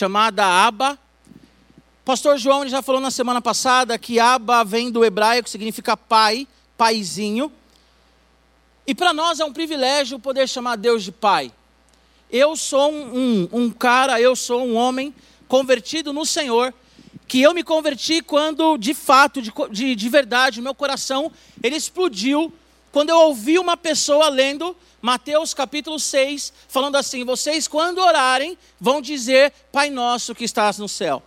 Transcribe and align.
chamada 0.00 0.46
Aba. 0.46 0.98
Pastor 2.06 2.38
João 2.38 2.66
já 2.66 2.80
falou 2.80 3.02
na 3.02 3.10
semana 3.10 3.42
passada 3.42 3.98
que 3.98 4.18
Aba 4.18 4.64
vem 4.64 4.90
do 4.90 5.04
hebraico, 5.04 5.46
significa 5.46 5.94
pai, 5.94 6.48
paizinho. 6.74 7.52
E 8.86 8.94
para 8.94 9.12
nós 9.12 9.40
é 9.40 9.44
um 9.44 9.52
privilégio 9.52 10.18
poder 10.18 10.48
chamar 10.48 10.76
Deus 10.76 11.02
de 11.02 11.12
pai. 11.12 11.52
Eu 12.30 12.56
sou 12.56 12.90
um, 12.90 13.18
um, 13.52 13.64
um 13.64 13.70
cara, 13.70 14.18
eu 14.18 14.34
sou 14.34 14.64
um 14.64 14.74
homem 14.74 15.14
convertido 15.46 16.14
no 16.14 16.24
Senhor, 16.24 16.72
que 17.28 17.42
eu 17.42 17.52
me 17.52 17.62
converti 17.62 18.22
quando, 18.22 18.78
de 18.78 18.94
fato, 18.94 19.42
de, 19.42 19.52
de, 19.70 19.94
de 19.94 20.08
verdade, 20.08 20.60
o 20.60 20.62
meu 20.62 20.74
coração, 20.74 21.30
ele 21.62 21.76
explodiu 21.76 22.50
quando 22.92 23.10
eu 23.10 23.18
ouvi 23.18 23.58
uma 23.58 23.76
pessoa 23.76 24.28
lendo 24.28 24.76
Mateus 25.00 25.54
capítulo 25.54 25.98
6, 25.98 26.52
falando 26.68 26.96
assim: 26.96 27.24
Vocês, 27.24 27.66
quando 27.66 27.98
orarem, 27.98 28.58
vão 28.78 29.00
dizer, 29.00 29.52
Pai 29.72 29.90
nosso 29.90 30.34
que 30.34 30.44
estás 30.44 30.78
no 30.78 30.88
céu. 30.88 31.22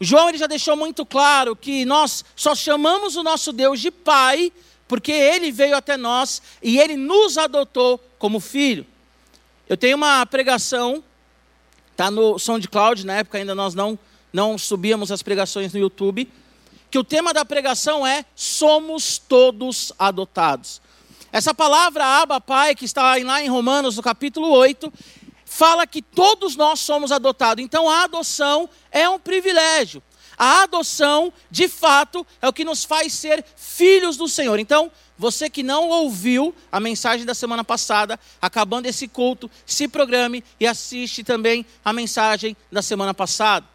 João 0.00 0.28
ele 0.28 0.38
já 0.38 0.48
deixou 0.48 0.76
muito 0.76 1.06
claro 1.06 1.54
que 1.54 1.84
nós 1.84 2.24
só 2.34 2.54
chamamos 2.54 3.14
o 3.14 3.22
nosso 3.22 3.52
Deus 3.52 3.80
de 3.80 3.90
Pai, 3.90 4.52
porque 4.88 5.12
ele 5.12 5.52
veio 5.52 5.76
até 5.76 5.96
nós 5.96 6.42
e 6.60 6.78
ele 6.78 6.96
nos 6.96 7.38
adotou 7.38 8.00
como 8.18 8.40
filho. 8.40 8.84
Eu 9.68 9.76
tenho 9.76 9.96
uma 9.96 10.26
pregação, 10.26 11.02
tá 11.96 12.10
no 12.10 12.38
SoundCloud, 12.38 13.06
na 13.06 13.14
época 13.18 13.38
ainda 13.38 13.54
nós 13.54 13.74
não, 13.74 13.96
não 14.32 14.58
subíamos 14.58 15.12
as 15.12 15.22
pregações 15.22 15.72
no 15.72 15.78
YouTube, 15.78 16.28
que 16.92 16.98
o 16.98 17.02
tema 17.02 17.32
da 17.32 17.42
pregação 17.42 18.06
é 18.06 18.22
Somos 18.36 19.16
Todos 19.16 19.94
Adotados. 19.98 20.82
Essa 21.32 21.54
palavra 21.54 22.04
Abba 22.04 22.38
Pai, 22.38 22.74
que 22.74 22.84
está 22.84 23.16
lá 23.16 23.42
em 23.42 23.48
Romanos, 23.48 23.96
no 23.96 24.02
capítulo 24.02 24.50
8, 24.50 24.92
fala 25.46 25.86
que 25.86 26.02
todos 26.02 26.54
nós 26.54 26.80
somos 26.80 27.10
adotados. 27.10 27.64
Então 27.64 27.88
a 27.88 28.04
adoção 28.04 28.68
é 28.90 29.08
um 29.08 29.18
privilégio. 29.18 30.02
A 30.36 30.64
adoção, 30.64 31.32
de 31.50 31.66
fato, 31.66 32.26
é 32.42 32.46
o 32.46 32.52
que 32.52 32.62
nos 32.62 32.84
faz 32.84 33.14
ser 33.14 33.42
filhos 33.56 34.18
do 34.18 34.28
Senhor. 34.28 34.58
Então, 34.58 34.92
você 35.16 35.48
que 35.48 35.62
não 35.62 35.88
ouviu 35.88 36.54
a 36.70 36.78
mensagem 36.78 37.24
da 37.24 37.34
semana 37.34 37.64
passada, 37.64 38.20
acabando 38.40 38.84
esse 38.84 39.08
culto, 39.08 39.50
se 39.64 39.88
programe 39.88 40.44
e 40.60 40.66
assiste 40.66 41.24
também 41.24 41.64
a 41.82 41.90
mensagem 41.90 42.54
da 42.70 42.82
semana 42.82 43.14
passada. 43.14 43.66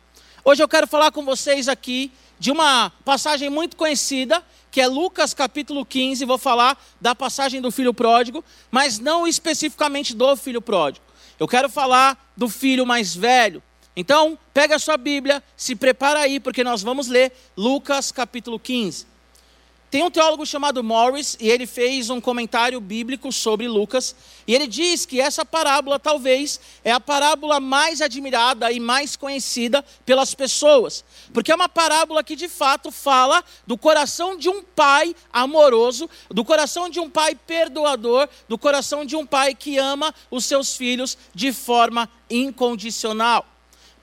Hoje 0.46 0.64
eu 0.64 0.68
quero 0.68 0.86
falar 0.86 1.12
com 1.12 1.26
vocês 1.26 1.68
aqui 1.68 2.12
de 2.40 2.52
uma 2.52 2.92
passagem 3.04 3.50
muito 3.50 3.76
conhecida, 3.76 4.44
que 4.72 4.82
é 4.82 4.88
Lucas 4.88 5.34
capítulo 5.34 5.86
15. 5.86 6.26
Vou 6.26 6.38
falar 6.38 6.82
da 7.02 7.16
passagem 7.16 7.62
do 7.62 7.72
filho 7.72 7.94
pródigo, 7.94 8.44
mas 8.70 9.00
não 9.00 9.28
especificamente 9.28 10.16
do 10.16 10.36
filho 10.36 10.62
pródigo. 10.62 11.06
Eu 11.40 11.48
quero 11.48 11.70
falar 11.70 12.32
do 12.36 12.50
filho 12.50 12.86
mais 12.86 13.16
velho. 13.16 13.62
Então, 13.96 14.38
pega 14.54 14.76
a 14.76 14.80
sua 14.80 14.98
Bíblia, 14.98 15.44
se 15.56 15.76
prepara 15.76 16.20
aí, 16.20 16.40
porque 16.40 16.64
nós 16.64 16.84
vamos 16.84 17.08
ler 17.08 17.32
Lucas 17.56 18.12
capítulo 18.12 18.60
15. 18.60 19.08
Tem 19.90 20.04
um 20.04 20.12
teólogo 20.12 20.46
chamado 20.46 20.84
Morris 20.84 21.38
e 21.40 21.50
ele 21.50 21.66
fez 21.66 22.10
um 22.10 22.20
comentário 22.20 22.82
bíblico 22.82 23.32
sobre 23.32 23.70
Lucas. 23.70 24.14
E 24.46 24.54
ele 24.54 24.68
diz 24.68 25.06
que 25.06 25.22
essa 25.22 25.46
parábola 25.46 25.98
talvez 25.98 26.60
é 26.84 26.92
a 26.92 27.00
parábola 27.00 27.62
mais 27.62 28.02
admirada 28.02 28.70
e 28.70 28.82
mais 28.82 29.16
conhecida 29.16 29.82
pelas 30.06 30.36
pessoas. 30.36 31.06
Porque 31.34 31.54
é 31.54 31.56
uma 31.56 31.70
parábola 31.70 32.22
que 32.22 32.36
de 32.36 32.50
fato 32.50 32.92
fala 32.92 33.42
do 33.66 33.78
coração 33.78 34.36
de 34.36 34.50
um 34.50 34.62
pai 34.62 35.16
amoroso, 35.32 36.10
do 36.30 36.44
coração 36.44 36.90
de 36.90 37.00
um 37.00 37.10
pai 37.10 37.34
perdoador, 37.34 38.28
do 38.50 38.58
coração 38.58 39.06
de 39.06 39.16
um 39.16 39.26
pai 39.26 39.56
que 39.56 39.78
ama 39.78 40.14
os 40.30 40.44
seus 40.44 40.76
filhos 40.76 41.18
de 41.34 41.54
forma 41.54 42.10
incondicional. 42.30 43.57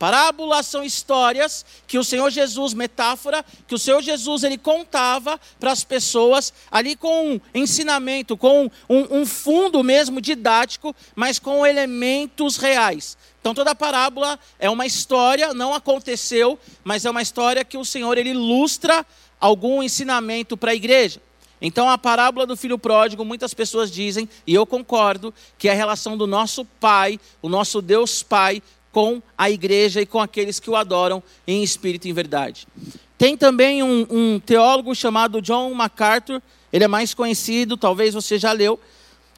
Parábolas 0.04 0.66
são 0.66 0.84
histórias 0.84 1.64
que 1.86 1.98
o 1.98 2.04
Senhor 2.04 2.28
Jesus, 2.28 2.74
metáfora, 2.74 3.42
que 3.66 3.74
o 3.74 3.78
Senhor 3.78 4.02
Jesus 4.02 4.44
ele 4.44 4.58
contava 4.58 5.40
para 5.58 5.72
as 5.72 5.82
pessoas 5.82 6.52
ali 6.70 6.94
com 6.94 7.30
um 7.30 7.40
ensinamento, 7.54 8.36
com 8.36 8.70
um, 8.86 9.20
um, 9.20 9.24
fundo 9.24 9.82
mesmo 9.82 10.20
didático, 10.20 10.94
mas 11.16 11.38
com 11.38 11.64
elementos 11.64 12.58
reais. 12.58 13.16
Então 13.40 13.54
toda 13.54 13.74
parábola 13.74 14.38
é 14.58 14.68
uma 14.68 14.84
história, 14.84 15.54
não 15.54 15.72
aconteceu, 15.72 16.58
mas 16.84 17.06
é 17.06 17.10
uma 17.10 17.22
história 17.22 17.64
que 17.64 17.78
o 17.78 17.84
Senhor 17.84 18.18
ele 18.18 18.28
ilustra 18.28 19.06
algum 19.40 19.82
ensinamento 19.82 20.54
para 20.54 20.72
a 20.72 20.74
igreja. 20.74 21.18
Então 21.62 21.88
a 21.88 21.96
parábola 21.96 22.46
do 22.46 22.58
filho 22.58 22.78
pródigo, 22.78 23.24
muitas 23.24 23.54
pessoas 23.54 23.90
dizem, 23.90 24.28
e 24.46 24.52
eu 24.52 24.66
concordo, 24.66 25.32
que 25.56 25.66
é 25.66 25.72
a 25.72 25.74
relação 25.74 26.14
do 26.14 26.26
nosso 26.26 26.62
pai, 26.62 27.18
o 27.40 27.48
nosso 27.48 27.80
Deus 27.80 28.22
Pai, 28.22 28.62
com 28.94 29.20
a 29.36 29.50
igreja 29.50 30.00
e 30.00 30.06
com 30.06 30.20
aqueles 30.20 30.60
que 30.60 30.70
o 30.70 30.76
adoram 30.76 31.20
em 31.48 31.64
espírito 31.64 32.06
e 32.06 32.10
em 32.10 32.14
verdade. 32.14 32.68
Tem 33.18 33.36
também 33.36 33.82
um, 33.82 34.06
um 34.08 34.38
teólogo 34.38 34.94
chamado 34.94 35.42
John 35.42 35.74
MacArthur, 35.74 36.40
ele 36.72 36.84
é 36.84 36.88
mais 36.88 37.12
conhecido, 37.12 37.76
talvez 37.76 38.14
você 38.14 38.38
já 38.38 38.52
leu. 38.52 38.78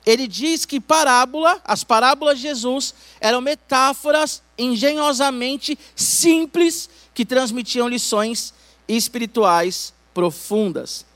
Ele 0.05 0.28
diz 0.28 0.67
que 0.67 0.78
parábola, 0.78 1.59
as 1.65 1.83
parábolas 1.83 2.37
de 2.37 2.43
Jesus, 2.43 2.94
eram 3.19 3.41
metáforas 3.41 4.43
engenhosamente 4.59 5.78
simples 5.94 6.91
que 7.15 7.25
transmitiam 7.25 7.88
lições 7.88 8.53
espirituais 8.87 9.94
profundas. 10.12 11.06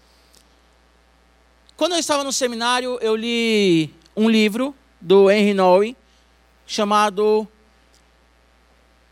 Quando 1.77 1.93
eu 1.93 1.99
estava 1.99 2.25
no 2.25 2.33
seminário, 2.33 2.99
eu 3.03 3.15
li 3.15 3.95
um 4.17 4.31
livro 4.31 4.75
do 4.99 5.31
Henry 5.31 5.53
Nowen 5.53 5.95
chamado 6.67 7.47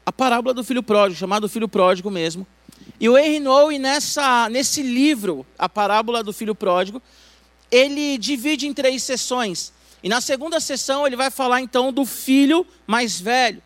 a 0.09 0.13
parábola 0.13 0.55
do 0.55 0.65
filho 0.65 0.83
pródigo, 0.83 1.21
chamado 1.21 1.51
filho 1.51 1.69
pródigo 1.69 2.11
mesmo. 2.11 2.47
E 2.99 3.11
o 3.11 3.19
Henry 3.19 3.41
Noe, 3.41 3.79
nessa, 3.79 4.49
nesse 4.49 4.81
livro, 4.81 5.45
a 5.59 5.69
parábola 5.69 6.25
do 6.25 6.33
filho 6.33 6.55
pródigo, 6.55 7.03
ele 7.71 8.17
divide 8.17 8.67
em 8.67 8.73
três 8.73 9.03
sessões. 9.03 9.71
E 10.03 10.09
na 10.09 10.23
segunda 10.23 10.61
sessão 10.61 11.07
ele 11.07 11.15
vai 11.15 11.31
falar 11.31 11.61
então 11.61 11.93
do 11.93 12.07
filho 12.07 12.67
mais 12.87 13.21
velho. 13.21 13.63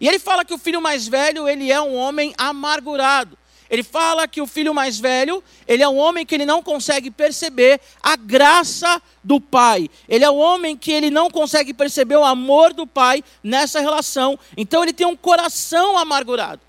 E 0.00 0.08
ele 0.08 0.18
fala 0.18 0.44
que 0.44 0.52
o 0.52 0.58
filho 0.58 0.82
mais 0.82 1.06
velho, 1.06 1.48
ele 1.48 1.70
é 1.70 1.80
um 1.80 1.94
homem 1.94 2.34
amargurado. 2.36 3.38
Ele 3.74 3.82
fala 3.82 4.28
que 4.28 4.40
o 4.40 4.46
filho 4.46 4.72
mais 4.72 5.00
velho, 5.00 5.42
ele 5.66 5.82
é 5.82 5.88
um 5.88 5.96
homem 5.96 6.24
que 6.24 6.32
ele 6.32 6.46
não 6.46 6.62
consegue 6.62 7.10
perceber 7.10 7.80
a 8.00 8.14
graça 8.14 9.02
do 9.22 9.40
pai. 9.40 9.90
Ele 10.08 10.24
é 10.24 10.30
um 10.30 10.38
homem 10.38 10.76
que 10.76 10.92
ele 10.92 11.10
não 11.10 11.28
consegue 11.28 11.74
perceber 11.74 12.14
o 12.14 12.24
amor 12.24 12.72
do 12.72 12.86
pai 12.86 13.24
nessa 13.42 13.80
relação. 13.80 14.38
Então 14.56 14.84
ele 14.84 14.92
tem 14.92 15.04
um 15.04 15.16
coração 15.16 15.98
amargurado. 15.98 16.60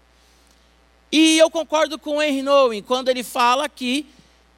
E 1.12 1.38
eu 1.38 1.48
concordo 1.52 2.00
com 2.00 2.18
o 2.18 2.24
Henry 2.24 2.42
Nowen 2.42 2.82
quando 2.82 3.10
ele 3.10 3.24
fala 3.24 3.70
que 3.70 4.08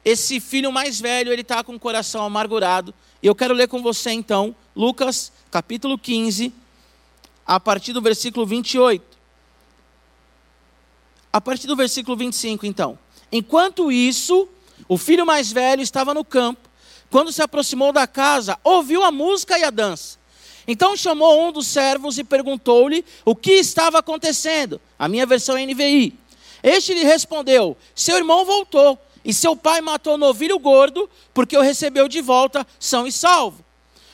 esse 0.02 0.40
filho 0.40 0.72
mais 0.72 0.98
velho, 0.98 1.30
ele 1.30 1.42
está 1.42 1.62
com 1.62 1.74
o 1.74 1.78
coração 1.78 2.24
amargurado. 2.24 2.94
E 3.22 3.26
eu 3.26 3.34
quero 3.34 3.52
ler 3.52 3.68
com 3.68 3.82
você 3.82 4.10
então, 4.10 4.56
Lucas 4.74 5.30
capítulo 5.50 5.98
15, 5.98 6.50
a 7.46 7.60
partir 7.60 7.92
do 7.92 8.00
versículo 8.00 8.46
28. 8.46 9.04
A 11.38 11.40
partir 11.40 11.68
do 11.68 11.76
versículo 11.76 12.16
25, 12.16 12.66
então. 12.66 12.98
Enquanto 13.30 13.92
isso, 13.92 14.48
o 14.88 14.98
filho 14.98 15.24
mais 15.24 15.52
velho 15.52 15.80
estava 15.80 16.12
no 16.12 16.24
campo. 16.24 16.68
Quando 17.12 17.30
se 17.30 17.40
aproximou 17.40 17.92
da 17.92 18.08
casa, 18.08 18.58
ouviu 18.64 19.04
a 19.04 19.12
música 19.12 19.56
e 19.56 19.62
a 19.62 19.70
dança. 19.70 20.18
Então 20.66 20.96
chamou 20.96 21.46
um 21.46 21.52
dos 21.52 21.68
servos 21.68 22.18
e 22.18 22.24
perguntou-lhe 22.24 23.04
o 23.24 23.36
que 23.36 23.52
estava 23.52 24.00
acontecendo. 24.00 24.80
A 24.98 25.06
minha 25.06 25.24
versão 25.26 25.56
é 25.56 25.64
NVI. 25.64 26.18
Este 26.60 26.92
lhe 26.92 27.04
respondeu: 27.04 27.76
Seu 27.94 28.16
irmão 28.16 28.44
voltou, 28.44 28.98
e 29.24 29.32
seu 29.32 29.54
pai 29.54 29.80
matou 29.80 30.14
o 30.14 30.18
novilho 30.18 30.58
gordo, 30.58 31.08
porque 31.32 31.56
o 31.56 31.62
recebeu 31.62 32.08
de 32.08 32.20
volta 32.20 32.66
são 32.80 33.06
e 33.06 33.12
salvo. 33.12 33.64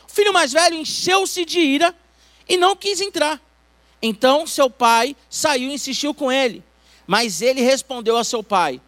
O 0.07 0.13
filho 0.13 0.35
mais 0.35 0.53
velho 0.53 0.77
encheu-se 0.77 1.47
de 1.47 1.59
ira 1.59 1.95
e 2.47 2.59
não 2.59 2.77
quis 2.77 3.01
entrar. 3.01 3.41
Então 4.03 4.47
seu 4.47 4.69
pai 4.69 5.17
saiu 5.31 5.71
e 5.71 5.73
insistiu 5.73 6.13
com 6.13 6.31
ele. 6.31 6.63
Mas 7.07 7.43
ele 7.43 7.61
respondeu 7.61 8.17
a 8.17 8.25
seu 8.25 8.43
pai: 8.43 8.81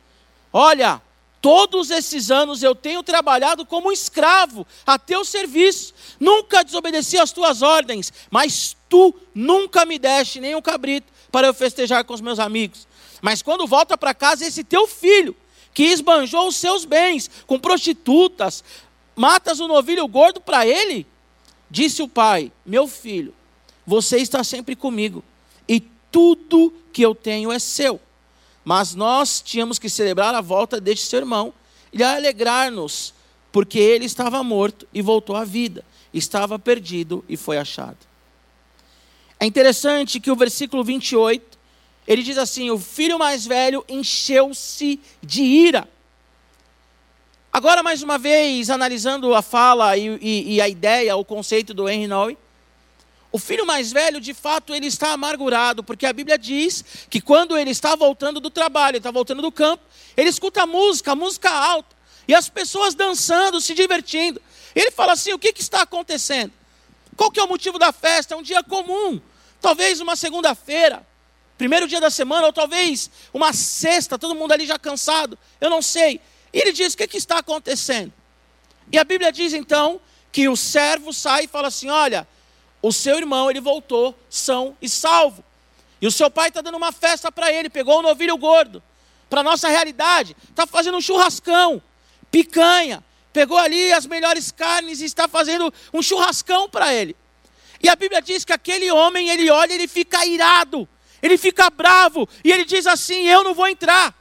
Olha, 0.53 1.01
todos 1.41 1.91
esses 1.91 2.31
anos 2.31 2.63
eu 2.63 2.75
tenho 2.75 3.03
trabalhado 3.03 3.65
como 3.65 3.93
escravo 3.93 4.67
a 4.87 4.99
teu 4.99 5.25
serviço, 5.25 5.95
nunca 6.19 6.65
desobedeci 6.65 7.19
às 7.19 7.31
tuas 7.31 7.63
ordens, 7.63 8.13
mas 8.31 8.77
tu 8.89 9.15
nunca 9.35 9.85
me 9.85 9.99
deste 9.99 10.41
nenhum 10.41 10.63
cabrito 10.63 11.13
para 11.31 11.47
eu 11.47 11.55
festejar 11.55 12.05
com 12.05 12.15
os 12.15 12.21
meus 12.21 12.39
amigos. 12.39 12.89
Mas 13.21 13.43
quando 13.43 13.67
volta 13.67 13.97
para 13.97 14.15
casa, 14.15 14.47
esse 14.47 14.65
teu 14.65 14.87
filho, 14.87 15.37
que 15.73 15.85
esbanjou 15.85 16.49
os 16.49 16.57
seus 16.57 16.85
bens 16.85 17.31
com 17.47 17.59
prostitutas, 17.59 18.65
matas 19.15 19.61
o 19.61 19.69
novilho 19.69 20.09
gordo 20.09 20.41
para 20.41 20.67
ele? 20.67 21.07
Disse 21.71 22.03
o 22.03 22.09
pai: 22.09 22.51
Meu 22.65 22.89
filho, 22.89 23.35
você 23.87 24.19
está 24.19 24.43
sempre 24.43 24.75
comigo, 24.75 25.23
e 25.69 25.81
tudo 26.11 26.73
que 26.93 27.03
eu 27.03 27.15
tenho 27.15 27.53
é 27.53 27.59
seu. 27.59 28.01
Mas 28.67 28.97
nós 28.97 29.41
tínhamos 29.41 29.79
que 29.79 29.89
celebrar 29.89 30.35
a 30.35 30.41
volta 30.41 30.81
deste 30.81 31.07
seu 31.07 31.21
irmão 31.21 31.55
e 31.93 32.03
alegrar-nos, 32.03 33.15
porque 33.53 33.79
ele 33.79 34.07
estava 34.07 34.43
morto 34.43 34.89
e 34.93 35.01
voltou 35.01 35.37
à 35.37 35.45
vida, 35.45 35.85
estava 36.13 36.59
perdido 36.59 37.25
e 37.29 37.37
foi 37.37 37.59
achado. 37.59 37.97
É 39.39 39.47
interessante 39.47 40.19
que 40.19 40.33
o 40.33 40.35
versículo 40.35 40.83
28, 40.83 41.57
ele 42.09 42.25
diz 42.25 42.37
assim: 42.39 42.69
o 42.69 42.77
filho 42.77 43.21
mais 43.21 43.47
velho 43.47 43.85
encheu-se 43.89 44.99
de 45.23 45.45
ira. 45.45 45.89
Agora, 47.53 47.85
mais 47.85 48.03
uma 48.03 48.19
vez, 48.19 48.69
analisando 48.69 49.33
a 49.33 49.43
fala 49.43 49.97
e, 49.97 50.19
e, 50.21 50.55
e, 50.57 50.61
a 50.61 50.69
ideia, 50.69 51.15
o 51.15 51.25
conceito 51.25 51.73
do 51.73 51.89
Henry 51.89 52.09
Noe, 52.09 52.37
o 53.33 53.39
filho 53.39 53.67
mais 53.67 53.93
velho, 53.93 54.21
de 54.21 54.33
fato, 54.33 54.75
ele 54.75 54.87
está 54.87 55.13
amargurado, 55.13 55.83
porque 55.83 56.07
a 56.07 56.13
Bíblia 56.13 56.39
diz 56.39 56.85
que 57.11 57.21
quando 57.21 57.59
ele 57.59 57.71
está 57.71 57.95
voltando 57.95 58.41
do 58.41 58.51
trabalho, 58.51 58.93
ele 58.93 58.99
está 58.99 59.11
voltando 59.11 59.43
do 59.43 59.53
campo, 59.53 59.83
ele 60.17 60.31
escuta 60.31 60.65
música, 60.67 61.15
música 61.15 61.51
alta, 61.51 61.95
e 62.29 62.35
as 62.35 62.49
pessoas 62.49 62.95
dançando, 62.95 63.61
se 63.61 63.75
divertindo. 63.75 64.41
Ele 64.75 64.91
fala 64.91 65.13
assim: 65.13 65.33
o 65.33 65.39
que, 65.39 65.53
que 65.53 65.61
está 65.61 65.83
acontecendo? 65.83 66.53
Qual 67.17 67.31
que 67.31 67.41
é 67.41 67.43
o 67.43 67.49
motivo 67.49 67.79
da 67.79 67.93
festa? 67.93 68.35
É 68.35 68.37
um 68.37 68.43
dia 68.43 68.63
comum, 68.63 69.21
talvez 69.61 70.01
uma 70.01 70.17
segunda-feira, 70.17 71.07
primeiro 71.59 71.89
dia 71.89 72.01
da 72.01 72.11
semana, 72.11 72.47
ou 72.47 72.53
talvez 72.53 73.11
uma 73.33 73.53
sexta, 73.53 74.19
todo 74.19 74.35
mundo 74.35 74.53
ali 74.53 74.67
já 74.67 74.79
cansado, 74.79 75.39
eu 75.61 75.69
não 75.69 75.83
sei. 75.83 76.21
E 76.53 76.59
ele 76.59 76.73
diz: 76.73 76.95
o 76.95 76.97
que, 76.97 77.07
que 77.07 77.17
está 77.17 77.39
acontecendo? 77.39 78.13
E 78.93 78.99
a 78.99 79.05
Bíblia 79.05 79.33
diz 79.33 79.53
então 79.53 80.01
que 80.31 80.49
o 80.49 80.57
servo 80.57 81.13
sai 81.13 81.45
e 81.45 81.49
fala 81.49 81.69
assim: 81.69 81.91
olha 81.91 82.27
o 82.83 82.93
seu 82.93 83.17
irmão, 83.17 83.51
ele 83.51 83.61
voltou 83.61 84.15
são 84.29 84.77
e 84.81 84.89
salvo. 84.89 85.45
E 86.01 86.07
o 86.07 86.13
seu 86.13 86.31
pai 86.31 86.49
está 86.49 86.61
dando 86.61 86.77
uma 86.77 86.93
festa 86.93 87.33
para 87.33 87.51
ele, 87.51 87.71
pegou 87.71 87.99
um 87.99 88.03
novilho 88.03 88.37
gordo. 88.37 88.83
Para 89.29 89.43
nossa 89.43 89.69
realidade, 89.69 90.37
está 90.51 90.67
fazendo 90.67 90.99
um 90.99 91.01
churrascão, 91.01 91.83
picanha, 92.31 93.03
pegou 93.33 93.59
ali 93.59 93.93
as 93.93 94.07
melhores 94.07 94.53
carnes 94.53 95.01
e 95.01 95.05
está 95.05 95.27
fazendo 95.27 95.73
um 95.93 96.03
churrascão 96.03 96.69
para 96.69 96.95
ele. 96.95 97.17
E 97.83 97.89
a 97.89 97.97
Bíblia 97.97 98.23
diz 98.23 98.45
que 98.45 98.53
aquele 98.53 98.91
homem, 98.91 99.29
ele 99.29 99.51
olha, 99.51 99.73
ele 99.73 99.89
fica 99.89 100.25
irado, 100.25 100.89
ele 101.23 101.37
fica 101.37 101.69
bravo, 101.71 102.29
e 102.45 102.53
ele 102.53 102.65
diz 102.65 102.87
assim: 102.87 103.27
Eu 103.27 103.43
não 103.43 103.55
vou 103.55 103.69
entrar. 103.69 104.15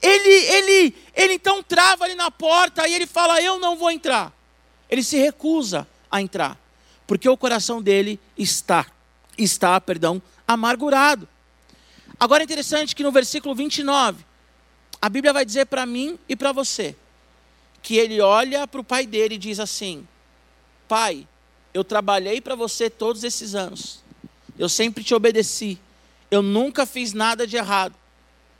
Ele, 0.00 0.28
ele, 0.28 0.96
ele 1.14 1.34
então 1.34 1.62
trava 1.62 2.04
ali 2.04 2.14
na 2.14 2.30
porta 2.30 2.88
e 2.88 2.94
ele 2.94 3.06
fala: 3.06 3.40
Eu 3.40 3.58
não 3.58 3.76
vou 3.76 3.90
entrar. 3.90 4.32
Ele 4.88 5.02
se 5.02 5.16
recusa 5.16 5.86
a 6.10 6.20
entrar 6.22 6.58
porque 7.06 7.28
o 7.28 7.36
coração 7.36 7.80
dele 7.80 8.18
está, 8.36 8.86
está, 9.38 9.80
perdão, 9.80 10.20
amargurado. 10.46 11.28
Agora 12.18 12.42
é 12.42 12.44
interessante 12.44 12.96
que 12.96 13.02
no 13.02 13.12
versículo 13.12 13.54
29, 13.54 14.24
a 15.00 15.08
Bíblia 15.08 15.32
vai 15.32 15.44
dizer 15.44 15.66
para 15.66 15.84
mim 15.86 16.18
e 16.28 16.34
para 16.34 16.52
você, 16.52 16.96
que 17.82 17.96
ele 17.96 18.20
olha 18.20 18.66
para 18.66 18.80
o 18.80 18.84
pai 18.84 19.06
dele 19.06 19.36
e 19.36 19.38
diz 19.38 19.60
assim: 19.60 20.06
Pai, 20.88 21.26
eu 21.72 21.84
trabalhei 21.84 22.40
para 22.40 22.54
você 22.54 22.88
todos 22.88 23.22
esses 23.22 23.54
anos, 23.54 24.02
eu 24.58 24.68
sempre 24.68 25.04
te 25.04 25.14
obedeci, 25.14 25.78
eu 26.30 26.42
nunca 26.42 26.86
fiz 26.86 27.12
nada 27.12 27.46
de 27.46 27.56
errado. 27.56 27.94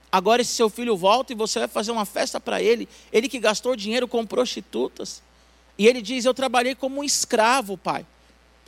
Agora 0.09 0.41
esse 0.41 0.53
seu 0.53 0.69
filho 0.69 0.95
volta 0.95 1.33
e 1.33 1.35
você 1.35 1.59
vai 1.59 1.67
fazer 1.67 1.91
uma 1.91 2.05
festa 2.05 2.39
para 2.39 2.61
ele, 2.61 2.87
ele 3.11 3.27
que 3.27 3.39
gastou 3.39 3.75
dinheiro 3.75 4.07
com 4.07 4.25
prostitutas. 4.25 5.21
E 5.77 5.85
ele 5.87 6.01
diz: 6.01 6.25
Eu 6.25 6.33
trabalhei 6.33 6.75
como 6.75 7.01
um 7.01 7.03
escravo, 7.03 7.77
pai. 7.77 8.05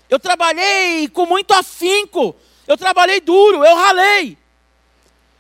Eu 0.10 0.20
trabalhei 0.20 1.08
com 1.08 1.26
muito 1.26 1.54
afinco. 1.54 2.36
Eu 2.68 2.78
trabalhei 2.78 3.22
duro, 3.22 3.64
eu 3.64 3.76
ralei. 3.76 4.38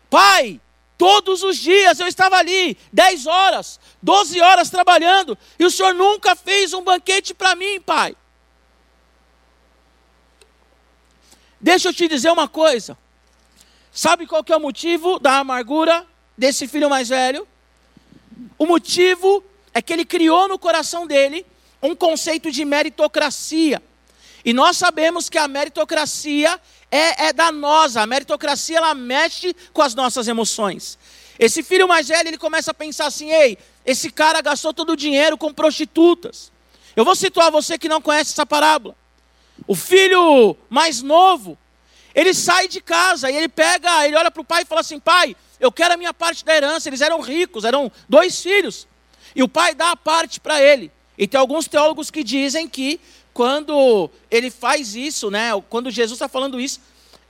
Pai, 0.09 0.59
todos 0.97 1.43
os 1.43 1.57
dias 1.57 1.99
eu 1.99 2.07
estava 2.07 2.37
ali, 2.37 2.77
10 2.91 3.25
horas, 3.27 3.79
12 4.01 4.41
horas 4.41 4.69
trabalhando, 4.69 5.37
e 5.57 5.63
o 5.63 5.71
Senhor 5.71 5.93
nunca 5.93 6.35
fez 6.35 6.73
um 6.73 6.83
banquete 6.83 7.33
para 7.33 7.55
mim, 7.55 7.79
pai. 7.79 8.15
Deixa 11.61 11.89
eu 11.89 11.93
te 11.93 12.07
dizer 12.07 12.31
uma 12.31 12.47
coisa. 12.47 12.97
Sabe 13.91 14.25
qual 14.25 14.43
que 14.43 14.51
é 14.51 14.57
o 14.57 14.61
motivo 14.61 15.19
da 15.19 15.39
amargura 15.39 16.05
desse 16.37 16.67
filho 16.67 16.89
mais 16.89 17.09
velho? 17.09 17.47
O 18.57 18.65
motivo 18.65 19.43
é 19.73 19.81
que 19.81 19.93
ele 19.93 20.05
criou 20.05 20.47
no 20.47 20.57
coração 20.57 21.05
dele 21.05 21.45
um 21.81 21.95
conceito 21.95 22.51
de 22.51 22.65
meritocracia. 22.65 23.81
E 24.49 24.53
nós 24.53 24.77
sabemos 24.77 25.29
que 25.29 25.37
a 25.37 25.47
meritocracia 25.47 26.59
é, 26.89 27.27
é 27.27 27.31
danosa, 27.31 28.01
a 28.01 28.07
meritocracia 28.07 28.77
ela 28.77 28.95
mexe 28.95 29.55
com 29.71 29.83
as 29.83 29.93
nossas 29.93 30.27
emoções. 30.27 30.97
Esse 31.37 31.61
filho 31.61 31.87
mais 31.87 32.07
velho, 32.07 32.29
ele 32.29 32.37
começa 32.39 32.71
a 32.71 32.73
pensar 32.73 33.05
assim: 33.05 33.29
ei, 33.29 33.59
esse 33.85 34.09
cara 34.09 34.41
gastou 34.41 34.73
todo 34.73 34.93
o 34.93 34.95
dinheiro 34.95 35.37
com 35.37 35.53
prostitutas. 35.53 36.51
Eu 36.95 37.05
vou 37.05 37.15
situar 37.15 37.51
você 37.51 37.77
que 37.77 37.87
não 37.87 38.01
conhece 38.01 38.31
essa 38.31 38.43
parábola. 38.43 38.95
O 39.67 39.75
filho 39.75 40.57
mais 40.67 41.03
novo, 41.03 41.55
ele 42.15 42.33
sai 42.33 42.67
de 42.67 42.81
casa 42.81 43.29
e 43.29 43.35
ele 43.35 43.49
pega, 43.49 44.07
ele 44.07 44.15
olha 44.15 44.31
para 44.31 44.41
o 44.41 44.45
pai 44.45 44.63
e 44.63 44.65
fala 44.65 44.81
assim: 44.81 44.99
pai, 44.99 45.35
eu 45.59 45.71
quero 45.71 45.93
a 45.93 45.97
minha 45.97 46.11
parte 46.11 46.43
da 46.43 46.55
herança. 46.55 46.89
Eles 46.89 47.01
eram 47.01 47.21
ricos, 47.21 47.65
eram 47.65 47.91
dois 48.09 48.41
filhos. 48.41 48.87
E 49.35 49.43
o 49.43 49.47
pai 49.47 49.75
dá 49.75 49.91
a 49.91 49.95
parte 49.95 50.39
para 50.39 50.59
ele. 50.59 50.91
E 51.19 51.27
tem 51.27 51.37
alguns 51.37 51.67
teólogos 51.67 52.09
que 52.09 52.23
dizem 52.23 52.65
que 52.65 52.99
quando 53.39 54.11
ele 54.29 54.51
faz 54.51 54.97
isso, 54.97 55.31
né, 55.31 55.51
quando 55.69 55.89
Jesus 55.89 56.17
está 56.17 56.27
falando 56.27 56.59
isso, 56.59 56.81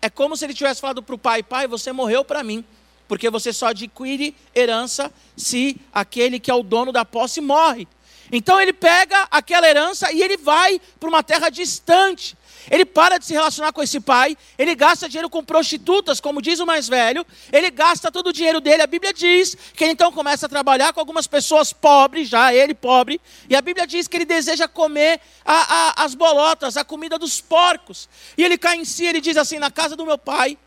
é 0.01 0.09
como 0.09 0.35
se 0.35 0.43
ele 0.43 0.55
tivesse 0.55 0.81
falado 0.81 1.03
para 1.03 1.13
o 1.13 1.19
pai: 1.19 1.43
Pai, 1.43 1.67
você 1.67 1.91
morreu 1.91 2.25
para 2.25 2.43
mim, 2.43 2.65
porque 3.07 3.29
você 3.29 3.53
só 3.53 3.67
adquire 3.67 4.35
herança 4.55 5.13
se 5.37 5.79
aquele 5.93 6.39
que 6.39 6.49
é 6.49 6.53
o 6.55 6.63
dono 6.63 6.91
da 6.91 7.05
posse 7.05 7.39
morre. 7.39 7.87
Então 8.31 8.59
ele 8.59 8.73
pega 8.73 9.27
aquela 9.31 9.67
herança 9.67 10.11
e 10.11 10.21
ele 10.21 10.37
vai 10.37 10.79
para 10.99 11.09
uma 11.09 11.23
terra 11.23 11.49
distante. 11.49 12.37
Ele 12.69 12.85
para 12.85 13.17
de 13.17 13.25
se 13.25 13.33
relacionar 13.33 13.71
com 13.71 13.81
esse 13.81 13.99
pai, 13.99 14.37
ele 14.57 14.75
gasta 14.75 15.07
dinheiro 15.07 15.29
com 15.29 15.43
prostitutas, 15.43 16.19
como 16.19 16.41
diz 16.41 16.59
o 16.59 16.65
mais 16.65 16.87
velho, 16.87 17.25
ele 17.51 17.71
gasta 17.71 18.11
todo 18.11 18.27
o 18.27 18.33
dinheiro 18.33 18.61
dele. 18.61 18.83
A 18.83 18.87
Bíblia 18.87 19.13
diz 19.13 19.55
que 19.73 19.83
ele 19.83 19.93
então 19.93 20.11
começa 20.11 20.45
a 20.45 20.49
trabalhar 20.49 20.93
com 20.93 20.99
algumas 20.99 21.25
pessoas 21.25 21.73
pobres, 21.73 22.29
já 22.29 22.53
ele 22.53 22.75
pobre, 22.75 23.19
e 23.49 23.55
a 23.55 23.61
Bíblia 23.61 23.87
diz 23.87 24.07
que 24.07 24.17
ele 24.17 24.25
deseja 24.25 24.67
comer 24.67 25.19
a, 25.43 25.53
a, 25.53 26.03
as 26.03 26.13
bolotas, 26.13 26.77
a 26.77 26.83
comida 26.83 27.17
dos 27.17 27.41
porcos. 27.41 28.07
E 28.37 28.43
ele 28.43 28.57
cai 28.57 28.75
em 28.75 28.85
si, 28.85 29.05
ele 29.05 29.21
diz 29.21 29.37
assim: 29.37 29.57
na 29.57 29.71
casa 29.71 29.95
do 29.95 30.05
meu 30.05 30.17
pai, 30.17 30.57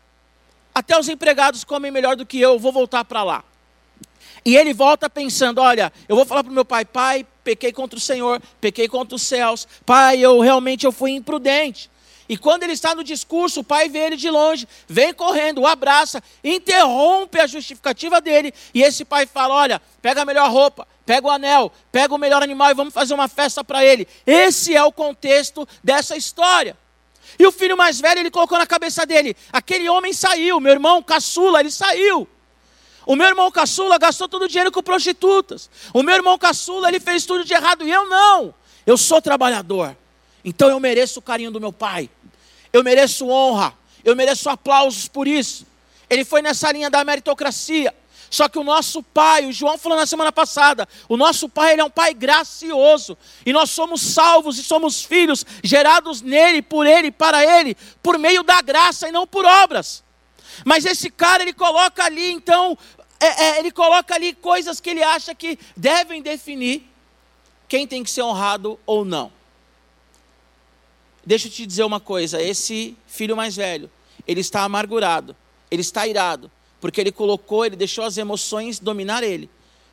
até 0.75 0.97
os 0.99 1.07
empregados 1.07 1.63
comem 1.63 1.91
melhor 1.91 2.15
do 2.15 2.25
que 2.25 2.39
eu, 2.39 2.53
eu 2.53 2.59
vou 2.59 2.71
voltar 2.71 3.05
para 3.05 3.23
lá. 3.23 3.43
E 4.45 4.55
ele 4.57 4.73
volta 4.73 5.09
pensando: 5.09 5.61
olha, 5.61 5.91
eu 6.07 6.15
vou 6.15 6.25
falar 6.25 6.43
para 6.43 6.51
o 6.51 6.53
meu 6.53 6.65
pai, 6.65 6.85
pai, 6.85 7.25
pequei 7.43 7.71
contra 7.71 7.97
o 7.97 8.01
Senhor, 8.01 8.41
pequei 8.59 8.87
contra 8.87 9.15
os 9.15 9.21
céus, 9.21 9.67
pai, 9.85 10.19
eu 10.19 10.39
realmente 10.39 10.85
eu 10.85 10.91
fui 10.91 11.11
imprudente. 11.11 11.91
E 12.27 12.37
quando 12.37 12.63
ele 12.63 12.73
está 12.73 12.95
no 12.95 13.03
discurso, 13.03 13.59
o 13.59 13.63
pai 13.63 13.89
vê 13.89 13.99
ele 13.99 14.15
de 14.15 14.29
longe, 14.29 14.67
vem 14.87 15.13
correndo, 15.13 15.61
o 15.61 15.67
abraça, 15.67 16.23
interrompe 16.43 17.39
a 17.39 17.47
justificativa 17.47 18.21
dele, 18.21 18.53
e 18.73 18.81
esse 18.81 19.03
pai 19.03 19.25
fala: 19.25 19.55
Olha, 19.55 19.81
pega 20.01 20.21
a 20.21 20.25
melhor 20.25 20.49
roupa, 20.49 20.87
pega 21.05 21.27
o 21.27 21.31
anel, 21.31 21.71
pega 21.91 22.13
o 22.13 22.17
melhor 22.17 22.41
animal 22.41 22.71
e 22.71 22.73
vamos 22.73 22.93
fazer 22.93 23.13
uma 23.13 23.27
festa 23.27 23.63
para 23.63 23.83
ele. 23.83 24.07
Esse 24.25 24.75
é 24.75 24.83
o 24.83 24.91
contexto 24.91 25.67
dessa 25.83 26.15
história. 26.15 26.77
E 27.37 27.45
o 27.45 27.51
filho 27.51 27.75
mais 27.75 27.99
velho, 27.99 28.19
ele 28.19 28.31
colocou 28.31 28.57
na 28.57 28.67
cabeça 28.67 29.05
dele: 29.05 29.35
aquele 29.51 29.89
homem 29.89 30.13
saiu, 30.13 30.59
meu 30.59 30.71
irmão 30.71 31.03
caçula, 31.03 31.59
ele 31.59 31.71
saiu. 31.71 32.27
O 33.05 33.15
meu 33.15 33.27
irmão 33.27 33.51
caçula 33.51 33.97
gastou 33.97 34.29
todo 34.29 34.43
o 34.43 34.47
dinheiro 34.47 34.71
com 34.71 34.81
prostitutas. 34.81 35.69
O 35.93 36.03
meu 36.03 36.15
irmão 36.15 36.37
caçula, 36.37 36.87
ele 36.87 36.99
fez 36.99 37.25
tudo 37.25 37.43
de 37.43 37.53
errado 37.53 37.87
e 37.87 37.91
eu 37.91 38.07
não. 38.07 38.53
Eu 38.85 38.97
sou 38.97 39.21
trabalhador. 39.21 39.95
Então 40.43 40.69
eu 40.69 40.79
mereço 40.79 41.19
o 41.19 41.21
carinho 41.21 41.51
do 41.51 41.59
meu 41.59 41.73
pai. 41.73 42.09
Eu 42.71 42.83
mereço 42.83 43.27
honra. 43.27 43.73
Eu 44.03 44.15
mereço 44.15 44.49
aplausos 44.49 45.07
por 45.07 45.27
isso. 45.27 45.65
Ele 46.09 46.25
foi 46.25 46.41
nessa 46.41 46.71
linha 46.71 46.89
da 46.89 47.03
meritocracia. 47.03 47.93
Só 48.29 48.49
que 48.49 48.57
o 48.57 48.63
nosso 48.63 49.03
pai, 49.03 49.45
o 49.45 49.51
João 49.51 49.77
falou 49.77 49.95
na 49.95 50.07
semana 50.07 50.31
passada, 50.31 50.89
o 51.07 51.15
nosso 51.15 51.47
pai 51.47 51.73
ele 51.73 51.81
é 51.81 51.85
um 51.85 51.89
pai 51.89 52.15
gracioso. 52.15 53.15
E 53.45 53.53
nós 53.53 53.69
somos 53.69 54.01
salvos 54.01 54.57
e 54.57 54.63
somos 54.63 55.03
filhos 55.03 55.45
gerados 55.63 56.19
nele, 56.19 56.59
por 56.59 56.87
ele, 56.87 57.11
para 57.11 57.45
ele, 57.59 57.77
por 58.01 58.17
meio 58.17 58.41
da 58.41 58.59
graça 58.59 59.07
e 59.07 59.11
não 59.11 59.27
por 59.27 59.45
obras. 59.45 60.03
Mas 60.65 60.83
esse 60.83 61.09
cara, 61.09 61.43
ele 61.43 61.53
coloca 61.53 62.03
ali, 62.03 62.31
então, 62.31 62.77
é, 63.23 63.43
é, 63.43 63.59
ele 63.59 63.71
coloca 63.71 64.13
ali 64.13 64.33
coisas 64.33 64.79
que 64.79 64.89
ele 64.89 65.03
acha 65.03 65.33
que 65.33 65.57
devem 65.77 66.21
definir 66.21 66.83
quem 67.67 67.87
tem 67.87 68.03
que 68.03 68.09
ser 68.09 68.21
honrado 68.21 68.79
ou 68.85 69.05
não. 69.05 69.31
Deixa 71.25 71.47
eu 71.47 71.51
te 71.51 71.65
dizer 71.65 71.83
uma 71.83 71.99
coisa: 71.99 72.41
esse 72.41 72.97
filho 73.07 73.35
mais 73.35 73.55
velho, 73.55 73.89
ele 74.27 74.41
está 74.41 74.63
amargurado, 74.63 75.35
ele 75.71 75.81
está 75.81 76.05
irado, 76.05 76.51
porque 76.81 76.99
ele 76.99 77.11
colocou, 77.11 77.65
ele 77.65 77.75
deixou 77.75 78.03
as 78.03 78.17
emoções 78.17 78.79
dominar 78.79 79.23
ele, 79.23 79.49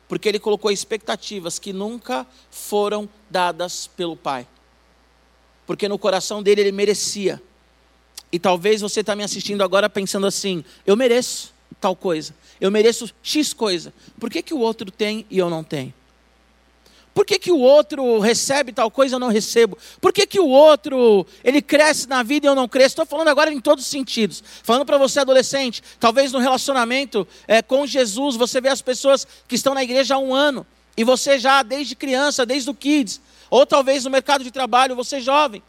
porque 0.09 0.27
ele 0.27 0.39
colocou 0.39 0.71
expectativas 0.71 1.57
que 1.57 1.71
nunca 1.71 2.27
foram 2.49 3.07
dadas 3.29 3.87
pelo 3.87 4.15
pai, 4.15 4.45
porque 5.65 5.87
no 5.87 5.97
coração 5.97 6.43
dele 6.43 6.61
ele 6.61 6.71
merecia. 6.71 7.41
E 8.31 8.39
talvez 8.39 8.81
você 8.81 9.01
está 9.01 9.15
me 9.15 9.23
assistindo 9.23 9.63
agora 9.63 9.89
pensando 9.89 10.27
assim: 10.27 10.65
eu 10.85 10.97
mereço 10.97 11.53
tal 11.81 11.95
coisa, 11.95 12.33
eu 12.61 12.69
mereço 12.69 13.11
X 13.23 13.53
coisa, 13.53 13.91
por 14.19 14.29
que, 14.29 14.41
que 14.41 14.53
o 14.53 14.59
outro 14.59 14.91
tem 14.91 15.25
e 15.29 15.39
eu 15.39 15.49
não 15.49 15.63
tenho? 15.63 15.93
Por 17.13 17.25
que, 17.25 17.37
que 17.37 17.51
o 17.51 17.59
outro 17.59 18.19
recebe 18.19 18.71
tal 18.71 18.89
coisa 18.89 19.15
e 19.15 19.17
eu 19.17 19.19
não 19.19 19.27
recebo? 19.27 19.77
Por 19.99 20.13
que, 20.13 20.25
que 20.25 20.39
o 20.39 20.47
outro 20.47 21.25
ele 21.43 21.61
cresce 21.61 22.07
na 22.07 22.23
vida 22.23 22.45
e 22.45 22.49
eu 22.49 22.55
não 22.55 22.69
cresço? 22.69 22.93
Estou 22.93 23.05
falando 23.05 23.27
agora 23.27 23.51
em 23.51 23.59
todos 23.59 23.83
os 23.83 23.91
sentidos. 23.91 24.41
Falando 24.63 24.85
para 24.85 24.97
você, 24.97 25.19
adolescente, 25.19 25.83
talvez 25.99 26.31
no 26.31 26.39
relacionamento 26.39 27.27
é, 27.47 27.61
com 27.61 27.85
Jesus, 27.85 28.37
você 28.37 28.61
vê 28.61 28.69
as 28.69 28.81
pessoas 28.81 29.27
que 29.45 29.55
estão 29.55 29.73
na 29.73 29.83
igreja 29.83 30.15
há 30.15 30.19
um 30.19 30.33
ano, 30.33 30.65
e 30.95 31.03
você 31.03 31.37
já 31.37 31.63
desde 31.63 31.95
criança, 31.95 32.45
desde 32.45 32.69
o 32.69 32.73
kids, 32.73 33.19
ou 33.49 33.65
talvez 33.65 34.05
no 34.05 34.09
mercado 34.09 34.43
de 34.43 34.51
trabalho, 34.51 34.95
você 34.95 35.19
jovem, 35.19 35.61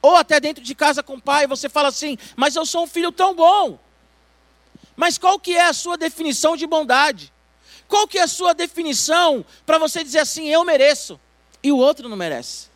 ou 0.00 0.16
até 0.16 0.40
dentro 0.40 0.64
de 0.64 0.74
casa 0.74 1.00
com 1.00 1.14
o 1.14 1.20
pai, 1.20 1.46
você 1.46 1.68
fala 1.68 1.88
assim: 1.88 2.18
Mas 2.34 2.56
eu 2.56 2.66
sou 2.66 2.84
um 2.84 2.88
filho 2.88 3.12
tão 3.12 3.34
bom. 3.36 3.78
Mas 4.96 5.18
qual 5.18 5.38
que 5.38 5.56
é 5.56 5.66
a 5.66 5.72
sua 5.72 5.96
definição 5.96 6.56
de 6.56 6.66
bondade? 6.66 7.32
Qual 7.88 8.06
que 8.08 8.18
é 8.18 8.22
a 8.22 8.28
sua 8.28 8.54
definição 8.54 9.44
para 9.66 9.78
você 9.78 10.02
dizer 10.02 10.20
assim, 10.20 10.48
eu 10.48 10.64
mereço, 10.64 11.20
e 11.62 11.70
o 11.70 11.76
outro 11.76 12.08
não 12.08 12.16
merece? 12.16 12.68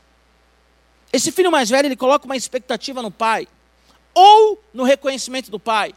Esse 1.13 1.33
filho 1.33 1.51
mais 1.51 1.71
velho, 1.71 1.87
ele 1.87 1.97
coloca 1.97 2.27
uma 2.27 2.37
expectativa 2.37 3.01
no 3.01 3.11
pai, 3.11 3.49
ou 4.13 4.63
no 4.73 4.83
reconhecimento 4.83 5.51
do 5.51 5.59
pai. 5.59 5.95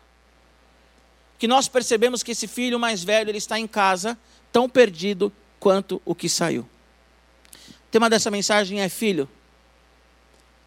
Que 1.38 1.48
nós 1.48 1.68
percebemos 1.68 2.22
que 2.22 2.32
esse 2.32 2.48
filho 2.48 2.80
mais 2.80 3.04
velho, 3.04 3.30
ele 3.30 3.38
está 3.38 3.60
em 3.60 3.68
casa, 3.68 4.18
tão 4.52 4.70
perdido 4.70 5.32
quanto 5.60 6.02
o 6.06 6.14
que 6.14 6.28
saiu. 6.30 6.62
O 6.62 7.92
tema 7.92 8.10
dessa 8.10 8.30
mensagem 8.30 8.82
é: 8.82 8.90
filho, 8.90 9.30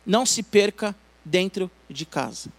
não 0.05 0.27
se 0.27 0.43
perca 0.43 0.95
dentro 1.25 1.71
de 1.89 2.05
casa. 2.05 2.51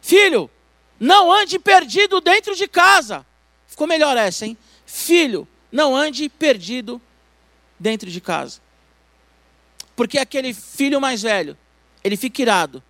Filho, 0.00 0.50
não 0.98 1.32
ande 1.32 1.58
perdido 1.58 2.20
dentro 2.20 2.54
de 2.54 2.66
casa. 2.66 3.26
Ficou 3.66 3.86
melhor 3.86 4.16
essa, 4.16 4.46
hein? 4.46 4.56
Filho, 4.84 5.46
não 5.70 5.94
ande 5.94 6.28
perdido 6.28 7.00
dentro 7.78 8.10
de 8.10 8.20
casa. 8.20 8.60
Porque 9.94 10.18
aquele 10.18 10.54
filho 10.54 11.00
mais 11.00 11.22
velho, 11.22 11.56
ele 12.02 12.16
fica 12.16 12.42
irado. 12.42 12.82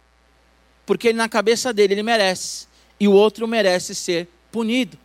Porque 0.84 1.08
ele, 1.08 1.18
na 1.18 1.28
cabeça 1.28 1.72
dele 1.72 1.94
ele 1.94 2.02
merece. 2.02 2.68
E 2.98 3.08
o 3.08 3.12
outro 3.12 3.46
merece 3.46 3.94
ser 3.94 4.28
punido. 4.50 4.98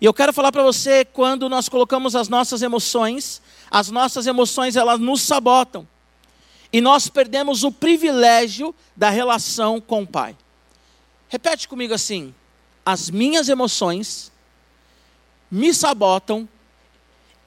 E 0.00 0.04
eu 0.04 0.12
quero 0.12 0.32
falar 0.32 0.52
para 0.52 0.62
você, 0.62 1.04
quando 1.04 1.48
nós 1.48 1.68
colocamos 1.68 2.14
as 2.14 2.28
nossas 2.28 2.60
emoções, 2.60 3.40
as 3.70 3.90
nossas 3.90 4.26
emoções 4.26 4.76
elas 4.76 5.00
nos 5.00 5.22
sabotam. 5.22 5.88
E 6.72 6.80
nós 6.80 7.08
perdemos 7.08 7.62
o 7.62 7.72
privilégio 7.72 8.74
da 8.96 9.08
relação 9.08 9.80
com 9.80 10.02
o 10.02 10.06
Pai. 10.06 10.36
Repete 11.34 11.66
comigo 11.66 11.92
assim: 11.92 12.32
as 12.86 13.10
minhas 13.10 13.48
emoções 13.48 14.30
me 15.50 15.74
sabotam 15.74 16.48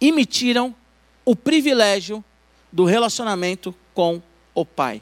e 0.02 0.12
me 0.12 0.26
tiram 0.26 0.76
o 1.24 1.34
privilégio 1.34 2.22
do 2.70 2.84
relacionamento 2.84 3.74
com 3.94 4.22
o 4.54 4.66
Pai. 4.66 5.02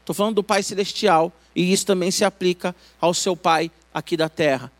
Estou 0.00 0.14
falando 0.14 0.34
do 0.34 0.42
Pai 0.42 0.62
Celestial 0.62 1.32
e 1.54 1.72
isso 1.72 1.86
também 1.86 2.10
se 2.10 2.26
aplica 2.26 2.76
ao 3.00 3.14
seu 3.14 3.34
Pai 3.34 3.70
aqui 3.94 4.18
da 4.18 4.28
terra. 4.28 4.70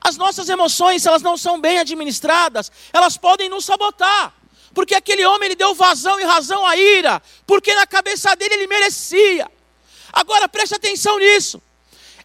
As 0.00 0.16
nossas 0.16 0.48
emoções, 0.48 1.02
se 1.02 1.08
elas 1.08 1.20
não 1.20 1.36
são 1.36 1.60
bem 1.60 1.80
administradas, 1.80 2.72
elas 2.90 3.18
podem 3.18 3.50
nos 3.50 3.66
sabotar. 3.66 4.32
Porque 4.72 4.94
aquele 4.94 5.26
homem 5.26 5.48
ele 5.48 5.56
deu 5.56 5.74
vazão 5.74 6.18
e 6.18 6.24
razão 6.24 6.64
à 6.64 6.74
ira, 6.74 7.20
porque 7.46 7.74
na 7.74 7.86
cabeça 7.86 8.34
dele 8.34 8.54
ele 8.54 8.66
merecia. 8.66 9.46
Agora 10.10 10.48
preste 10.48 10.74
atenção 10.74 11.18
nisso. 11.18 11.60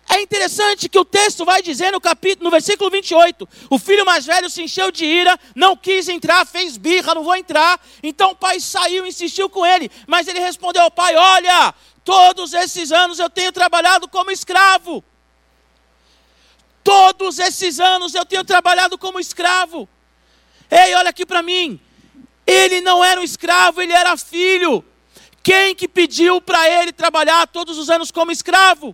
É 0.10 0.22
interessante 0.22 0.90
que 0.90 1.00
o 1.00 1.06
texto 1.06 1.46
vai 1.46 1.62
dizer 1.62 1.92
no 1.92 2.02
capítulo, 2.02 2.46
no 2.46 2.52
versículo 2.52 2.90
28, 2.90 3.48
o 3.70 3.80
filho 3.80 4.06
mais 4.06 4.26
velho 4.26 4.50
se 4.50 4.62
encheu 4.62 4.92
de 4.92 5.06
ira, 5.06 5.40
não 5.56 5.78
quis 5.78 6.10
entrar, 6.10 6.46
fez 6.46 6.78
birra, 6.78 7.16
não 7.16 7.24
vou 7.24 7.36
entrar. 7.36 7.80
Então 8.02 8.32
o 8.32 8.36
pai 8.36 8.60
saiu, 8.60 9.06
insistiu 9.06 9.50
com 9.50 9.66
ele, 9.66 9.90
mas 10.06 10.28
ele 10.28 10.40
respondeu 10.40 10.82
ao 10.84 10.92
pai: 10.92 11.16
"Olha, 11.16 11.74
todos 12.04 12.54
esses 12.54 12.92
anos 12.92 13.18
eu 13.18 13.30
tenho 13.30 13.52
trabalhado 13.52 14.08
como 14.08 14.30
escravo. 14.30 15.04
Todos 16.84 17.40
esses 17.40 17.80
anos 17.80 18.14
eu 18.14 18.26
tenho 18.26 18.44
trabalhado 18.44 18.98
como 18.98 19.20
escravo. 19.20 19.88
Ei, 20.70 20.94
olha 20.96 21.12
aqui 21.12 21.26
para 21.26 21.42
mim. 21.42 21.80
Ele 22.46 22.82
não 22.82 23.02
era 23.04 23.22
um 23.22 23.24
escravo, 23.24 23.82
ele 23.82 23.94
era 23.94 24.18
filho. 24.18 24.84
Quem 25.42 25.74
que 25.74 25.88
pediu 25.88 26.42
para 26.42 26.70
ele 26.70 26.92
trabalhar 26.92 27.48
todos 27.48 27.78
os 27.78 27.90
anos 27.90 28.12
como 28.12 28.32
escravo? 28.32 28.94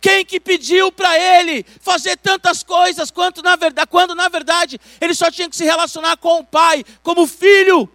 Quem 0.00 0.24
que 0.24 0.40
pediu 0.40 0.90
para 0.90 1.18
ele 1.18 1.64
fazer 1.80 2.16
tantas 2.16 2.62
coisas 2.62 3.10
quanto 3.10 3.42
na 3.42 3.54
verdade, 3.56 3.88
quando 3.90 4.14
na 4.14 4.28
verdade 4.28 4.80
ele 5.00 5.14
só 5.14 5.30
tinha 5.30 5.48
que 5.48 5.56
se 5.56 5.64
relacionar 5.64 6.16
com 6.16 6.40
o 6.40 6.44
pai 6.44 6.84
como 7.02 7.26
filho? 7.26 7.88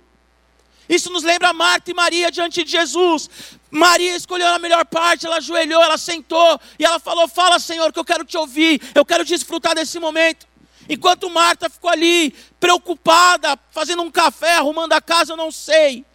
Isso 0.88 1.12
nos 1.12 1.24
lembra 1.24 1.52
Marta 1.52 1.90
e 1.90 1.94
Maria 1.94 2.32
diante 2.32 2.64
de 2.64 2.72
Jesus. 2.72 3.30
Maria 3.72 4.16
escolheu 4.16 4.48
a 4.48 4.60
melhor 4.60 4.86
parte, 4.86 5.26
ela 5.26 5.38
ajoelhou, 5.38 5.82
ela 5.82 5.98
sentou 5.98 6.60
e 6.78 6.86
ela 6.86 7.00
falou: 7.00 7.28
Fala, 7.28 7.58
Senhor, 7.58 7.92
que 7.92 8.00
eu 8.00 8.06
quero 8.06 8.24
te 8.24 8.38
ouvir, 8.38 8.80
eu 8.94 9.04
quero 9.04 9.26
desfrutar 9.26 9.74
desse 9.74 10.00
momento. 10.00 10.48
Enquanto 10.88 11.30
Marta 11.30 11.70
ficou 11.70 11.90
ali, 11.90 12.32
preocupada, 12.60 13.58
fazendo 13.72 14.04
um 14.04 14.12
café, 14.12 14.58
arrumando 14.58 14.94
a 14.94 15.02
casa, 15.02 15.34
eu 15.34 15.38
não 15.38 15.52
sei. 15.52 16.06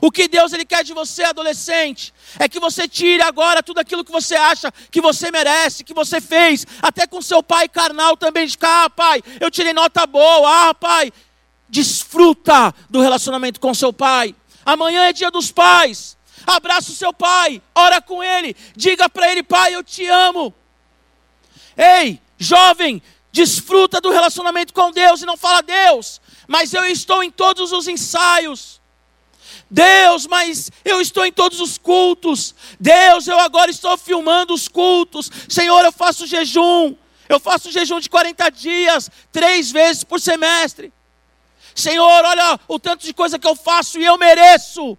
O 0.00 0.10
que 0.10 0.28
Deus 0.28 0.52
ele 0.52 0.64
quer 0.64 0.84
de 0.84 0.92
você, 0.92 1.24
adolescente, 1.24 2.12
é 2.38 2.48
que 2.48 2.60
você 2.60 2.86
tire 2.86 3.22
agora 3.22 3.62
tudo 3.62 3.78
aquilo 3.78 4.04
que 4.04 4.12
você 4.12 4.34
acha 4.34 4.72
que 4.90 5.00
você 5.00 5.30
merece, 5.30 5.84
que 5.84 5.94
você 5.94 6.20
fez, 6.20 6.66
até 6.82 7.06
com 7.06 7.22
seu 7.22 7.42
pai 7.42 7.68
carnal 7.68 8.16
também, 8.16 8.46
de 8.46 8.56
ah, 8.60 8.90
pai, 8.90 9.22
eu 9.40 9.50
tirei 9.50 9.72
nota 9.72 10.06
boa, 10.06 10.68
ah, 10.68 10.74
pai, 10.74 11.12
desfruta 11.68 12.74
do 12.90 13.00
relacionamento 13.00 13.60
com 13.60 13.72
seu 13.72 13.92
pai. 13.92 14.34
Amanhã 14.64 15.04
é 15.04 15.12
dia 15.12 15.30
dos 15.30 15.50
pais. 15.50 16.16
Abraça 16.46 16.92
o 16.92 16.94
seu 16.94 17.12
pai, 17.12 17.60
ora 17.74 18.00
com 18.00 18.22
ele, 18.22 18.54
diga 18.76 19.08
para 19.08 19.30
ele, 19.32 19.42
pai, 19.42 19.74
eu 19.74 19.82
te 19.82 20.06
amo. 20.06 20.54
Ei, 21.76 22.20
jovem, 22.38 23.02
desfruta 23.32 24.00
do 24.00 24.10
relacionamento 24.10 24.72
com 24.72 24.90
Deus 24.90 25.22
e 25.22 25.26
não 25.26 25.36
fala 25.36 25.60
Deus, 25.62 26.20
mas 26.46 26.72
eu 26.72 26.84
estou 26.84 27.22
em 27.22 27.30
todos 27.30 27.72
os 27.72 27.88
ensaios. 27.88 28.75
Deus, 29.70 30.26
mas 30.26 30.70
eu 30.84 31.00
estou 31.00 31.26
em 31.26 31.32
todos 31.32 31.60
os 31.60 31.76
cultos. 31.76 32.54
Deus, 32.78 33.26
eu 33.26 33.38
agora 33.40 33.70
estou 33.70 33.96
filmando 33.98 34.54
os 34.54 34.68
cultos. 34.68 35.30
Senhor, 35.48 35.84
eu 35.84 35.92
faço 35.92 36.26
jejum. 36.26 36.94
Eu 37.28 37.40
faço 37.40 37.72
jejum 37.72 37.98
de 37.98 38.08
40 38.08 38.48
dias, 38.50 39.10
três 39.32 39.70
vezes 39.70 40.04
por 40.04 40.20
semestre. 40.20 40.92
Senhor, 41.74 42.24
olha 42.24 42.60
o 42.68 42.78
tanto 42.78 43.04
de 43.04 43.12
coisa 43.12 43.38
que 43.38 43.46
eu 43.46 43.56
faço 43.56 43.98
e 43.98 44.04
eu 44.04 44.16
mereço. 44.16 44.96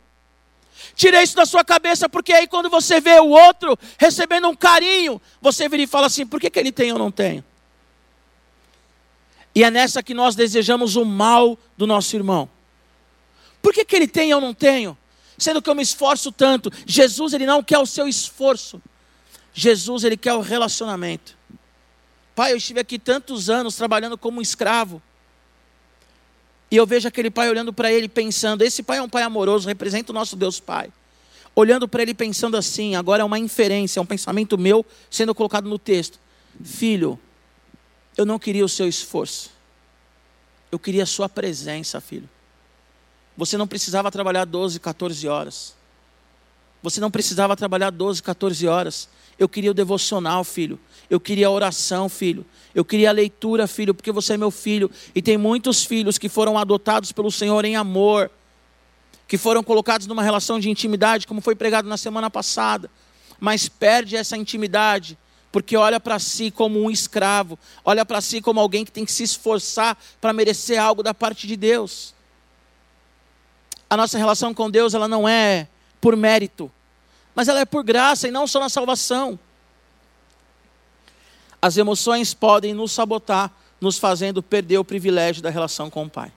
Tire 0.96 1.22
isso 1.22 1.36
da 1.36 1.46
sua 1.46 1.64
cabeça, 1.64 2.10
porque 2.10 2.34
aí 2.34 2.48
quando 2.48 2.70
você 2.70 3.00
vê 3.00 3.20
o 3.20 3.30
outro 3.30 3.78
recebendo 3.98 4.48
um 4.48 4.56
carinho, 4.56 5.22
você 5.42 5.70
vira 5.70 5.84
e 5.84 5.88
fala 5.88 6.08
assim: 6.08 6.26
por 6.26 6.40
que, 6.40 6.50
que 6.50 6.60
ele 6.60 6.72
tem 6.72 6.90
eu 6.90 6.98
não 6.98 7.12
tenho? 7.12 7.44
E 9.56 9.64
é 9.64 9.72
nessa 9.72 10.04
que 10.04 10.14
nós 10.14 10.36
desejamos 10.36 10.96
o 10.96 11.06
mal 11.06 11.58
do 11.76 11.88
nosso 11.88 12.16
irmão. 12.16 12.50
Por 13.62 13.74
que, 13.74 13.84
que 13.86 13.96
ele 13.96 14.08
tem 14.08 14.30
e 14.30 14.32
eu 14.32 14.42
não 14.42 14.54
tenho? 14.54 14.98
Sendo 15.38 15.62
que 15.62 15.70
eu 15.70 15.76
me 15.76 15.84
esforço 15.84 16.32
tanto. 16.32 16.72
Jesus, 16.86 17.34
ele 17.34 17.46
não 17.46 17.62
quer 17.62 17.78
o 17.78 17.86
seu 17.86 18.08
esforço. 18.08 18.82
Jesus, 19.54 20.04
ele 20.04 20.18
quer 20.18 20.34
o 20.34 20.42
relacionamento. 20.42 21.38
Pai, 22.36 22.54
eu 22.54 22.58
estive 22.58 22.80
aqui 22.80 23.00
tantos 23.00 23.50
anos 23.50 23.76
trabalhando 23.76 24.18
como 24.18 24.40
um 24.40 24.42
escravo. 24.42 25.02
E 26.70 26.76
eu 26.76 26.86
vejo 26.86 27.08
aquele 27.08 27.32
pai 27.32 27.50
olhando 27.50 27.74
para 27.74 27.92
ele 27.92 28.08
pensando: 28.08 28.62
esse 28.62 28.84
pai 28.84 28.98
é 28.98 29.02
um 29.02 29.10
pai 29.10 29.24
amoroso, 29.24 29.68
representa 29.68 30.12
o 30.12 30.16
nosso 30.16 30.36
Deus 30.36 30.60
Pai. 30.60 30.92
Olhando 31.56 31.88
para 31.88 32.04
ele 32.04 32.14
pensando 32.14 32.56
assim, 32.56 32.96
agora 32.96 33.24
é 33.24 33.26
uma 33.26 33.40
inferência, 33.40 34.00
é 34.00 34.02
um 34.02 34.06
pensamento 34.06 34.58
meu 34.58 34.86
sendo 35.10 35.34
colocado 35.34 35.68
no 35.68 35.80
texto. 35.80 36.20
Filho, 36.64 37.20
eu 38.16 38.26
não 38.26 38.38
queria 38.38 38.64
o 38.64 38.70
seu 38.70 38.88
esforço, 38.88 39.50
eu 40.72 40.78
queria 40.78 41.02
a 41.02 41.08
sua 41.08 41.28
presença, 41.28 42.00
filho. 42.00 42.30
Você 43.38 43.56
não 43.56 43.68
precisava 43.68 44.10
trabalhar 44.10 44.46
12, 44.46 44.80
14 44.80 45.28
horas. 45.28 45.76
Você 46.82 47.00
não 47.00 47.12
precisava 47.12 47.56
trabalhar 47.56 47.92
12, 47.92 48.24
14 48.24 48.68
horas. 48.68 49.08
Eu 49.38 49.48
queria 49.48 49.70
o 49.70 49.74
devocional, 49.76 50.44
filho. 50.44 50.80
Eu 51.08 51.20
queria 51.20 51.46
a 51.46 51.52
oração, 51.52 52.10
filho. 52.10 52.44
Eu 52.74 52.84
queria 52.84 53.10
a 53.10 53.12
leitura, 53.14 53.68
filho, 53.68 53.94
porque 53.94 54.12
você 54.12 54.34
é 54.34 54.38
meu 54.38 54.50
filho. 54.50 54.90
E 55.14 55.22
tem 55.22 55.38
muitos 55.38 55.86
filhos 55.86 56.18
que 56.18 56.28
foram 56.28 56.58
adotados 56.58 57.12
pelo 57.12 57.32
Senhor 57.32 57.64
em 57.64 57.76
amor, 57.76 58.32
que 59.28 59.38
foram 59.38 59.64
colocados 59.64 60.08
numa 60.08 60.24
relação 60.24 60.60
de 60.60 60.70
intimidade, 60.70 61.28
como 61.28 61.40
foi 61.40 61.56
pregado 61.56 61.88
na 61.88 61.98
semana 61.98 62.32
passada, 62.32 62.90
mas 63.40 63.70
perde 63.70 64.16
essa 64.16 64.38
intimidade, 64.38 65.18
porque 65.52 65.78
olha 65.78 66.00
para 66.00 66.18
si 66.18 66.50
como 66.50 66.82
um 66.82 66.90
escravo, 66.90 67.60
olha 67.84 68.06
para 68.06 68.22
si 68.22 68.42
como 68.42 68.60
alguém 68.60 68.86
que 68.86 68.92
tem 68.92 69.06
que 69.06 69.12
se 69.12 69.24
esforçar 69.24 69.98
para 70.22 70.34
merecer 70.34 70.82
algo 70.82 71.04
da 71.04 71.14
parte 71.14 71.46
de 71.46 71.56
Deus 71.56 72.16
a 73.90 73.98
nossa 73.98 74.18
relação 74.18 74.54
com 74.54 74.70
Deus 74.70 74.94
ela 74.94 75.08
não 75.08 75.28
é 75.28 75.68
por 76.02 76.16
mérito, 76.16 76.72
mas 77.34 77.48
ela 77.48 77.60
é 77.60 77.66
por 77.66 77.84
graça 77.84 78.28
e 78.28 78.32
não 78.32 78.48
só 78.48 78.60
na 78.60 78.70
salvação. 78.70 79.40
As 81.62 81.78
emoções 81.78 82.34
podem 82.34 82.74
nos 82.74 82.92
sabotar, 82.92 83.52
nos 83.80 83.98
fazendo 83.98 84.44
perder 84.44 84.78
o 84.78 84.86
privilégio 84.86 85.42
da 85.42 85.50
relação 85.50 85.90
com 85.90 86.04
o 86.04 86.10
Pai. 86.10 86.32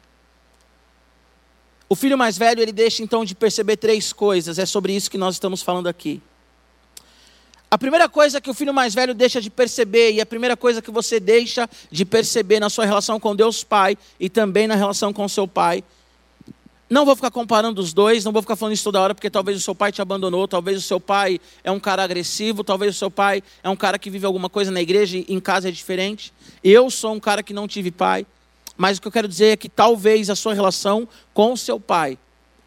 O 1.88 1.96
filho 1.96 2.16
mais 2.16 2.38
velho, 2.38 2.62
ele 2.62 2.72
deixa 2.72 3.02
então 3.02 3.24
de 3.24 3.34
perceber 3.34 3.76
três 3.76 4.12
coisas, 4.12 4.58
é 4.58 4.66
sobre 4.66 4.94
isso 4.94 5.10
que 5.10 5.18
nós 5.18 5.34
estamos 5.34 5.60
falando 5.60 5.88
aqui. 5.88 6.22
A 7.70 7.78
primeira 7.78 8.08
coisa 8.08 8.40
que 8.40 8.50
o 8.50 8.54
filho 8.54 8.74
mais 8.74 8.94
velho 8.94 9.14
deixa 9.14 9.40
de 9.40 9.50
perceber, 9.50 10.12
e 10.12 10.20
a 10.20 10.26
primeira 10.26 10.56
coisa 10.56 10.82
que 10.82 10.90
você 10.90 11.20
deixa 11.20 11.68
de 11.90 12.04
perceber 12.04 12.60
na 12.60 12.70
sua 12.70 12.84
relação 12.84 13.18
com 13.20 13.34
Deus 13.34 13.62
Pai 13.62 13.96
e 14.18 14.28
também 14.28 14.66
na 14.66 14.74
relação 14.74 15.12
com 15.12 15.28
seu 15.28 15.46
pai, 15.46 15.84
não 16.90 17.06
vou 17.06 17.14
ficar 17.14 17.30
comparando 17.30 17.80
os 17.80 17.92
dois, 17.92 18.24
não 18.24 18.32
vou 18.32 18.42
ficar 18.42 18.56
falando 18.56 18.74
isso 18.74 18.82
toda 18.82 19.00
hora, 19.00 19.14
porque 19.14 19.30
talvez 19.30 19.56
o 19.56 19.60
seu 19.60 19.76
pai 19.76 19.92
te 19.92 20.02
abandonou, 20.02 20.48
talvez 20.48 20.76
o 20.76 20.80
seu 20.80 20.98
pai 20.98 21.40
é 21.62 21.70
um 21.70 21.78
cara 21.78 22.02
agressivo, 22.02 22.64
talvez 22.64 22.96
o 22.96 22.98
seu 22.98 23.08
pai 23.08 23.44
é 23.62 23.70
um 23.70 23.76
cara 23.76 23.96
que 23.96 24.10
vive 24.10 24.26
alguma 24.26 24.50
coisa 24.50 24.72
na 24.72 24.82
igreja 24.82 25.16
e 25.16 25.24
em 25.28 25.38
casa 25.38 25.68
é 25.68 25.70
diferente. 25.70 26.32
Eu 26.64 26.90
sou 26.90 27.14
um 27.14 27.20
cara 27.20 27.44
que 27.44 27.54
não 27.54 27.68
tive 27.68 27.92
pai, 27.92 28.26
mas 28.76 28.98
o 28.98 29.00
que 29.00 29.06
eu 29.06 29.12
quero 29.12 29.28
dizer 29.28 29.52
é 29.52 29.56
que 29.56 29.68
talvez 29.68 30.28
a 30.28 30.34
sua 30.34 30.52
relação 30.52 31.06
com 31.32 31.52
o 31.52 31.56
seu 31.56 31.78
pai 31.78 32.18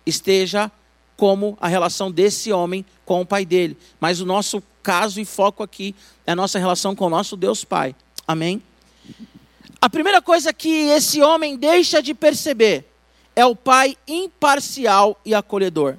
esteja 0.06 0.72
como 1.18 1.58
a 1.60 1.68
relação 1.68 2.10
desse 2.10 2.50
homem 2.50 2.86
com 3.04 3.20
o 3.20 3.26
pai 3.26 3.46
dele. 3.46 3.78
Mas 4.00 4.22
o 4.22 4.26
nosso 4.26 4.64
caso 4.82 5.20
e 5.20 5.26
foco 5.26 5.64
aqui 5.64 5.94
é 6.26 6.32
a 6.32 6.36
nossa 6.36 6.58
relação 6.58 6.96
com 6.96 7.08
o 7.08 7.10
nosso 7.10 7.36
Deus 7.36 7.66
Pai. 7.66 7.94
Amém? 8.26 8.62
A 9.82 9.90
primeira 9.90 10.22
coisa 10.22 10.54
que 10.54 10.70
esse 10.70 11.22
homem 11.22 11.58
deixa 11.58 12.02
de 12.02 12.14
perceber 12.14 12.93
é 13.36 13.46
o 13.46 13.56
pai 13.56 13.98
imparcial 14.08 15.20
e 15.26 15.34
acolhedor. 15.34 15.98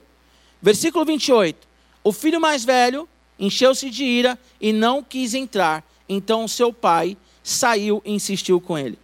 Versículo 0.61 1.05
28. 1.05 1.67
O 2.03 2.13
filho 2.13 2.41
mais 2.41 2.65
velho 2.65 3.09
encheu-se 3.39 3.91
de 3.91 4.05
ira 4.05 4.39
e 4.61 4.73
não 4.73 5.03
quis 5.03 5.35
entrar. 5.35 5.85
Então 6.09 6.47
seu 6.47 6.73
pai 6.73 7.17
saiu 7.43 8.03
e 8.05 8.13
insistiu 8.13 8.61
com 8.61 8.79
ele. 8.79 8.99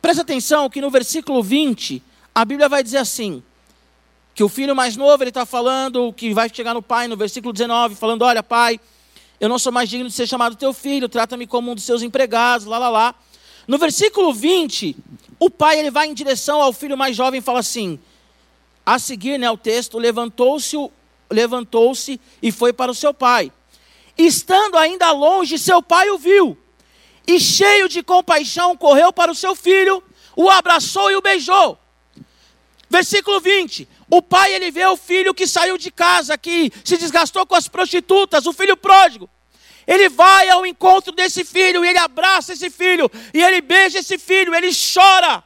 Presta 0.00 0.22
atenção 0.22 0.68
que 0.68 0.80
no 0.80 0.90
versículo 0.90 1.42
20, 1.42 2.02
a 2.34 2.44
Bíblia 2.44 2.68
vai 2.68 2.82
dizer 2.82 2.98
assim: 2.98 3.42
que 4.34 4.42
o 4.42 4.48
filho 4.48 4.74
mais 4.74 4.96
novo, 4.96 5.22
ele 5.22 5.30
está 5.30 5.44
falando, 5.44 6.12
que 6.12 6.32
vai 6.32 6.50
chegar 6.52 6.74
no 6.74 6.82
pai, 6.82 7.06
no 7.06 7.16
versículo 7.16 7.52
19, 7.52 7.94
falando: 7.94 8.22
Olha, 8.22 8.42
pai, 8.42 8.80
eu 9.40 9.48
não 9.48 9.58
sou 9.58 9.72
mais 9.72 9.88
digno 9.88 10.08
de 10.08 10.14
ser 10.14 10.26
chamado 10.26 10.56
teu 10.56 10.72
filho, 10.72 11.08
trata-me 11.08 11.46
como 11.46 11.70
um 11.70 11.74
dos 11.74 11.84
seus 11.84 12.02
empregados, 12.02 12.66
lá, 12.66 12.78
lá, 12.78 12.88
lá. 12.88 13.14
No 13.68 13.78
versículo 13.78 14.32
20, 14.32 14.96
o 15.44 15.50
pai 15.50 15.80
ele 15.80 15.90
vai 15.90 16.06
em 16.06 16.14
direção 16.14 16.62
ao 16.62 16.72
filho 16.72 16.96
mais 16.96 17.16
jovem 17.16 17.38
e 17.40 17.42
fala 17.42 17.58
assim: 17.58 17.98
a 18.86 18.96
seguir, 18.96 19.38
né, 19.38 19.50
o 19.50 19.56
texto, 19.56 19.98
levantou-se 19.98 20.76
levantou-se 21.28 22.20
e 22.40 22.52
foi 22.52 22.72
para 22.72 22.92
o 22.92 22.94
seu 22.94 23.12
pai. 23.12 23.50
Estando 24.16 24.76
ainda 24.76 25.10
longe, 25.10 25.58
seu 25.58 25.82
pai 25.82 26.10
o 26.10 26.18
viu, 26.18 26.56
e 27.26 27.40
cheio 27.40 27.88
de 27.88 28.02
compaixão, 28.04 28.76
correu 28.76 29.12
para 29.12 29.32
o 29.32 29.34
seu 29.34 29.56
filho, 29.56 30.00
o 30.36 30.48
abraçou 30.48 31.10
e 31.10 31.16
o 31.16 31.22
beijou. 31.22 31.76
Versículo 32.88 33.40
20: 33.40 33.88
o 34.08 34.22
pai, 34.22 34.54
ele 34.54 34.70
vê 34.70 34.86
o 34.86 34.96
filho 34.96 35.34
que 35.34 35.46
saiu 35.46 35.76
de 35.76 35.90
casa, 35.90 36.38
que 36.38 36.70
se 36.84 36.96
desgastou 36.96 37.44
com 37.46 37.56
as 37.56 37.66
prostitutas, 37.66 38.46
o 38.46 38.52
filho 38.52 38.76
pródigo. 38.76 39.28
Ele 39.86 40.08
vai 40.08 40.48
ao 40.48 40.64
encontro 40.64 41.12
desse 41.12 41.44
filho, 41.44 41.84
e 41.84 41.88
ele 41.88 41.98
abraça 41.98 42.52
esse 42.52 42.70
filho, 42.70 43.10
e 43.34 43.42
ele 43.42 43.60
beija 43.60 43.98
esse 43.98 44.18
filho, 44.18 44.54
ele 44.54 44.70
chora. 44.72 45.42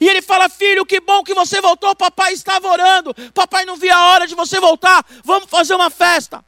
E 0.00 0.08
ele 0.08 0.20
fala: 0.20 0.48
Filho, 0.48 0.84
que 0.84 1.00
bom 1.00 1.22
que 1.22 1.34
você 1.34 1.60
voltou, 1.60 1.94
papai 1.94 2.32
estava 2.32 2.68
orando, 2.68 3.14
papai 3.32 3.64
não 3.64 3.76
via 3.76 3.94
a 3.94 4.06
hora 4.08 4.26
de 4.26 4.34
você 4.34 4.58
voltar, 4.58 5.04
vamos 5.24 5.48
fazer 5.48 5.74
uma 5.74 5.90
festa. 5.90 6.44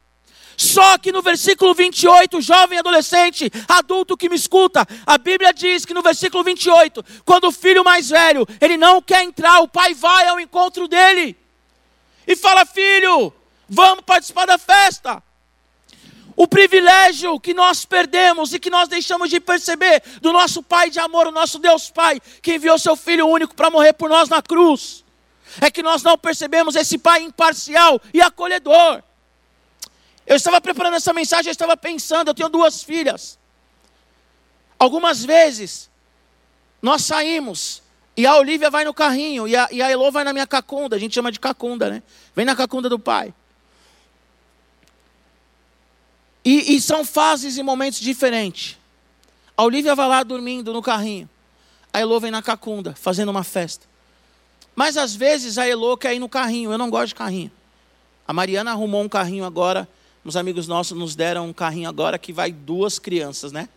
Só 0.57 0.97
que 0.97 1.11
no 1.11 1.21
versículo 1.21 1.73
28, 1.73 2.41
jovem 2.41 2.79
adolescente, 2.79 3.51
adulto 3.67 4.15
que 4.15 4.29
me 4.29 4.35
escuta, 4.35 4.87
a 5.05 5.17
Bíblia 5.17 5.53
diz 5.53 5.85
que 5.85 5.93
no 5.93 6.01
versículo 6.01 6.43
28, 6.43 7.03
quando 7.25 7.45
o 7.45 7.51
filho 7.51 7.83
mais 7.83 8.09
velho, 8.09 8.47
ele 8.61 8.77
não 8.77 9.01
quer 9.01 9.23
entrar, 9.23 9.59
o 9.59 9.67
pai 9.67 9.93
vai 9.93 10.27
ao 10.27 10.39
encontro 10.39 10.87
dele 10.87 11.37
e 12.27 12.35
fala: 12.35 12.65
Filho, 12.65 13.33
vamos 13.67 14.03
participar 14.03 14.45
da 14.45 14.57
festa. 14.57 15.21
O 16.35 16.47
privilégio 16.47 17.39
que 17.39 17.53
nós 17.53 17.85
perdemos 17.85 18.53
e 18.53 18.59
que 18.59 18.69
nós 18.69 18.89
deixamos 18.89 19.29
de 19.29 19.39
perceber 19.39 20.03
do 20.21 20.33
nosso 20.33 20.61
Pai 20.61 20.89
de 20.89 20.99
amor, 20.99 21.27
o 21.27 21.31
nosso 21.31 21.59
Deus 21.59 21.89
Pai, 21.89 22.21
que 22.41 22.55
enviou 22.55 22.77
seu 22.77 22.95
Filho 22.95 23.27
único 23.27 23.55
para 23.55 23.69
morrer 23.69 23.93
por 23.93 24.09
nós 24.09 24.27
na 24.27 24.41
cruz, 24.41 25.05
é 25.61 25.71
que 25.71 25.81
nós 25.81 26.03
não 26.03 26.17
percebemos 26.17 26.75
esse 26.75 26.97
Pai 26.97 27.21
imparcial 27.21 28.01
e 28.13 28.21
acolhedor. 28.21 29.01
Eu 30.27 30.35
estava 30.35 30.59
preparando 30.59 30.95
essa 30.95 31.13
mensagem, 31.13 31.49
eu 31.49 31.53
estava 31.53 31.77
pensando, 31.77 32.29
eu 32.29 32.33
tenho 32.33 32.49
duas 32.49 32.83
filhas. 32.83 33.39
Algumas 34.77 35.23
vezes, 35.23 35.89
nós 36.81 37.03
saímos 37.05 37.81
e 38.17 38.25
a 38.25 38.35
Olivia 38.35 38.69
vai 38.69 38.85
no 38.85 38.93
carrinho, 38.93 39.47
e 39.47 39.55
a, 39.55 39.67
e 39.71 39.81
a 39.81 39.91
Elô 39.91 40.09
vai 40.09 40.23
na 40.23 40.31
minha 40.31 40.47
cacunda, 40.47 40.95
a 40.95 40.99
gente 40.99 41.13
chama 41.13 41.31
de 41.31 41.39
cacunda, 41.39 41.89
né? 41.89 42.03
Vem 42.33 42.45
na 42.45 42.55
cacunda 42.55 42.87
do 42.89 42.97
pai. 42.97 43.33
E, 46.45 46.75
e 46.75 46.79
são 46.79 47.03
fases 47.03 47.57
e 47.57 47.63
momentos 47.63 47.99
diferentes. 47.99 48.77
A 49.57 49.63
Olivia 49.63 49.95
vai 49.95 50.07
lá 50.07 50.21
dormindo 50.21 50.71
no 50.71 50.81
carrinho. 50.81 51.27
A 51.91 51.99
Elô 51.99 52.19
vem 52.19 52.29
na 52.29 52.43
cacunda, 52.43 52.93
fazendo 52.93 53.29
uma 53.29 53.43
festa. 53.43 53.87
Mas 54.75 54.95
às 54.95 55.15
vezes 55.15 55.57
a 55.57 55.67
Elô 55.67 55.97
quer 55.97 56.13
ir 56.13 56.19
no 56.19 56.29
carrinho, 56.29 56.71
eu 56.71 56.77
não 56.77 56.89
gosto 56.89 57.07
de 57.07 57.15
carrinho. 57.15 57.51
A 58.27 58.33
Mariana 58.33 58.71
arrumou 58.71 59.01
um 59.01 59.09
carrinho 59.09 59.43
agora, 59.43 59.87
uns 60.23 60.35
amigos 60.35 60.67
nossos 60.67 60.97
nos 60.97 61.15
deram 61.15 61.47
um 61.47 61.53
carrinho 61.53 61.89
agora 61.89 62.19
que 62.19 62.33
vai 62.33 62.51
duas 62.51 62.99
crianças, 62.99 63.51
né? 63.51 63.69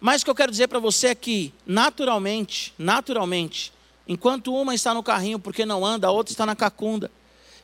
Mas 0.00 0.22
o 0.22 0.24
que 0.24 0.30
eu 0.30 0.34
quero 0.34 0.50
dizer 0.50 0.68
para 0.68 0.78
você 0.78 1.08
é 1.08 1.14
que, 1.14 1.52
naturalmente, 1.66 2.72
naturalmente, 2.78 3.70
enquanto 4.08 4.54
uma 4.54 4.74
está 4.74 4.94
no 4.94 5.02
carrinho 5.02 5.38
porque 5.38 5.66
não 5.66 5.84
anda, 5.84 6.06
a 6.06 6.10
outra 6.10 6.32
está 6.32 6.46
na 6.46 6.56
cacunda. 6.56 7.10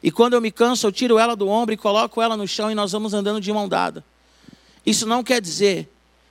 E 0.03 0.11
quando 0.11 0.35
eu 0.35 0.41
me 0.41 0.51
canso, 0.51 0.87
eu 0.87 0.93
tiro 0.93 1.19
ela 1.19 1.35
do 1.35 1.49
ombro 1.49 1.75
e 1.75 1.77
coloco 1.77 2.21
ela 2.21 2.37
no 2.37 2.47
chão 2.47 2.71
e 2.71 2.75
nós 2.75 2.93
vamos 2.93 3.15
andando 3.15 3.41
de 3.41 3.53
mão 3.53 3.69
dada. 3.69 4.05
Isso 4.85 5.07
não 5.07 5.25
quer 5.25 5.41
dizer 5.41 5.89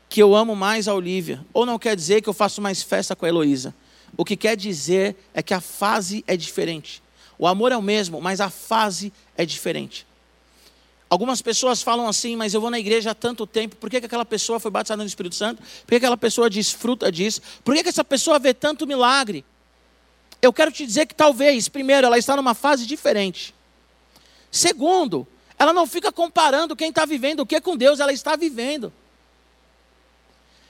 que 0.07 0.21
eu 0.21 0.35
amo 0.35 0.55
mais 0.55 0.87
a 0.87 0.93
Olivia, 0.93 1.45
ou 1.53 1.65
não 1.65 1.77
quer 1.79 1.95
dizer 1.95 2.21
que 2.21 2.29
eu 2.29 2.33
faço 2.33 2.61
mais 2.61 2.81
festa 2.81 3.15
com 3.15 3.25
a 3.25 3.29
Heloísa. 3.29 3.73
O 4.15 4.23
que 4.23 4.37
quer 4.37 4.55
dizer 4.55 5.15
é 5.33 5.41
que 5.41 5.53
a 5.53 5.59
fase 5.59 6.23
é 6.27 6.37
diferente. 6.37 7.03
O 7.37 7.47
amor 7.47 7.71
é 7.71 7.77
o 7.77 7.81
mesmo, 7.81 8.21
mas 8.21 8.39
a 8.39 8.49
fase 8.49 9.11
é 9.35 9.45
diferente. 9.45 10.05
Algumas 11.09 11.41
pessoas 11.41 11.81
falam 11.81 12.07
assim, 12.07 12.35
mas 12.35 12.53
eu 12.53 12.61
vou 12.61 12.69
na 12.69 12.79
igreja 12.79 13.11
há 13.11 13.15
tanto 13.15 13.45
tempo, 13.45 13.75
por 13.75 13.89
que, 13.89 13.99
que 13.99 14.05
aquela 14.05 14.25
pessoa 14.25 14.59
foi 14.59 14.71
batizada 14.71 15.03
no 15.03 15.07
Espírito 15.07 15.35
Santo? 15.35 15.61
Por 15.61 15.89
que 15.89 15.95
aquela 15.95 16.17
pessoa 16.17 16.49
desfruta 16.49 17.11
disso? 17.11 17.41
Por 17.63 17.75
que, 17.75 17.83
que 17.83 17.89
essa 17.89 18.03
pessoa 18.03 18.39
vê 18.39 18.53
tanto 18.53 18.87
milagre? 18.87 19.45
Eu 20.41 20.51
quero 20.51 20.71
te 20.71 20.85
dizer 20.85 21.05
que 21.05 21.15
talvez, 21.15 21.67
primeiro, 21.69 22.05
ela 22.05 22.17
está 22.17 22.35
numa 22.35 22.53
fase 22.53 22.85
diferente. 22.85 23.54
Segundo, 24.55 25.27
ela 25.59 25.73
não 25.73 25.85
fica 25.85 26.13
comparando 26.13 26.77
quem 26.77 26.87
está 26.87 27.05
vivendo 27.05 27.41
o 27.41 27.45
que 27.45 27.59
com 27.59 27.75
Deus, 27.75 27.99
ela 27.99 28.13
está 28.13 28.37
vivendo. 28.37 28.91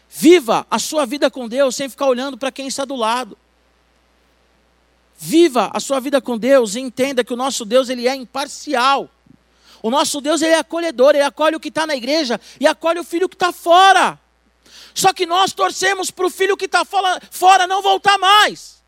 Viva 0.09 0.65
a 0.71 0.79
sua 0.79 1.05
vida 1.05 1.29
com 1.29 1.47
Deus 1.47 1.75
sem 1.75 1.87
ficar 1.87 2.07
olhando 2.07 2.35
para 2.35 2.51
quem 2.51 2.65
está 2.65 2.83
do 2.83 2.95
lado. 2.95 3.37
Viva 5.15 5.69
a 5.71 5.79
sua 5.79 5.99
vida 5.99 6.19
com 6.19 6.35
Deus 6.35 6.73
e 6.73 6.79
entenda 6.79 7.23
que 7.23 7.31
o 7.31 7.37
nosso 7.37 7.63
Deus 7.63 7.87
ele 7.87 8.07
é 8.07 8.15
imparcial. 8.15 9.07
O 9.83 9.91
nosso 9.91 10.19
Deus 10.19 10.41
ele 10.41 10.55
é 10.55 10.57
acolhedor, 10.57 11.13
ele 11.13 11.23
acolhe 11.23 11.55
o 11.55 11.59
que 11.59 11.67
está 11.67 11.85
na 11.85 11.95
igreja 11.95 12.41
e 12.59 12.65
acolhe 12.65 12.99
o 12.99 13.03
filho 13.03 13.29
que 13.29 13.35
está 13.35 13.51
fora. 13.51 14.19
Só 14.95 15.13
que 15.13 15.27
nós 15.27 15.53
torcemos 15.53 16.09
para 16.09 16.25
o 16.25 16.31
filho 16.31 16.57
que 16.57 16.65
está 16.65 16.83
fora 16.83 17.67
não 17.67 17.83
voltar 17.83 18.17
mais. 18.17 18.83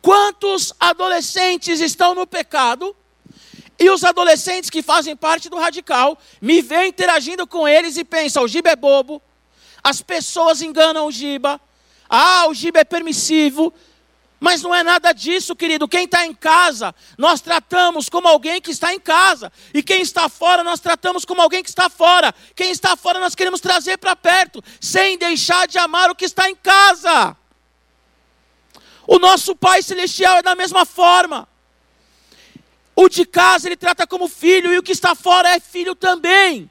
Quantos 0.00 0.72
adolescentes 0.78 1.80
estão 1.80 2.14
no 2.14 2.24
pecado? 2.24 2.94
E 3.78 3.90
os 3.90 4.04
adolescentes 4.04 4.70
que 4.70 4.82
fazem 4.82 5.14
parte 5.14 5.48
do 5.48 5.58
radical 5.58 6.18
me 6.40 6.62
veem 6.62 6.88
interagindo 6.88 7.46
com 7.46 7.68
eles 7.68 7.96
e 7.96 8.04
pensam: 8.04 8.44
o 8.44 8.48
Giba 8.48 8.70
é 8.70 8.76
bobo, 8.76 9.22
as 9.84 10.00
pessoas 10.00 10.62
enganam 10.62 11.06
o 11.06 11.12
Giba, 11.12 11.60
ah, 12.08 12.46
o 12.48 12.54
Giba 12.54 12.80
é 12.80 12.84
permissivo, 12.84 13.72
mas 14.38 14.62
não 14.62 14.74
é 14.74 14.82
nada 14.82 15.12
disso, 15.12 15.56
querido. 15.56 15.88
Quem 15.88 16.04
está 16.04 16.24
em 16.24 16.34
casa, 16.34 16.94
nós 17.16 17.40
tratamos 17.40 18.08
como 18.08 18.28
alguém 18.28 18.60
que 18.60 18.70
está 18.70 18.94
em 18.94 19.00
casa. 19.00 19.50
E 19.72 19.82
quem 19.82 20.02
está 20.02 20.28
fora, 20.28 20.62
nós 20.62 20.78
tratamos 20.80 21.24
como 21.24 21.40
alguém 21.40 21.62
que 21.62 21.68
está 21.68 21.88
fora. 21.88 22.34
Quem 22.54 22.70
está 22.70 22.96
fora, 22.96 23.18
nós 23.18 23.34
queremos 23.34 23.60
trazer 23.60 23.96
para 23.96 24.14
perto, 24.14 24.62
sem 24.80 25.16
deixar 25.16 25.66
de 25.66 25.78
amar 25.78 26.10
o 26.10 26.14
que 26.14 26.24
está 26.24 26.50
em 26.50 26.54
casa. 26.54 27.36
O 29.06 29.18
nosso 29.18 29.54
Pai 29.54 29.82
Celestial 29.82 30.38
é 30.38 30.42
da 30.42 30.54
mesma 30.54 30.84
forma. 30.84 31.48
O 32.98 33.10
de 33.10 33.26
casa 33.26 33.68
ele 33.68 33.76
trata 33.76 34.06
como 34.06 34.26
filho, 34.26 34.72
e 34.72 34.78
o 34.78 34.82
que 34.82 34.92
está 34.92 35.14
fora 35.14 35.50
é 35.50 35.60
filho 35.60 35.94
também. 35.94 36.70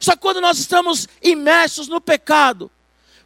Só 0.00 0.12
que 0.12 0.22
quando 0.22 0.40
nós 0.40 0.58
estamos 0.58 1.06
imersos 1.22 1.86
no 1.86 2.00
pecado, 2.00 2.70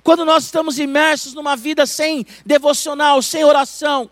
quando 0.03 0.25
nós 0.25 0.45
estamos 0.45 0.81
imersos 0.81 1.33
numa 1.33 1.55
vida 1.57 1.87
sem 1.87 2.27
devocional, 2.45 3.23
sem 3.23 3.45
oração, 3.45 4.11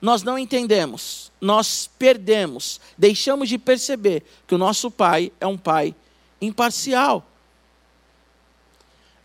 nós 0.00 0.22
não 0.22 0.38
entendemos, 0.38 1.32
nós 1.40 1.90
perdemos, 1.98 2.80
deixamos 2.96 3.48
de 3.48 3.58
perceber 3.58 4.22
que 4.46 4.54
o 4.54 4.58
nosso 4.58 4.90
pai 4.90 5.32
é 5.40 5.46
um 5.46 5.58
pai 5.58 5.94
imparcial. 6.40 7.26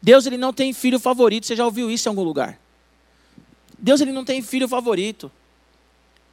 Deus 0.01 0.25
ele 0.25 0.37
não 0.37 0.53
tem 0.53 0.73
filho 0.73 0.99
favorito, 0.99 1.45
você 1.45 1.55
já 1.55 1.65
ouviu 1.65 1.91
isso 1.91 2.07
em 2.07 2.11
algum 2.11 2.23
lugar? 2.23 2.59
Deus 3.77 4.01
ele 4.01 4.11
não 4.11 4.23
tem 4.23 4.41
filho 4.41 4.67
favorito. 4.67 5.31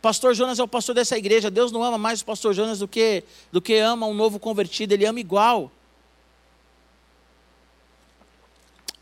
Pastor 0.06 0.36
Jonas 0.36 0.60
é 0.60 0.62
o 0.62 0.68
pastor 0.68 0.94
dessa 0.94 1.18
igreja. 1.18 1.50
Deus 1.50 1.72
não 1.72 1.82
ama 1.82 1.98
mais 1.98 2.20
o 2.20 2.24
pastor 2.24 2.54
Jonas 2.54 2.78
do 2.78 2.86
que, 2.86 3.24
do 3.50 3.60
que 3.60 3.74
ama 3.74 4.06
um 4.06 4.14
novo 4.14 4.38
convertido. 4.38 4.92
Ele 4.92 5.04
ama 5.04 5.18
igual. 5.18 5.68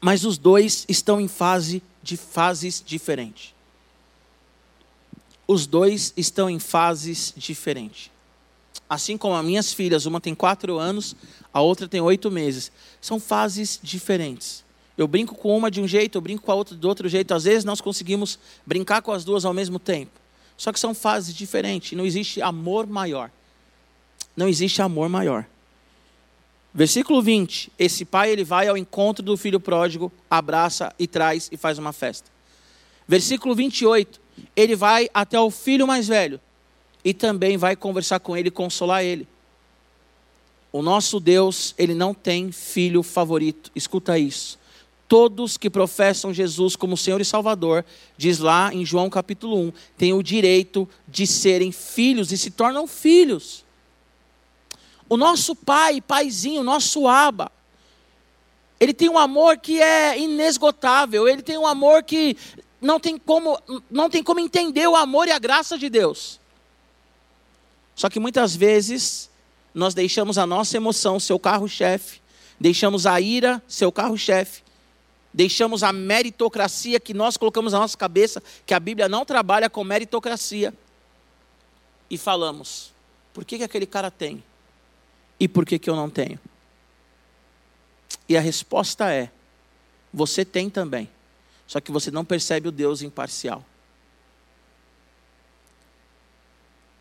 Mas 0.00 0.24
os 0.24 0.38
dois 0.38 0.86
estão 0.88 1.20
em 1.20 1.28
fase 1.28 1.82
de 2.02 2.16
fases 2.16 2.82
diferentes. 2.82 3.54
Os 5.46 5.66
dois 5.66 6.14
estão 6.16 6.48
em 6.48 6.58
fases 6.58 7.34
diferentes. 7.36 8.10
Assim 8.88 9.18
como 9.18 9.34
as 9.34 9.44
minhas 9.44 9.74
filhas, 9.74 10.06
uma 10.06 10.22
tem 10.22 10.34
quatro 10.34 10.78
anos, 10.78 11.14
a 11.52 11.60
outra 11.60 11.86
tem 11.86 12.00
oito 12.00 12.30
meses. 12.30 12.72
São 12.98 13.20
fases 13.20 13.78
diferentes. 13.82 14.64
Eu 14.96 15.06
brinco 15.06 15.34
com 15.34 15.54
uma 15.54 15.70
de 15.70 15.82
um 15.82 15.86
jeito, 15.86 16.16
eu 16.16 16.22
brinco 16.22 16.44
com 16.44 16.50
a 16.50 16.54
outra 16.54 16.74
do 16.74 16.88
outro 16.88 17.10
jeito. 17.10 17.34
Às 17.34 17.44
vezes 17.44 17.62
nós 17.62 17.82
conseguimos 17.82 18.38
brincar 18.64 19.02
com 19.02 19.12
as 19.12 19.22
duas 19.22 19.44
ao 19.44 19.52
mesmo 19.52 19.78
tempo. 19.78 20.23
Só 20.56 20.72
que 20.72 20.80
são 20.80 20.94
fases 20.94 21.34
diferentes. 21.34 21.96
Não 21.96 22.06
existe 22.06 22.40
amor 22.40 22.86
maior. 22.86 23.30
Não 24.36 24.48
existe 24.48 24.80
amor 24.82 25.08
maior. 25.08 25.46
Versículo 26.72 27.22
20. 27.22 27.72
Esse 27.78 28.04
pai 28.04 28.30
ele 28.30 28.44
vai 28.44 28.68
ao 28.68 28.76
encontro 28.76 29.24
do 29.24 29.36
filho 29.36 29.60
pródigo, 29.60 30.12
abraça 30.30 30.92
e 30.98 31.06
traz 31.06 31.48
e 31.52 31.56
faz 31.56 31.78
uma 31.78 31.92
festa. 31.92 32.30
Versículo 33.06 33.54
28. 33.54 34.20
Ele 34.56 34.74
vai 34.74 35.08
até 35.14 35.38
o 35.38 35.50
filho 35.50 35.86
mais 35.86 36.08
velho 36.08 36.40
e 37.04 37.14
também 37.14 37.56
vai 37.56 37.76
conversar 37.76 38.18
com 38.20 38.36
ele 38.36 38.48
e 38.48 38.52
consolar 38.52 39.04
ele. 39.04 39.28
O 40.72 40.82
nosso 40.82 41.20
Deus, 41.20 41.72
ele 41.78 41.94
não 41.94 42.12
tem 42.12 42.50
filho 42.50 43.02
favorito. 43.02 43.70
Escuta 43.76 44.18
isso 44.18 44.58
todos 45.08 45.56
que 45.56 45.68
professam 45.68 46.32
Jesus 46.32 46.76
como 46.76 46.96
Senhor 46.96 47.20
e 47.20 47.24
Salvador, 47.24 47.84
diz 48.16 48.38
lá 48.38 48.72
em 48.72 48.84
João 48.84 49.10
capítulo 49.10 49.58
1, 49.58 49.72
têm 49.96 50.12
o 50.12 50.22
direito 50.22 50.88
de 51.06 51.26
serem 51.26 51.70
filhos 51.70 52.32
e 52.32 52.38
se 52.38 52.50
tornam 52.50 52.86
filhos. 52.86 53.64
O 55.08 55.16
nosso 55.16 55.54
pai, 55.54 56.00
paizinho, 56.00 56.62
nosso 56.62 57.06
aba, 57.06 57.52
ele 58.80 58.92
tem 58.92 59.08
um 59.08 59.18
amor 59.18 59.58
que 59.58 59.80
é 59.80 60.18
inesgotável, 60.18 61.28
ele 61.28 61.42
tem 61.42 61.56
um 61.56 61.66
amor 61.66 62.02
que 62.02 62.36
não 62.80 62.98
tem 62.98 63.16
como, 63.16 63.58
não 63.90 64.10
tem 64.10 64.22
como 64.22 64.40
entender 64.40 64.86
o 64.86 64.96
amor 64.96 65.28
e 65.28 65.30
a 65.30 65.38
graça 65.38 65.78
de 65.78 65.88
Deus. 65.88 66.40
Só 67.94 68.08
que 68.08 68.18
muitas 68.18 68.56
vezes 68.56 69.30
nós 69.72 69.94
deixamos 69.94 70.38
a 70.38 70.46
nossa 70.46 70.76
emoção 70.76 71.20
seu 71.20 71.38
carro-chefe, 71.38 72.20
deixamos 72.58 73.06
a 73.06 73.20
ira 73.20 73.62
seu 73.68 73.92
carro-chefe, 73.92 74.63
deixamos 75.34 75.82
a 75.82 75.92
meritocracia 75.92 77.00
que 77.00 77.12
nós 77.12 77.36
colocamos 77.36 77.72
na 77.72 77.80
nossa 77.80 77.98
cabeça, 77.98 78.40
que 78.64 78.72
a 78.72 78.78
Bíblia 78.78 79.08
não 79.08 79.24
trabalha 79.24 79.68
com 79.68 79.82
meritocracia, 79.82 80.72
e 82.08 82.16
falamos: 82.16 82.94
por 83.32 83.44
que, 83.44 83.58
que 83.58 83.64
aquele 83.64 83.86
cara 83.86 84.12
tem? 84.12 84.42
E 85.40 85.48
por 85.48 85.66
que, 85.66 85.78
que 85.78 85.90
eu 85.90 85.96
não 85.96 86.08
tenho? 86.08 86.38
E 88.28 88.36
a 88.36 88.40
resposta 88.40 89.12
é: 89.12 89.28
você 90.12 90.44
tem 90.44 90.70
também, 90.70 91.10
só 91.66 91.80
que 91.80 91.90
você 91.90 92.12
não 92.12 92.24
percebe 92.24 92.68
o 92.68 92.72
Deus 92.72 93.02
imparcial. 93.02 93.64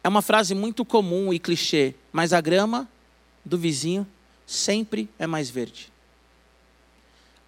É 0.03 0.09
uma 0.09 0.23
frase 0.23 0.55
muito 0.55 0.83
comum 0.83 1.31
e 1.31 1.39
clichê, 1.39 1.93
mas 2.11 2.33
a 2.33 2.41
grama 2.41 2.89
do 3.45 3.57
vizinho 3.57 4.05
sempre 4.45 5.07
é 5.17 5.25
mais 5.27 5.49
verde. 5.49 5.92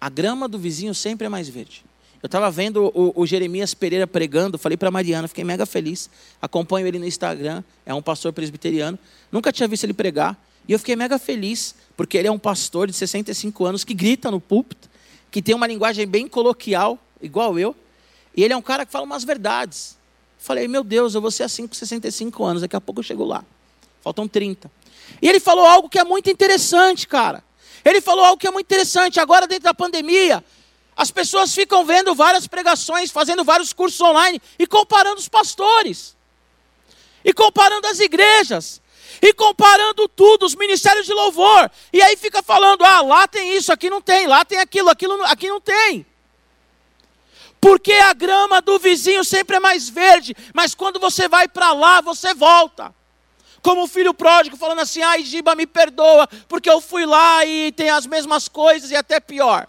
A 0.00 0.08
grama 0.08 0.48
do 0.48 0.58
vizinho 0.58 0.94
sempre 0.94 1.26
é 1.26 1.28
mais 1.28 1.48
verde. 1.48 1.84
Eu 2.22 2.26
estava 2.26 2.50
vendo 2.50 2.90
o, 2.94 3.12
o, 3.14 3.26
Jeremias 3.26 3.74
Pereira 3.74 4.06
pregando, 4.06 4.58
falei 4.58 4.76
para 4.76 4.90
Mariana, 4.90 5.28
fiquei 5.28 5.44
mega 5.44 5.64
feliz. 5.66 6.10
Acompanho 6.40 6.86
ele 6.86 6.98
no 6.98 7.06
Instagram, 7.06 7.62
é 7.84 7.94
um 7.94 8.02
pastor 8.02 8.32
presbiteriano. 8.32 8.98
Nunca 9.30 9.52
tinha 9.52 9.68
visto 9.68 9.84
ele 9.84 9.94
pregar. 9.94 10.36
E 10.68 10.72
eu 10.72 10.78
fiquei 10.78 10.96
mega 10.96 11.18
feliz, 11.18 11.74
porque 11.96 12.18
ele 12.18 12.26
é 12.26 12.32
um 12.32 12.38
pastor 12.38 12.88
de 12.88 12.94
65 12.94 13.64
anos 13.64 13.84
que 13.84 13.94
grita 13.94 14.30
no 14.30 14.40
púlpito, 14.40 14.88
que 15.30 15.40
tem 15.40 15.54
uma 15.54 15.66
linguagem 15.66 16.06
bem 16.06 16.26
coloquial, 16.26 16.98
igual 17.22 17.58
eu. 17.58 17.76
E 18.36 18.42
ele 18.42 18.52
é 18.52 18.56
um 18.56 18.62
cara 18.62 18.84
que 18.84 18.90
fala 18.90 19.04
umas 19.04 19.22
verdades. 19.22 19.96
Falei, 20.38 20.66
meu 20.66 20.82
Deus, 20.82 21.14
eu 21.14 21.20
vou 21.20 21.30
ser 21.30 21.44
assim 21.44 21.66
com 21.66 21.74
65 21.74 22.44
anos, 22.44 22.62
daqui 22.62 22.76
a 22.76 22.80
pouco 22.80 23.00
eu 23.00 23.04
chego 23.04 23.24
lá. 23.24 23.44
Faltam 24.02 24.26
30. 24.26 24.70
E 25.22 25.28
ele 25.28 25.40
falou 25.40 25.64
algo 25.64 25.88
que 25.88 25.98
é 25.98 26.04
muito 26.04 26.28
interessante, 26.30 27.06
cara. 27.06 27.44
Ele 27.86 28.00
falou 28.00 28.24
algo 28.24 28.36
que 28.36 28.48
é 28.48 28.50
muito 28.50 28.66
interessante. 28.66 29.20
Agora, 29.20 29.46
dentro 29.46 29.62
da 29.62 29.72
pandemia, 29.72 30.44
as 30.96 31.12
pessoas 31.12 31.54
ficam 31.54 31.84
vendo 31.84 32.16
várias 32.16 32.48
pregações, 32.48 33.12
fazendo 33.12 33.44
vários 33.44 33.72
cursos 33.72 34.00
online 34.00 34.42
e 34.58 34.66
comparando 34.66 35.20
os 35.20 35.28
pastores, 35.28 36.16
e 37.24 37.32
comparando 37.32 37.86
as 37.86 38.00
igrejas, 38.00 38.82
e 39.22 39.32
comparando 39.32 40.08
tudo, 40.08 40.44
os 40.44 40.56
ministérios 40.56 41.06
de 41.06 41.12
louvor. 41.12 41.70
E 41.92 42.02
aí 42.02 42.16
fica 42.16 42.42
falando: 42.42 42.84
ah, 42.84 43.02
lá 43.02 43.28
tem 43.28 43.56
isso, 43.56 43.72
aqui 43.72 43.88
não 43.88 44.00
tem, 44.00 44.26
lá 44.26 44.44
tem 44.44 44.58
aquilo, 44.58 44.90
aquilo 44.90 45.22
aqui 45.22 45.46
não 45.46 45.60
tem. 45.60 46.04
Porque 47.60 47.92
a 47.92 48.12
grama 48.12 48.60
do 48.60 48.80
vizinho 48.80 49.22
sempre 49.22 49.56
é 49.56 49.60
mais 49.60 49.88
verde, 49.88 50.34
mas 50.52 50.74
quando 50.74 50.98
você 50.98 51.28
vai 51.28 51.46
para 51.46 51.72
lá, 51.72 52.00
você 52.00 52.34
volta 52.34 52.92
como 53.66 53.82
o 53.82 53.88
filho 53.88 54.14
pródigo, 54.14 54.56
falando 54.56 54.78
assim: 54.78 55.02
ai, 55.02 55.24
Giba, 55.24 55.56
me 55.56 55.66
perdoa, 55.66 56.28
porque 56.46 56.70
eu 56.70 56.80
fui 56.80 57.04
lá 57.04 57.44
e 57.44 57.72
tem 57.72 57.90
as 57.90 58.06
mesmas 58.06 58.46
coisas 58.46 58.92
e 58.92 58.94
até 58.94 59.18
pior. 59.18 59.66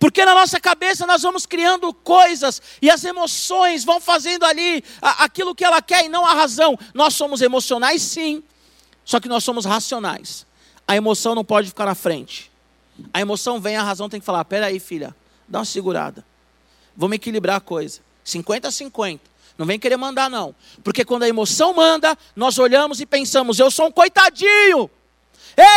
Porque 0.00 0.24
na 0.24 0.34
nossa 0.34 0.58
cabeça 0.58 1.06
nós 1.06 1.22
vamos 1.22 1.46
criando 1.46 1.94
coisas 1.94 2.60
e 2.82 2.90
as 2.90 3.04
emoções 3.04 3.84
vão 3.84 4.00
fazendo 4.00 4.44
ali 4.44 4.82
aquilo 5.00 5.54
que 5.54 5.64
ela 5.64 5.80
quer 5.80 6.06
e 6.06 6.08
não 6.08 6.26
a 6.26 6.34
razão. 6.34 6.76
Nós 6.92 7.14
somos 7.14 7.40
emocionais, 7.40 8.02
sim, 8.02 8.42
só 9.04 9.20
que 9.20 9.28
nós 9.28 9.44
somos 9.44 9.64
racionais. 9.64 10.44
A 10.88 10.96
emoção 10.96 11.36
não 11.36 11.44
pode 11.44 11.68
ficar 11.68 11.86
na 11.86 11.94
frente. 11.94 12.50
A 13.14 13.20
emoção 13.20 13.60
vem, 13.60 13.76
a 13.76 13.82
razão 13.84 14.08
tem 14.08 14.18
que 14.18 14.26
falar: 14.26 14.44
peraí, 14.44 14.80
filha, 14.80 15.14
dá 15.46 15.60
uma 15.60 15.64
segurada. 15.64 16.26
Vamos 16.96 17.14
equilibrar 17.14 17.58
a 17.58 17.60
coisa. 17.60 18.00
50 18.24 18.66
a 18.66 18.72
50. 18.72 19.37
Não 19.58 19.66
vem 19.66 19.78
querer 19.78 19.96
mandar, 19.96 20.30
não. 20.30 20.54
Porque 20.84 21.04
quando 21.04 21.24
a 21.24 21.28
emoção 21.28 21.74
manda, 21.74 22.16
nós 22.36 22.56
olhamos 22.58 23.00
e 23.00 23.06
pensamos: 23.06 23.58
eu 23.58 23.70
sou 23.72 23.88
um 23.88 23.92
coitadinho. 23.92 24.88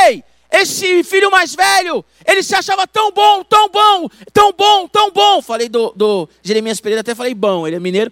Ei, 0.07 0.23
esse 0.51 1.03
filho 1.03 1.31
mais 1.31 1.55
velho, 1.55 2.05
ele 2.23 2.43
se 2.43 2.53
achava 2.53 2.85
tão 2.85 3.11
bom, 3.11 3.43
tão 3.43 3.69
bom, 3.69 4.07
tão 4.31 4.53
bom, 4.53 4.87
tão 4.87 5.11
bom. 5.11 5.41
Falei 5.41 5.67
do, 5.67 5.91
do 5.95 6.29
Jeremias 6.43 6.79
Pereira, 6.79 7.01
até 7.01 7.15
falei 7.15 7.33
bom, 7.33 7.65
ele 7.65 7.77
é 7.77 7.79
mineiro. 7.79 8.11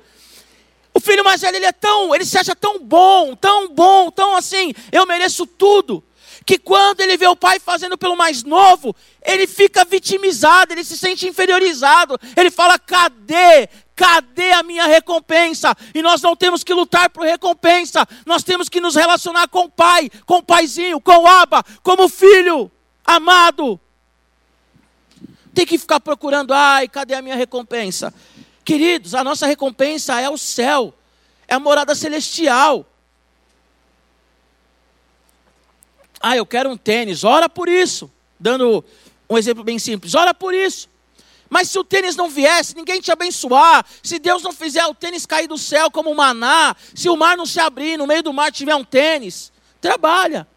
O 0.91 0.99
filho 0.99 1.23
mais 1.23 1.41
velho, 1.41 1.57
ele 1.57 1.65
é 1.65 1.71
tão, 1.71 2.15
ele 2.15 2.25
se 2.25 2.37
acha 2.37 2.55
tão 2.55 2.79
bom, 2.79 3.35
tão 3.35 3.69
bom, 3.69 4.09
tão 4.09 4.35
assim, 4.35 4.73
eu 4.91 5.05
mereço 5.05 5.45
tudo. 5.45 6.03
Que 6.45 6.57
quando 6.57 7.01
ele 7.01 7.15
vê 7.15 7.27
o 7.27 7.35
pai 7.35 7.59
fazendo 7.59 7.95
pelo 7.95 8.15
mais 8.15 8.43
novo, 8.43 8.95
ele 9.23 9.45
fica 9.45 9.85
vitimizado, 9.85 10.73
ele 10.73 10.83
se 10.83 10.97
sente 10.97 11.27
inferiorizado. 11.27 12.19
Ele 12.35 12.49
fala: 12.49 12.79
cadê? 12.79 13.69
Cadê 13.99 14.53
a 14.53 14.63
minha 14.63 14.85
recompensa? 14.85 15.75
E 15.93 16.01
nós 16.01 16.21
não 16.21 16.33
temos 16.33 16.63
que 16.63 16.73
lutar 16.73 17.09
por 17.09 17.25
recompensa, 17.25 18.07
nós 18.25 18.43
temos 18.43 18.69
que 18.69 18.79
nos 18.79 18.95
relacionar 18.95 19.49
com 19.49 19.65
o 19.65 19.69
pai, 19.69 20.09
com 20.25 20.35
o 20.35 20.41
paizinho, 20.41 21.01
com 21.01 21.17
o 21.17 21.27
aba, 21.27 21.61
como 21.83 22.07
filho 22.07 22.71
amado. 23.03 23.77
Tem 25.53 25.65
que 25.65 25.77
ficar 25.77 25.99
procurando, 25.99 26.53
ai, 26.53 26.87
cadê 26.87 27.13
a 27.13 27.21
minha 27.21 27.35
recompensa? 27.35 28.13
Queridos, 28.63 29.13
a 29.13 29.21
nossa 29.21 29.45
recompensa 29.45 30.17
é 30.21 30.29
o 30.29 30.37
céu, 30.37 30.93
é 31.45 31.55
a 31.55 31.59
morada 31.59 31.93
celestial. 31.93 32.85
Ah, 36.21 36.37
eu 36.37 36.45
quero 36.45 36.69
um 36.69 36.77
tênis, 36.77 37.25
ora 37.25 37.49
por 37.49 37.67
isso. 37.67 38.09
Dando 38.39 38.81
um 39.29 39.37
exemplo 39.37 39.61
bem 39.61 39.77
simples, 39.77 40.15
ora 40.15 40.33
por 40.33 40.53
isso. 40.53 40.87
Mas 41.49 41.69
se 41.69 41.79
o 41.79 41.83
tênis 41.83 42.15
não 42.15 42.29
viesse, 42.29 42.75
ninguém 42.75 43.01
te 43.01 43.11
abençoar, 43.11 43.85
se 44.03 44.19
Deus 44.19 44.43
não 44.43 44.53
fizer 44.53 44.85
o 44.85 44.93
tênis 44.93 45.25
cair 45.25 45.47
do 45.47 45.57
céu 45.57 45.89
como 45.89 46.13
maná, 46.13 46.75
se 46.93 47.09
o 47.09 47.17
mar 47.17 47.35
não 47.35 47.45
se 47.45 47.59
abrir, 47.59 47.97
no 47.97 48.05
meio 48.05 48.21
do 48.21 48.31
mar 48.31 48.51
tiver 48.51 48.75
um 48.75 48.83
tênis, 48.83 49.51
trabalha, 49.81 50.47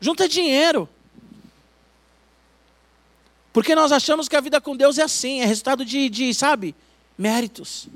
junta 0.00 0.26
dinheiro. 0.26 0.88
Porque 3.52 3.74
nós 3.74 3.92
achamos 3.92 4.28
que 4.28 4.36
a 4.36 4.40
vida 4.40 4.60
com 4.60 4.74
Deus 4.74 4.96
é 4.96 5.02
assim, 5.02 5.40
é 5.40 5.44
resultado 5.44 5.84
de, 5.84 6.08
de 6.08 6.32
sabe, 6.32 6.74
méritos. 7.18 7.86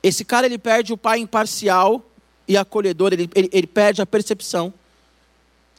Esse 0.00 0.24
cara 0.24 0.46
ele 0.46 0.58
perde 0.58 0.92
o 0.92 0.96
pai 0.96 1.18
imparcial 1.18 2.04
e 2.46 2.56
acolhedor, 2.56 3.12
ele, 3.12 3.28
ele, 3.34 3.50
ele 3.52 3.66
perde 3.66 4.00
a 4.00 4.06
percepção, 4.06 4.72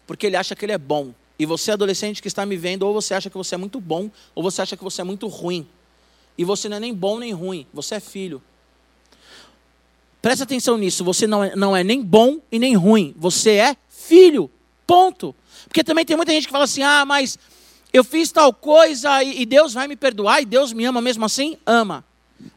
porque 0.06 0.28
ele 0.28 0.36
acha 0.36 0.54
que 0.54 0.66
ele 0.66 0.74
é 0.74 0.78
bom. 0.78 1.14
E 1.40 1.46
você, 1.46 1.72
adolescente 1.72 2.22
que 2.22 2.28
está 2.28 2.46
me 2.46 2.58
vendo, 2.58 2.84
ou 2.84 2.94
você 2.94 3.14
acha 3.14 3.30
que 3.30 3.38
você 3.38 3.56
é 3.56 3.58
muito 3.58 3.80
bom, 3.80 4.12
ou 4.36 4.44
você 4.44 4.62
acha 4.62 4.76
que 4.76 4.84
você 4.84 5.00
é 5.00 5.04
muito 5.06 5.26
ruim. 5.28 5.66
E 6.38 6.44
você 6.44 6.68
não 6.68 6.78
é 6.78 6.80
nem 6.82 6.94
bom 6.94 7.18
nem 7.18 7.32
ruim, 7.32 7.66
você 7.74 7.96
é 7.96 8.00
filho. 8.02 8.44
Presta 10.22 10.44
atenção 10.44 10.78
nisso, 10.78 11.04
você 11.04 11.26
não 11.26 11.42
é, 11.42 11.56
não 11.56 11.76
é 11.76 11.82
nem 11.82 12.04
bom 12.04 12.40
e 12.52 12.60
nem 12.60 12.76
ruim, 12.76 13.16
você 13.18 13.52
é 13.52 13.78
filho. 13.88 14.52
Ponto. 14.86 15.34
Porque 15.64 15.84
também 15.84 16.04
tem 16.04 16.18
muita 16.18 16.34
gente 16.34 16.46
que 16.46 16.52
fala 16.52 16.66
assim: 16.66 16.84
ah, 16.84 17.06
mas 17.06 17.38
Eu 17.92 18.04
fiz 18.04 18.32
tal 18.32 18.54
coisa 18.54 19.24
e 19.24 19.46
Deus 19.46 19.74
vai 19.74 19.88
me 19.88 19.96
perdoar 19.96 20.42
e 20.42 20.46
Deus 20.46 20.72
me 20.74 20.86
ama 20.86 21.02
mesmo 21.02 21.26
assim? 21.26 21.58
Ama. 21.66 22.06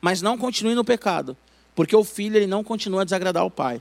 Mas 0.00 0.20
não 0.20 0.36
continue 0.36 0.74
no 0.74 0.84
pecado, 0.84 1.36
porque 1.74 1.96
o 1.96 2.04
filho 2.04 2.36
ele 2.36 2.46
não 2.46 2.62
continua 2.62 3.00
a 3.00 3.04
desagradar 3.04 3.44
o 3.44 3.50
pai. 3.50 3.80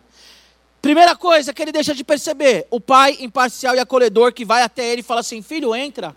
Primeira 0.81 1.15
coisa 1.15 1.53
que 1.53 1.61
ele 1.61 1.71
deixa 1.71 1.93
de 1.93 2.03
perceber, 2.03 2.65
o 2.71 2.79
pai 2.79 3.17
imparcial 3.19 3.75
e 3.75 3.79
acolhedor 3.79 4.33
que 4.33 4.43
vai 4.43 4.63
até 4.63 4.91
ele 4.91 5.01
e 5.01 5.03
fala 5.03 5.19
assim: 5.19 5.41
"Filho, 5.41 5.75
entra. 5.75 6.15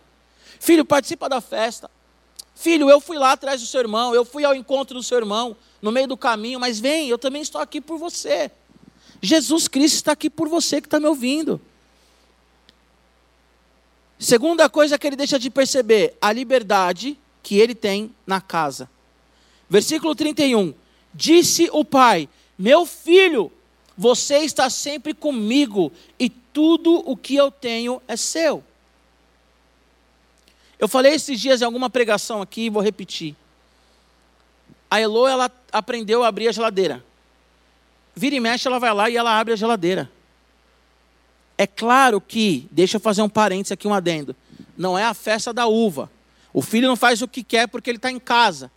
Filho, 0.58 0.84
participa 0.84 1.28
da 1.28 1.40
festa. 1.40 1.90
Filho, 2.54 2.88
eu 2.88 3.00
fui 3.00 3.18
lá 3.18 3.32
atrás 3.32 3.60
do 3.60 3.66
seu 3.66 3.80
irmão, 3.80 4.14
eu 4.14 4.24
fui 4.24 4.44
ao 4.44 4.54
encontro 4.54 4.94
do 4.94 5.02
seu 5.02 5.18
irmão 5.18 5.56
no 5.82 5.92
meio 5.92 6.06
do 6.06 6.16
caminho, 6.16 6.58
mas 6.58 6.80
vem, 6.80 7.08
eu 7.08 7.18
também 7.18 7.42
estou 7.42 7.60
aqui 7.60 7.80
por 7.80 7.98
você. 7.98 8.50
Jesus 9.20 9.68
Cristo 9.68 9.96
está 9.96 10.12
aqui 10.12 10.30
por 10.30 10.48
você 10.48 10.80
que 10.80 10.86
está 10.86 11.00
me 11.00 11.06
ouvindo. 11.06 11.60
Segunda 14.18 14.68
coisa 14.68 14.98
que 14.98 15.06
ele 15.06 15.16
deixa 15.16 15.38
de 15.38 15.50
perceber, 15.50 16.16
a 16.20 16.32
liberdade 16.32 17.18
que 17.42 17.58
ele 17.58 17.74
tem 17.74 18.14
na 18.26 18.40
casa. 18.40 18.88
Versículo 19.68 20.14
31. 20.14 20.72
Disse 21.12 21.68
o 21.72 21.84
pai: 21.84 22.28
Meu 22.56 22.86
filho, 22.86 23.52
você 23.96 24.38
está 24.38 24.68
sempre 24.68 25.14
comigo 25.14 25.92
e 26.18 26.28
tudo 26.28 27.02
o 27.08 27.16
que 27.16 27.36
eu 27.36 27.50
tenho 27.50 28.02
é 28.08 28.16
seu. 28.16 28.62
Eu 30.78 30.88
falei 30.88 31.14
esses 31.14 31.40
dias 31.40 31.62
em 31.62 31.64
alguma 31.64 31.88
pregação 31.88 32.42
aqui 32.42 32.62
e 32.62 32.70
vou 32.70 32.82
repetir. 32.82 33.36
A 34.90 35.00
Elo, 35.00 35.26
ela 35.26 35.50
aprendeu 35.72 36.22
a 36.22 36.28
abrir 36.28 36.48
a 36.48 36.52
geladeira. 36.52 37.04
Vira 38.14 38.36
e 38.36 38.40
mexe, 38.40 38.68
ela 38.68 38.78
vai 38.78 38.92
lá 38.92 39.08
e 39.08 39.16
ela 39.16 39.38
abre 39.38 39.52
a 39.52 39.56
geladeira. 39.56 40.10
É 41.56 41.66
claro 41.66 42.20
que, 42.20 42.68
deixa 42.70 42.96
eu 42.96 43.00
fazer 43.00 43.22
um 43.22 43.28
parênteses 43.28 43.72
aqui, 43.72 43.86
um 43.86 43.94
adendo. 43.94 44.34
Não 44.76 44.98
é 44.98 45.04
a 45.04 45.14
festa 45.14 45.52
da 45.52 45.66
uva. 45.66 46.10
O 46.52 46.60
filho 46.60 46.88
não 46.88 46.96
faz 46.96 47.22
o 47.22 47.28
que 47.28 47.42
quer 47.42 47.68
porque 47.68 47.90
ele 47.90 47.98
está 47.98 48.10
em 48.10 48.18
casa. 48.18 48.70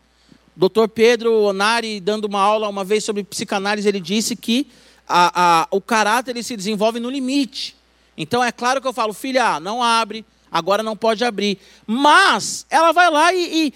Doutor 0.56 0.88
Pedro 0.88 1.44
Onari, 1.44 2.00
dando 2.00 2.26
uma 2.26 2.42
aula 2.42 2.68
uma 2.68 2.84
vez 2.84 3.04
sobre 3.04 3.24
psicanálise, 3.24 3.88
ele 3.88 4.00
disse 4.00 4.36
que 4.36 4.68
a, 5.08 5.62
a, 5.62 5.68
o 5.72 5.80
caráter 5.80 6.32
ele 6.32 6.44
se 6.44 6.56
desenvolve 6.58 7.00
no 7.00 7.10
limite. 7.10 7.76
Então 8.18 8.44
é 8.44 8.52
claro 8.52 8.82
que 8.82 8.88
eu 8.88 8.94
falo, 8.94 9.14
filha, 9.14 9.60
não 9.60 9.82
abre, 9.82 10.26
agora 10.52 10.84
não 10.84 10.98
pode 10.98 11.24
abrir. 11.24 11.60
Mas 11.86 12.66
ela 12.70 12.92
vai 12.92 13.10
lá 13.10 13.34
e, 13.34 13.68
e, 13.68 13.74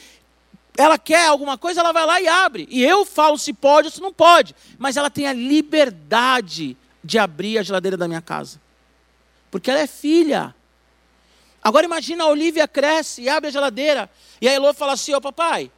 ela 0.77 0.97
quer 0.97 1.27
alguma 1.27 1.57
coisa, 1.57 1.79
ela 1.79 1.91
vai 1.91 2.05
lá 2.05 2.19
e 2.19 2.27
abre. 2.27 2.67
E 2.69 2.83
eu 2.83 3.05
falo 3.05 3.37
se 3.37 3.53
pode 3.53 3.87
ou 3.87 3.91
se 3.91 4.01
não 4.01 4.11
pode. 4.11 4.55
Mas 4.77 4.97
ela 4.97 5.09
tem 5.09 5.27
a 5.27 5.33
liberdade 5.33 6.75
de 7.03 7.19
abrir 7.19 7.57
a 7.57 7.63
geladeira 7.63 7.95
da 7.95 8.07
minha 8.07 8.21
casa. 8.21 8.59
Porque 9.49 9.69
ela 9.69 9.79
é 9.79 9.87
filha. 9.87 10.55
Agora 11.63 11.85
imagina 11.85 12.23
a 12.23 12.27
Olivia 12.27 12.67
cresce 12.67 13.21
e 13.21 13.29
abre 13.29 13.49
a 13.49 13.51
geladeira. 13.51 14.09
E 14.41 14.47
a 14.47 14.53
Elô 14.53 14.73
fala 14.73 14.93
assim, 14.93 15.13
ô 15.13 15.17
oh, 15.17 15.21
papai, 15.21 15.71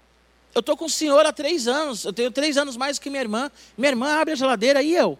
eu 0.55 0.59
estou 0.59 0.77
com 0.77 0.85
o 0.85 0.89
senhor 0.89 1.25
há 1.25 1.33
três 1.33 1.67
anos. 1.67 2.05
Eu 2.05 2.13
tenho 2.13 2.31
três 2.31 2.57
anos 2.57 2.77
mais 2.77 2.97
que 2.97 3.09
minha 3.09 3.21
irmã. 3.21 3.51
Minha 3.77 3.91
irmã 3.91 4.21
abre 4.21 4.33
a 4.33 4.35
geladeira 4.35 4.81
e 4.81 4.93
eu. 4.93 5.17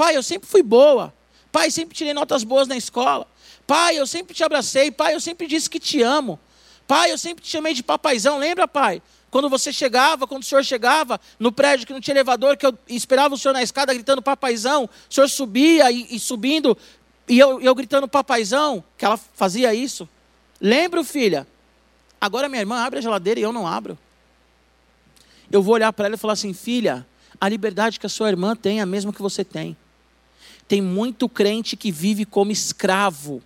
Pai, 0.00 0.16
eu 0.16 0.22
sempre 0.22 0.48
fui 0.48 0.62
boa. 0.62 1.12
Pai, 1.52 1.70
sempre 1.70 1.94
tirei 1.94 2.14
notas 2.14 2.42
boas 2.42 2.66
na 2.66 2.74
escola. 2.74 3.26
Pai, 3.66 3.98
eu 3.98 4.06
sempre 4.06 4.34
te 4.34 4.42
abracei. 4.42 4.90
Pai, 4.90 5.14
eu 5.14 5.20
sempre 5.20 5.46
disse 5.46 5.68
que 5.68 5.78
te 5.78 6.00
amo. 6.00 6.40
Pai, 6.88 7.12
eu 7.12 7.18
sempre 7.18 7.44
te 7.44 7.50
chamei 7.50 7.74
de 7.74 7.82
papaizão. 7.82 8.38
Lembra, 8.38 8.66
pai? 8.66 9.02
Quando 9.30 9.50
você 9.50 9.70
chegava, 9.70 10.26
quando 10.26 10.42
o 10.42 10.46
senhor 10.46 10.64
chegava 10.64 11.20
no 11.38 11.52
prédio 11.52 11.86
que 11.86 11.92
não 11.92 12.00
tinha 12.00 12.14
elevador, 12.14 12.56
que 12.56 12.64
eu 12.64 12.78
esperava 12.88 13.34
o 13.34 13.36
senhor 13.36 13.52
na 13.52 13.62
escada 13.62 13.92
gritando 13.92 14.22
papaizão, 14.22 14.84
o 14.84 15.12
senhor 15.12 15.28
subia 15.28 15.92
e, 15.92 16.06
e 16.16 16.18
subindo, 16.18 16.78
e 17.28 17.38
eu, 17.38 17.60
eu 17.60 17.74
gritando 17.74 18.08
papaizão, 18.08 18.82
que 18.96 19.04
ela 19.04 19.18
fazia 19.18 19.74
isso. 19.74 20.08
Lembra, 20.58 21.04
filha? 21.04 21.46
Agora 22.18 22.48
minha 22.48 22.62
irmã 22.62 22.82
abre 22.82 23.00
a 23.00 23.02
geladeira 23.02 23.38
e 23.38 23.42
eu 23.42 23.52
não 23.52 23.66
abro. 23.66 23.98
Eu 25.52 25.62
vou 25.62 25.74
olhar 25.74 25.92
para 25.92 26.06
ela 26.06 26.14
e 26.14 26.18
falar 26.18 26.32
assim: 26.32 26.54
filha, 26.54 27.06
a 27.38 27.46
liberdade 27.50 28.00
que 28.00 28.06
a 28.06 28.08
sua 28.08 28.30
irmã 28.30 28.56
tem 28.56 28.78
é 28.78 28.82
a 28.82 28.86
mesma 28.86 29.12
que 29.12 29.20
você 29.20 29.44
tem. 29.44 29.76
Tem 30.70 30.80
muito 30.80 31.28
crente 31.28 31.76
que 31.76 31.90
vive 31.90 32.24
como 32.24 32.52
escravo 32.52 33.42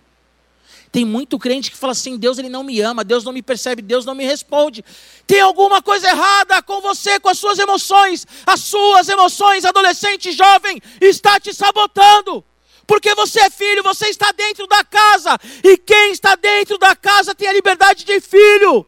tem 0.95 1.03
muito 1.03 1.37
crente 1.37 1.69
que 1.69 1.75
fala 1.75 1.91
assim: 1.91 2.15
Deus 2.15 2.37
ele 2.37 2.47
não 2.47 2.63
me 2.63 2.79
ama, 2.79 3.03
Deus 3.03 3.25
não 3.25 3.33
me 3.33 3.41
percebe, 3.41 3.81
Deus 3.81 4.05
não 4.05 4.15
me 4.15 4.23
responde. 4.23 4.81
Tem 5.27 5.41
alguma 5.41 5.81
coisa 5.81 6.07
errada 6.07 6.61
com 6.61 6.79
você, 6.79 7.19
com 7.19 7.27
as 7.27 7.37
suas 7.37 7.59
emoções. 7.59 8.25
As 8.45 8.61
suas 8.61 9.09
emoções, 9.09 9.65
adolescente, 9.65 10.31
jovem, 10.31 10.81
está 11.01 11.37
te 11.37 11.53
sabotando. 11.53 12.41
Porque 12.87 13.13
você 13.13 13.41
é 13.41 13.49
filho, 13.49 13.83
você 13.83 14.07
está 14.07 14.31
dentro 14.31 14.65
da 14.67 14.85
casa. 14.85 15.37
E 15.65 15.77
quem 15.77 16.13
está 16.13 16.33
dentro 16.35 16.77
da 16.77 16.95
casa 16.95 17.35
tem 17.35 17.49
a 17.49 17.53
liberdade 17.53 18.05
de 18.05 18.21
filho. 18.21 18.87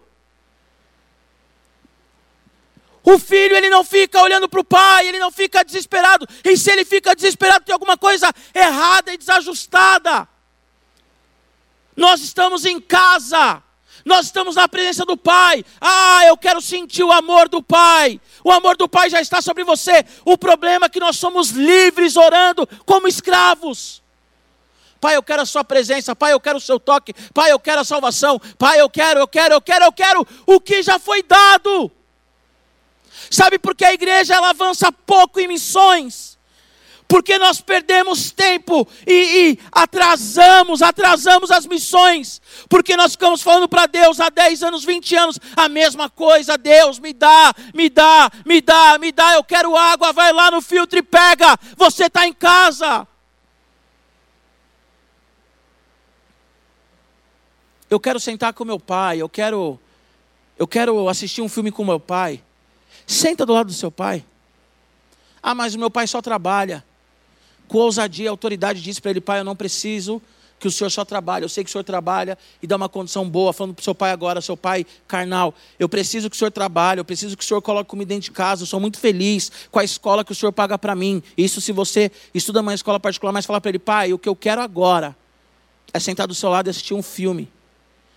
O 3.10 3.18
filho, 3.18 3.56
ele 3.56 3.70
não 3.70 3.86
fica 3.86 4.22
olhando 4.22 4.50
para 4.50 4.60
o 4.60 4.66
pai, 4.66 5.08
ele 5.08 5.18
não 5.18 5.32
fica 5.32 5.64
desesperado. 5.64 6.28
E 6.44 6.58
se 6.58 6.70
ele 6.70 6.84
fica 6.84 7.16
desesperado, 7.16 7.64
tem 7.64 7.72
alguma 7.72 7.98
coisa 7.98 8.30
errada 8.54 9.14
e 9.14 9.18
desajustada. 9.18 10.28
Nós 11.96 12.20
estamos 12.20 12.66
em 12.66 12.82
casa. 12.82 13.64
Nós 14.04 14.26
estamos 14.26 14.58
na 14.58 14.68
presença 14.68 15.06
do 15.06 15.16
Pai. 15.16 15.64
Ah, 15.80 16.26
eu 16.26 16.36
quero 16.36 16.60
sentir 16.60 17.02
o 17.02 17.14
amor 17.14 17.48
do 17.48 17.64
Pai. 17.64 18.20
O 18.44 18.52
amor 18.52 18.76
do 18.76 18.90
Pai 18.90 19.10
já 19.10 19.22
está 19.22 19.42
sobre 19.42 19.64
você. 19.64 20.06
O 20.26 20.38
problema 20.38 20.88
é 20.88 20.90
que 20.90 21.00
nós 21.00 21.16
somos 21.16 21.52
livres 21.52 22.18
orando 22.18 22.68
como 22.86 23.08
escravos. 23.08 24.04
Pai, 25.00 25.16
eu 25.16 25.24
quero 25.24 25.44
a 25.44 25.46
sua 25.46 25.64
presença. 25.64 26.14
Pai, 26.14 26.34
eu 26.34 26.42
quero 26.42 26.58
o 26.58 26.62
seu 26.62 26.78
toque. 26.78 27.14
Pai, 27.34 27.54
eu 27.54 27.60
quero 27.60 27.80
a 27.80 27.86
salvação. 27.86 28.38
Pai, 28.58 28.82
eu 28.82 28.90
quero, 28.90 29.22
eu 29.22 29.28
quero, 29.30 29.54
eu 29.54 29.62
quero, 29.62 29.86
eu 29.86 29.94
quero 29.94 30.28
o 30.46 30.60
que 30.60 30.84
já 30.84 31.00
foi 31.00 31.24
dado. 31.24 31.90
Sabe 33.30 33.60
por 33.60 33.76
que 33.76 33.86
a 33.86 33.94
igreja 33.94 34.36
ela 34.36 34.50
avança 34.50 34.92
pouco 34.92 35.40
em 35.40 35.48
missões? 35.48 36.38
porque 37.08 37.38
nós 37.38 37.62
perdemos 37.62 38.32
tempo 38.32 38.88
e, 39.06 39.14
e, 39.14 39.60
atrasamos, 39.72 40.82
atrasamos 40.82 41.50
as 41.50 41.66
missões, 41.66 42.42
porque 42.68 42.98
nós 42.98 43.14
ficamos 43.14 43.42
falando 43.42 43.68
para 43.68 43.86
Deus 43.86 44.20
há 44.20 44.30
10 44.30 44.64
anos, 44.64 44.84
20 44.84 45.16
anos, 45.16 45.40
a 45.56 45.70
mesma 45.70 46.10
coisa, 46.10 46.58
Deus, 46.58 47.00
me 47.00 47.14
dá, 47.14 47.54
me 47.74 47.90
dá, 47.90 48.30
me 48.46 48.62
dá, 48.62 48.98
me 49.00 49.12
dá, 49.12 49.34
eu 49.36 49.44
quero 49.44 49.76
água, 49.76 50.12
vai 50.12 50.34
lá 50.34 50.52
no 50.52 50.62
filtro 50.62 51.00
e 51.00 51.04
pega, 51.04 51.58
você 51.78 52.06
está 52.06 52.28
em 52.28 52.34
casa. 52.34 53.08
Eu 57.90 58.02
quero 58.02 58.20
sentar 58.20 58.54
com 58.54 58.66
meu 58.66 58.80
pai, 58.80 59.22
eu 59.22 59.30
quero, 59.30 59.80
eu 60.60 60.68
quero 60.68 61.08
assistir 61.08 61.42
um 61.42 61.48
filme 61.48 61.72
com 61.72 61.86
meu 61.86 62.02
pai. 62.02 62.44
Senta 63.08 63.46
do 63.46 63.54
lado 63.54 63.68
do 63.68 63.74
seu 63.74 63.90
pai. 63.90 64.24
Ah, 65.42 65.56
mas 65.56 65.74
o 65.74 65.80
meu 65.80 65.90
pai 65.90 66.06
só 66.06 66.22
trabalha 66.22 66.84
com 67.68 67.80
ousadia, 67.80 68.30
a 68.30 68.32
autoridade 68.32 68.82
disse 68.82 69.02
para 69.02 69.12
ele: 69.12 69.22
Pai, 69.22 69.40
eu 69.40 69.44
não 69.44 69.56
preciso 69.56 70.22
que 70.60 70.68
o 70.68 70.72
senhor 70.72 70.90
só 70.90 71.06
trabalhe. 71.06 71.46
Eu 71.46 71.50
sei 71.50 71.64
que 71.64 71.70
o 71.70 71.72
senhor 71.72 71.84
trabalha 71.84 72.38
e 72.62 72.68
dá 72.68 72.76
uma 72.76 72.90
condição 72.90 73.30
boa. 73.30 73.54
Falando 73.54 73.74
para 73.74 73.82
o 73.82 73.84
seu 73.84 73.94
pai 73.94 74.12
agora, 74.12 74.42
seu 74.42 74.58
pai 74.58 74.86
carnal, 75.08 75.54
eu 75.78 75.88
preciso 75.88 76.30
que 76.30 76.36
o 76.36 76.40
senhor 76.40 76.52
trabalhe, 76.52 77.00
eu 77.00 77.06
preciso 77.06 77.38
que 77.38 77.44
o 77.44 77.48
senhor 77.48 77.62
coloque 77.62 77.90
comida 77.90 78.10
dentro 78.10 78.26
de 78.26 78.32
casa. 78.32 78.64
Eu 78.64 78.68
sou 78.68 78.80
muito 78.80 79.00
feliz 79.00 79.52
com 79.72 79.80
a 79.80 79.84
escola 79.84 80.24
que 80.24 80.32
o 80.32 80.36
senhor 80.36 80.52
paga 80.52 80.78
para 80.78 80.96
mim. 80.96 81.22
Isso 81.38 81.62
se 81.62 81.72
você 81.72 82.12
estuda 82.34 82.62
uma 82.62 82.74
escola 82.74 83.00
particular, 83.00 83.32
mas 83.32 83.46
falar 83.46 83.62
para 83.62 83.70
ele: 83.70 83.80
Pai, 83.80 84.14
o 84.14 84.20
que 84.20 84.28
eu 84.28 84.36
quero 84.36 84.62
agora 84.62 85.16
é 85.94 86.00
sentar 86.00 86.28
do 86.28 86.36
seu 86.36 86.50
lado 86.50 86.68
e 86.68 86.70
assistir 86.70 86.94
um 86.94 87.04
filme. 87.04 87.50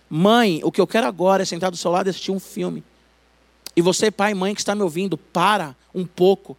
Mãe, 0.09 0.59
o 0.63 0.71
que 0.71 0.81
eu 0.81 0.87
quero 0.87 1.07
agora 1.07 1.43
é 1.43 1.45
sentar 1.45 1.71
do 1.71 1.77
seu 1.77 1.91
lado 1.91 2.07
e 2.07 2.09
assistir 2.09 2.31
um 2.31 2.39
filme. 2.39 2.83
E 3.75 3.81
você, 3.81 4.11
pai 4.11 4.31
e 4.31 4.35
mãe 4.35 4.53
que 4.53 4.61
está 4.61 4.75
me 4.75 4.81
ouvindo, 4.81 5.17
para 5.17 5.75
um 5.93 6.05
pouco 6.05 6.57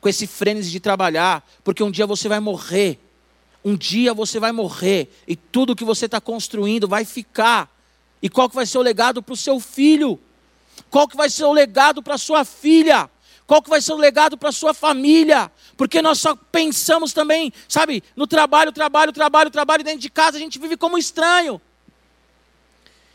com 0.00 0.08
esse 0.08 0.26
frênese 0.26 0.70
de 0.70 0.80
trabalhar, 0.80 1.46
porque 1.62 1.82
um 1.82 1.90
dia 1.90 2.06
você 2.06 2.28
vai 2.28 2.40
morrer. 2.40 2.98
Um 3.64 3.74
dia 3.74 4.12
você 4.12 4.38
vai 4.38 4.52
morrer 4.52 5.10
e 5.26 5.34
tudo 5.34 5.74
que 5.74 5.84
você 5.84 6.04
está 6.04 6.20
construindo 6.20 6.86
vai 6.86 7.06
ficar. 7.06 7.70
E 8.20 8.28
qual 8.28 8.48
que 8.48 8.54
vai 8.54 8.66
ser 8.66 8.76
o 8.76 8.82
legado 8.82 9.22
para 9.22 9.32
o 9.32 9.36
seu 9.36 9.58
filho? 9.58 10.20
Qual 10.90 11.08
que 11.08 11.16
vai 11.16 11.30
ser 11.30 11.44
o 11.44 11.52
legado 11.52 12.02
para 12.02 12.14
a 12.14 12.18
sua 12.18 12.44
filha? 12.44 13.08
Qual 13.46 13.62
que 13.62 13.70
vai 13.70 13.80
ser 13.80 13.92
o 13.92 13.96
legado 13.96 14.36
para 14.36 14.50
a 14.50 14.52
sua 14.52 14.74
família? 14.74 15.50
Porque 15.76 16.00
nós 16.00 16.18
só 16.18 16.34
pensamos 16.34 17.12
também, 17.12 17.52
sabe, 17.68 18.02
no 18.14 18.26
trabalho, 18.26 18.72
trabalho, 18.72 19.12
trabalho, 19.12 19.50
trabalho, 19.50 19.84
dentro 19.84 20.00
de 20.00 20.10
casa 20.10 20.36
a 20.36 20.40
gente 20.40 20.58
vive 20.58 20.76
como 20.76 20.98
estranho. 20.98 21.60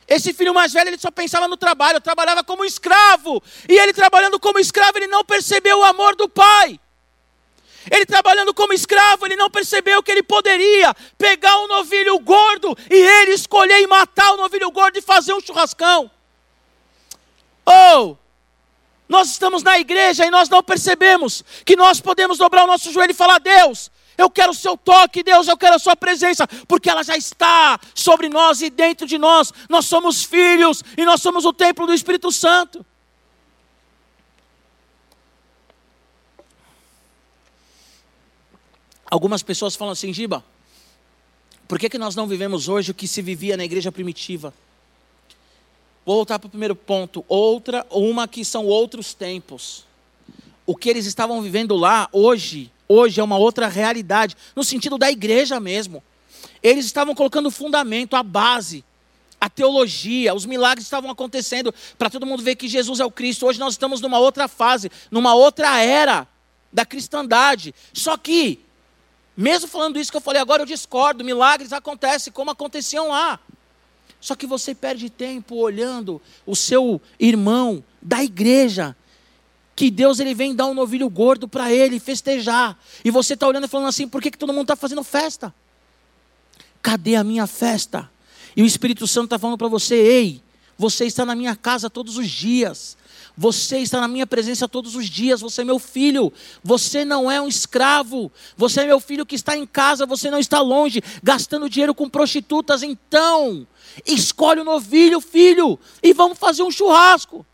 Esse 0.09 0.33
filho 0.33 0.55
mais 0.55 0.73
velho, 0.73 0.89
ele 0.89 0.97
só 0.97 1.11
pensava 1.11 1.47
no 1.47 1.55
trabalho, 1.55 2.01
trabalhava 2.01 2.43
como 2.43 2.65
escravo. 2.65 3.43
E 3.69 3.77
ele 3.77 3.93
trabalhando 3.93 4.39
como 4.39 4.57
escravo, 4.57 4.97
ele 4.97 5.05
não 5.05 5.23
percebeu 5.23 5.77
o 5.77 5.83
amor 5.83 6.15
do 6.15 6.27
pai. 6.27 6.79
Ele 7.91 8.05
trabalhando 8.05 8.53
como 8.53 8.73
escravo, 8.73 9.25
ele 9.25 9.35
não 9.35 9.51
percebeu 9.51 10.01
que 10.01 10.11
ele 10.11 10.23
poderia 10.23 10.93
pegar 11.17 11.59
um 11.59 11.67
novilho 11.67 12.17
gordo 12.19 12.75
e 12.89 12.95
ele 12.95 13.31
escolher 13.33 13.81
e 13.81 13.87
matar 13.87 14.33
o 14.33 14.37
novilho 14.37 14.69
gordo 14.71 14.97
e 14.97 15.01
fazer 15.01 15.33
um 15.33 15.39
churrascão. 15.39 16.09
Ou, 17.65 18.11
oh, 18.11 18.17
nós 19.07 19.29
estamos 19.29 19.61
na 19.61 19.77
igreja 19.77 20.25
e 20.25 20.31
nós 20.31 20.49
não 20.49 20.63
percebemos 20.63 21.43
que 21.63 21.75
nós 21.75 22.01
podemos 22.01 22.39
dobrar 22.39 22.63
o 22.63 22.67
nosso 22.67 22.91
joelho 22.91 23.11
e 23.11 23.15
falar: 23.15 23.39
Deus, 23.39 23.91
Eu 24.19 24.29
quero 24.29 24.51
o 24.51 24.53
seu 24.55 24.75
toque, 24.75 25.23
Deus, 25.23 25.47
eu 25.47 25.55
quero 25.55 25.77
a 25.77 25.79
sua 25.79 25.95
presença, 25.95 26.45
porque 26.67 26.89
ela 26.89 27.03
já 27.03 27.15
está 27.15 27.79
sobre 27.95 28.27
nós 28.27 28.61
e 28.61 28.69
dentro 28.69 29.07
de 29.07 29.17
nós. 29.17 29.53
Nós 29.69 29.85
somos 29.85 30.25
filhos 30.25 30.83
e 30.97 31.05
nós 31.05 31.21
somos 31.21 31.45
o 31.45 31.53
templo 31.53 31.87
do 31.87 31.93
Espírito 31.93 32.29
Santo. 32.29 32.85
Algumas 39.09 39.41
pessoas 39.41 39.77
falam 39.77 39.93
assim, 39.93 40.11
Giba, 40.11 40.43
por 41.65 41.79
que, 41.79 41.89
que 41.89 41.97
nós 41.97 42.13
não 42.13 42.27
vivemos 42.27 42.67
hoje 42.67 42.91
o 42.91 42.93
que 42.93 43.07
se 43.07 43.21
vivia 43.21 43.55
na 43.55 43.63
igreja 43.63 43.89
primitiva? 43.89 44.53
Vou 46.05 46.17
voltar 46.17 46.39
para 46.39 46.47
o 46.47 46.49
primeiro 46.49 46.75
ponto. 46.75 47.23
Outra, 47.25 47.87
uma 47.89 48.27
que 48.27 48.43
são 48.43 48.65
outros 48.65 49.13
tempos. 49.13 49.85
O 50.65 50.75
que 50.75 50.89
eles 50.89 51.05
estavam 51.05 51.41
vivendo 51.41 51.77
lá, 51.77 52.09
hoje, 52.11 52.69
hoje 52.89 53.21
é 53.21 53.23
uma 53.23 53.37
outra 53.37 53.67
realidade, 53.67 54.35
no 54.55 54.63
sentido 54.63 54.97
da 54.97 55.11
igreja 55.11 55.59
mesmo. 55.59 56.03
Eles 56.61 56.85
estavam 56.85 57.13
colocando 57.13 57.45
o 57.45 57.51
fundamento, 57.51 58.15
a 58.15 58.23
base, 58.23 58.83
a 59.39 59.49
teologia, 59.49 60.33
os 60.33 60.45
milagres 60.45 60.85
estavam 60.85 61.09
acontecendo 61.09 61.73
para 61.97 62.09
todo 62.09 62.25
mundo 62.25 62.43
ver 62.43 62.55
que 62.55 62.67
Jesus 62.67 62.99
é 62.99 63.05
o 63.05 63.11
Cristo. 63.11 63.45
Hoje 63.45 63.59
nós 63.59 63.75
estamos 63.75 64.01
numa 64.01 64.19
outra 64.19 64.47
fase, 64.47 64.91
numa 65.09 65.33
outra 65.33 65.79
era 65.79 66.27
da 66.73 66.85
cristandade. 66.85 67.73
Só 67.93 68.17
que, 68.17 68.59
mesmo 69.37 69.67
falando 69.67 69.99
isso 69.99 70.11
que 70.11 70.17
eu 70.17 70.21
falei 70.21 70.41
agora, 70.41 70.63
eu 70.63 70.65
discordo, 70.65 71.23
milagres 71.23 71.71
acontecem 71.71 72.33
como 72.33 72.51
aconteciam 72.51 73.09
lá. 73.09 73.39
Só 74.19 74.35
que 74.35 74.45
você 74.45 74.75
perde 74.75 75.09
tempo 75.09 75.55
olhando 75.55 76.21
o 76.45 76.55
seu 76.55 77.01
irmão 77.17 77.81
da 78.01 78.21
igreja, 78.21 78.95
que 79.79 79.89
Deus 79.89 80.19
ele 80.19 80.33
vem 80.33 80.53
dar 80.53 80.65
um 80.65 80.73
novilho 80.73 81.09
gordo 81.09 81.47
para 81.47 81.71
ele 81.71 82.01
festejar. 82.01 82.77
E 83.01 83.09
você 83.09 83.33
está 83.33 83.47
olhando 83.47 83.63
e 83.63 83.67
falando 83.69 83.87
assim: 83.87 84.09
por 84.09 84.21
que, 84.21 84.29
que 84.29 84.37
todo 84.37 84.51
mundo 84.51 84.63
está 84.63 84.75
fazendo 84.75 85.01
festa? 85.05 85.55
Cadê 86.81 87.15
a 87.15 87.23
minha 87.23 87.47
festa? 87.47 88.11
E 88.57 88.61
o 88.61 88.65
Espírito 88.65 89.07
Santo 89.07 89.27
está 89.27 89.39
falando 89.39 89.57
para 89.57 89.69
você: 89.69 89.95
ei, 89.95 90.43
você 90.77 91.05
está 91.05 91.25
na 91.25 91.33
minha 91.33 91.55
casa 91.55 91.89
todos 91.89 92.17
os 92.17 92.29
dias. 92.29 92.97
Você 93.37 93.77
está 93.79 94.01
na 94.01 94.07
minha 94.09 94.27
presença 94.27 94.67
todos 94.67 94.97
os 94.97 95.07
dias, 95.07 95.39
você 95.39 95.61
é 95.61 95.63
meu 95.63 95.79
filho, 95.79 96.33
você 96.61 97.05
não 97.05 97.31
é 97.31 97.39
um 97.39 97.47
escravo, 97.47 98.29
você 98.57 98.81
é 98.81 98.85
meu 98.85 98.99
filho 98.99 99.25
que 99.25 99.35
está 99.35 99.55
em 99.55 99.65
casa, 99.65 100.05
você 100.05 100.29
não 100.29 100.39
está 100.39 100.59
longe, 100.59 101.01
gastando 101.23 101.69
dinheiro 101.69 101.95
com 101.95 102.09
prostitutas. 102.09 102.83
Então, 102.83 103.65
escolhe 104.05 104.59
o 104.59 104.65
novilho, 104.65 105.21
filho, 105.21 105.79
e 106.03 106.11
vamos 106.11 106.37
fazer 106.37 106.63
um 106.63 106.71
churrasco. 106.71 107.45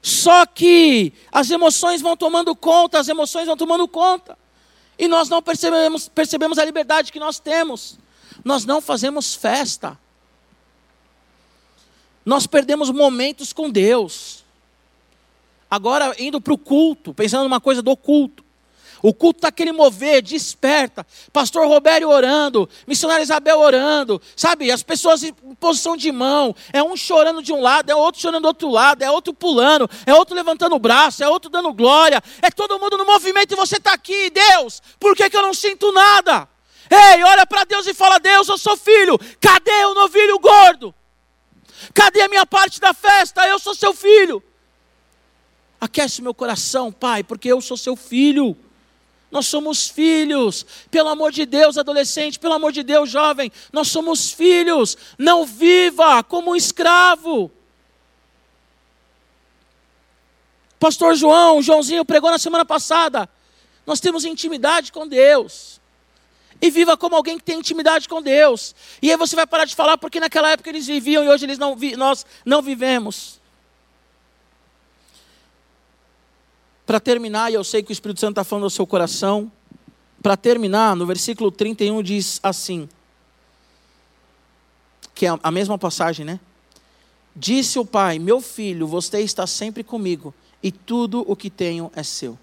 Só 0.00 0.46
que 0.46 1.12
as 1.32 1.50
emoções 1.50 2.00
vão 2.00 2.16
tomando 2.16 2.54
conta, 2.54 2.98
as 2.98 3.08
emoções 3.08 3.46
vão 3.46 3.56
tomando 3.56 3.86
conta. 3.88 4.38
E 4.98 5.06
nós 5.08 5.28
não 5.28 5.42
percebemos, 5.42 6.08
percebemos 6.08 6.58
a 6.58 6.64
liberdade 6.64 7.12
que 7.12 7.20
nós 7.20 7.38
temos. 7.38 7.98
Nós 8.44 8.64
não 8.64 8.80
fazemos 8.80 9.34
festa 9.34 9.98
nós 12.28 12.46
perdemos 12.46 12.90
momentos 12.90 13.54
com 13.54 13.70
Deus. 13.70 14.44
Agora, 15.70 16.14
indo 16.18 16.42
para 16.42 16.52
o 16.52 16.58
culto, 16.58 17.14
pensando 17.14 17.44
numa 17.44 17.58
coisa 17.58 17.80
do 17.80 17.96
culto. 17.96 18.44
O 19.02 19.14
culto 19.14 19.38
está 19.38 19.48
aquele 19.48 19.72
mover, 19.72 20.22
desperta. 20.22 21.06
Pastor 21.32 21.66
Robério 21.66 22.08
orando, 22.08 22.68
missionária 22.86 23.22
Isabel 23.22 23.58
orando, 23.58 24.20
sabe? 24.36 24.70
As 24.70 24.82
pessoas 24.82 25.22
em 25.22 25.32
posição 25.32 25.96
de 25.96 26.10
mão. 26.10 26.54
É 26.72 26.82
um 26.82 26.96
chorando 26.96 27.42
de 27.42 27.52
um 27.52 27.60
lado, 27.60 27.90
é 27.90 27.94
outro 27.94 28.20
chorando 28.20 28.42
do 28.42 28.48
outro 28.48 28.68
lado, 28.68 29.02
é 29.02 29.10
outro 29.10 29.32
pulando, 29.32 29.88
é 30.04 30.14
outro 30.14 30.34
levantando 30.34 30.74
o 30.74 30.78
braço, 30.78 31.22
é 31.22 31.28
outro 31.28 31.50
dando 31.50 31.72
glória. 31.72 32.22
É 32.42 32.50
todo 32.50 32.78
mundo 32.78 32.96
no 32.96 33.04
movimento 33.04 33.52
e 33.52 33.56
você 33.56 33.76
está 33.76 33.92
aqui, 33.92 34.30
Deus. 34.30 34.82
Por 34.98 35.14
que, 35.14 35.30
que 35.30 35.36
eu 35.36 35.42
não 35.42 35.54
sinto 35.54 35.92
nada? 35.92 36.48
Ei, 36.90 37.22
olha 37.22 37.46
para 37.46 37.64
Deus 37.64 37.86
e 37.86 37.94
fala: 37.94 38.18
Deus, 38.18 38.48
eu 38.48 38.58
sou 38.58 38.76
filho. 38.76 39.18
Cadê 39.40 39.84
o 39.84 39.94
novilho 39.94 40.38
gordo? 40.38 40.94
Cadê 41.94 42.22
a 42.22 42.28
minha 42.28 42.46
parte 42.46 42.80
da 42.80 42.92
festa? 42.92 43.46
Eu 43.46 43.58
sou 43.58 43.74
seu 43.74 43.94
filho. 43.94 44.42
Aquece 45.80 46.22
meu 46.22 46.34
coração, 46.34 46.90
Pai, 46.90 47.22
porque 47.22 47.48
eu 47.48 47.60
sou 47.60 47.76
seu 47.76 47.94
filho. 47.94 48.56
Nós 49.30 49.46
somos 49.46 49.88
filhos, 49.88 50.64
pelo 50.90 51.08
amor 51.08 51.32
de 51.32 51.44
Deus, 51.44 51.76
adolescente, 51.76 52.38
pelo 52.38 52.54
amor 52.54 52.72
de 52.72 52.82
Deus, 52.82 53.10
jovem, 53.10 53.52
nós 53.72 53.88
somos 53.88 54.32
filhos. 54.32 54.96
Não 55.18 55.44
viva 55.44 56.22
como 56.22 56.52
um 56.52 56.56
escravo. 56.56 57.50
Pastor 60.78 61.14
João, 61.14 61.60
Joãozinho 61.60 62.04
pregou 62.04 62.30
na 62.30 62.38
semana 62.38 62.64
passada. 62.64 63.28
Nós 63.86 64.00
temos 64.00 64.24
intimidade 64.24 64.92
com 64.92 65.06
Deus 65.06 65.78
e 66.60 66.70
viva 66.70 66.96
como 66.96 67.16
alguém 67.16 67.38
que 67.38 67.44
tem 67.44 67.58
intimidade 67.58 68.08
com 68.08 68.20
Deus. 68.20 68.74
E 69.00 69.10
aí 69.10 69.16
você 69.16 69.36
vai 69.36 69.46
parar 69.46 69.64
de 69.64 69.74
falar 69.74 69.98
porque 69.98 70.20
naquela 70.20 70.50
época 70.50 70.70
eles 70.70 70.86
viviam 70.86 71.24
e 71.24 71.28
hoje 71.28 71.44
eles 71.44 71.58
não 71.58 71.76
vi, 71.76 71.96
nós 71.96 72.26
não 72.44 72.62
vivemos. 72.62 73.37
Para 76.88 76.98
terminar, 76.98 77.50
e 77.50 77.54
eu 77.54 77.62
sei 77.62 77.82
que 77.82 77.90
o 77.90 77.92
Espírito 77.92 78.18
Santo 78.18 78.30
está 78.30 78.44
falando 78.44 78.64
ao 78.64 78.70
seu 78.70 78.86
coração, 78.86 79.52
para 80.22 80.38
terminar, 80.38 80.96
no 80.96 81.04
versículo 81.04 81.50
31 81.50 82.02
diz 82.02 82.40
assim, 82.42 82.88
que 85.14 85.26
é 85.26 85.38
a 85.42 85.50
mesma 85.50 85.76
passagem, 85.76 86.24
né? 86.24 86.40
Disse 87.36 87.78
o 87.78 87.84
pai: 87.84 88.18
Meu 88.18 88.40
filho, 88.40 88.86
você 88.86 89.20
está 89.20 89.46
sempre 89.46 89.84
comigo, 89.84 90.32
e 90.62 90.72
tudo 90.72 91.26
o 91.30 91.36
que 91.36 91.50
tenho 91.50 91.92
é 91.94 92.02
seu. 92.02 92.38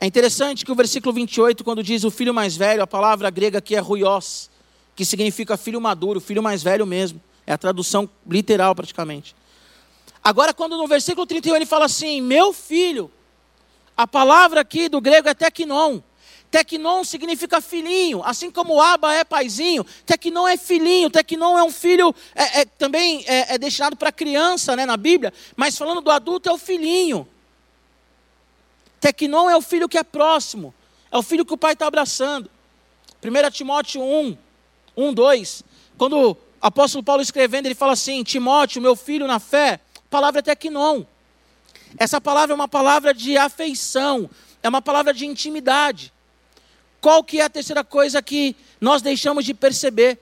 É 0.00 0.06
interessante 0.06 0.64
que 0.64 0.72
o 0.72 0.74
versículo 0.74 1.12
28, 1.12 1.62
quando 1.62 1.80
diz 1.80 2.02
o 2.02 2.10
filho 2.10 2.34
mais 2.34 2.56
velho, 2.56 2.82
a 2.82 2.88
palavra 2.88 3.30
grega 3.30 3.58
aqui 3.58 3.76
é 3.76 3.78
ruios, 3.78 4.50
que 4.96 5.04
significa 5.04 5.56
filho 5.56 5.80
maduro, 5.80 6.20
filho 6.20 6.42
mais 6.42 6.60
velho 6.60 6.84
mesmo. 6.84 7.20
É 7.46 7.52
a 7.52 7.58
tradução 7.58 8.10
literal 8.28 8.74
praticamente. 8.74 9.36
Agora, 10.24 10.52
quando 10.52 10.76
no 10.76 10.88
versículo 10.88 11.24
31 11.24 11.54
ele 11.54 11.66
fala 11.66 11.84
assim, 11.84 12.20
meu 12.20 12.52
filho, 12.52 13.12
a 13.96 14.06
palavra 14.06 14.60
aqui 14.60 14.88
do 14.88 15.00
grego 15.00 15.28
é 15.28 15.34
teknon. 15.34 16.00
Teknon 16.50 17.02
significa 17.02 17.60
filhinho, 17.60 18.22
assim 18.24 18.48
como 18.48 18.80
Aba 18.80 19.12
é 19.12 19.24
paizinho, 19.24 19.84
Teknon 20.06 20.46
é 20.46 20.56
filhinho, 20.56 21.10
Teknon 21.10 21.58
é 21.58 21.64
um 21.64 21.70
filho, 21.70 22.14
é, 22.32 22.60
é 22.60 22.64
também 22.64 23.24
é, 23.26 23.54
é 23.54 23.58
destinado 23.58 23.96
para 23.96 24.12
criança 24.12 24.76
né, 24.76 24.86
na 24.86 24.96
Bíblia, 24.96 25.32
mas 25.56 25.76
falando 25.76 26.00
do 26.00 26.12
adulto 26.12 26.48
é 26.48 26.52
o 26.52 26.58
filhinho. 26.58 27.26
Tecnon 29.00 29.50
é 29.50 29.56
o 29.56 29.60
filho 29.60 29.88
que 29.88 29.98
é 29.98 30.02
próximo, 30.02 30.72
é 31.10 31.18
o 31.18 31.22
filho 31.22 31.44
que 31.44 31.52
o 31.52 31.58
pai 31.58 31.74
está 31.74 31.86
abraçando. 31.86 32.48
1 33.22 33.50
Timóteo 33.50 34.00
1, 34.00 34.38
1, 34.96 35.12
2. 35.12 35.64
Quando 35.98 36.30
o 36.30 36.36
apóstolo 36.60 37.02
Paulo 37.02 37.20
escrevendo, 37.20 37.66
ele 37.66 37.74
fala 37.74 37.92
assim: 37.92 38.22
Timóteo, 38.22 38.80
meu 38.80 38.96
filho 38.96 39.26
na 39.26 39.38
fé, 39.38 39.80
a 39.96 40.08
palavra 40.08 40.38
é 40.38 40.42
tecnon. 40.42 41.04
Essa 41.96 42.20
palavra 42.20 42.52
é 42.52 42.56
uma 42.56 42.68
palavra 42.68 43.14
de 43.14 43.36
afeição, 43.36 44.28
é 44.62 44.68
uma 44.68 44.82
palavra 44.82 45.12
de 45.12 45.26
intimidade. 45.26 46.12
Qual 47.00 47.22
que 47.22 47.40
é 47.40 47.44
a 47.44 47.50
terceira 47.50 47.84
coisa 47.84 48.22
que 48.22 48.56
nós 48.80 49.02
deixamos 49.02 49.44
de 49.44 49.54
perceber 49.54 50.18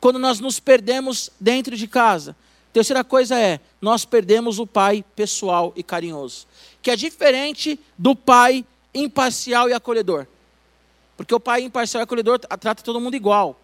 quando 0.00 0.18
nós 0.18 0.40
nos 0.40 0.60
perdemos 0.60 1.30
dentro 1.40 1.76
de 1.76 1.86
casa? 1.86 2.36
Terceira 2.72 3.02
coisa 3.02 3.38
é, 3.38 3.58
nós 3.80 4.04
perdemos 4.04 4.58
o 4.58 4.66
pai 4.66 5.04
pessoal 5.14 5.72
e 5.74 5.82
carinhoso 5.82 6.46
que 6.86 6.90
é 6.92 6.94
diferente 6.94 7.80
do 7.98 8.14
pai 8.14 8.64
imparcial 8.94 9.68
e 9.68 9.72
acolhedor. 9.72 10.24
Porque 11.16 11.34
o 11.34 11.40
pai 11.40 11.62
imparcial 11.62 12.00
e 12.00 12.04
acolhedor 12.04 12.38
trata 12.38 12.80
todo 12.80 13.00
mundo 13.00 13.16
igual. 13.16 13.60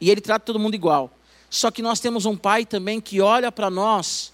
E 0.00 0.10
ele 0.10 0.20
trata 0.20 0.44
todo 0.44 0.58
mundo 0.58 0.74
igual. 0.74 1.08
Só 1.48 1.70
que 1.70 1.80
nós 1.80 2.00
temos 2.00 2.26
um 2.26 2.36
pai 2.36 2.66
também 2.66 3.00
que 3.00 3.20
olha 3.20 3.52
para 3.52 3.70
nós 3.70 4.32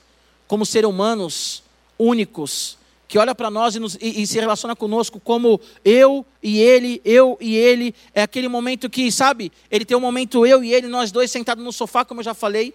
como 0.48 0.64
seres 0.64 0.88
humanos 0.88 1.61
únicos, 2.02 2.78
que 3.06 3.18
olha 3.18 3.34
para 3.34 3.50
nós 3.50 3.76
e, 3.76 3.78
nos, 3.78 3.94
e, 4.00 4.22
e, 4.22 4.26
se 4.26 4.40
relaciona 4.40 4.74
conosco 4.74 5.20
como 5.20 5.60
eu 5.84 6.24
e 6.42 6.58
ele, 6.60 7.00
eu 7.04 7.36
e 7.40 7.54
ele. 7.54 7.94
É 8.14 8.22
aquele 8.22 8.48
momento 8.48 8.88
que, 8.88 9.12
sabe, 9.12 9.52
ele 9.70 9.84
tem 9.84 9.96
um 9.96 10.00
momento 10.00 10.46
eu 10.46 10.64
e 10.64 10.72
ele, 10.72 10.88
nós 10.88 11.12
dois 11.12 11.30
sentados 11.30 11.62
no 11.62 11.72
sofá, 11.72 12.04
como 12.04 12.20
eu 12.20 12.24
já 12.24 12.34
falei. 12.34 12.74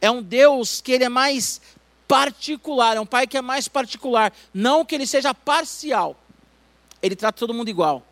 É 0.00 0.10
um 0.10 0.22
Deus 0.22 0.80
que 0.80 0.92
ele 0.92 1.04
é 1.04 1.08
mais 1.08 1.60
particular, 2.08 2.96
é 2.96 3.00
um 3.00 3.06
pai 3.06 3.26
que 3.26 3.36
é 3.36 3.42
mais 3.42 3.68
particular, 3.68 4.32
não 4.52 4.84
que 4.84 4.94
ele 4.94 5.06
seja 5.06 5.34
parcial. 5.34 6.16
Ele 7.02 7.14
trata 7.14 7.38
todo 7.38 7.54
mundo 7.54 7.68
igual. 7.68 8.02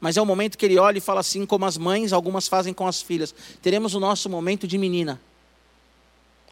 Mas 0.00 0.16
é 0.16 0.22
o 0.22 0.26
momento 0.26 0.56
que 0.56 0.64
ele 0.64 0.78
olha 0.78 0.98
e 0.98 1.00
fala 1.00 1.20
assim, 1.20 1.44
como 1.44 1.64
as 1.64 1.76
mães, 1.76 2.12
algumas 2.12 2.46
fazem 2.46 2.72
com 2.72 2.86
as 2.86 3.02
filhas. 3.02 3.34
Teremos 3.60 3.94
o 3.94 4.00
nosso 4.00 4.28
momento 4.28 4.66
de 4.68 4.78
menina. 4.78 5.20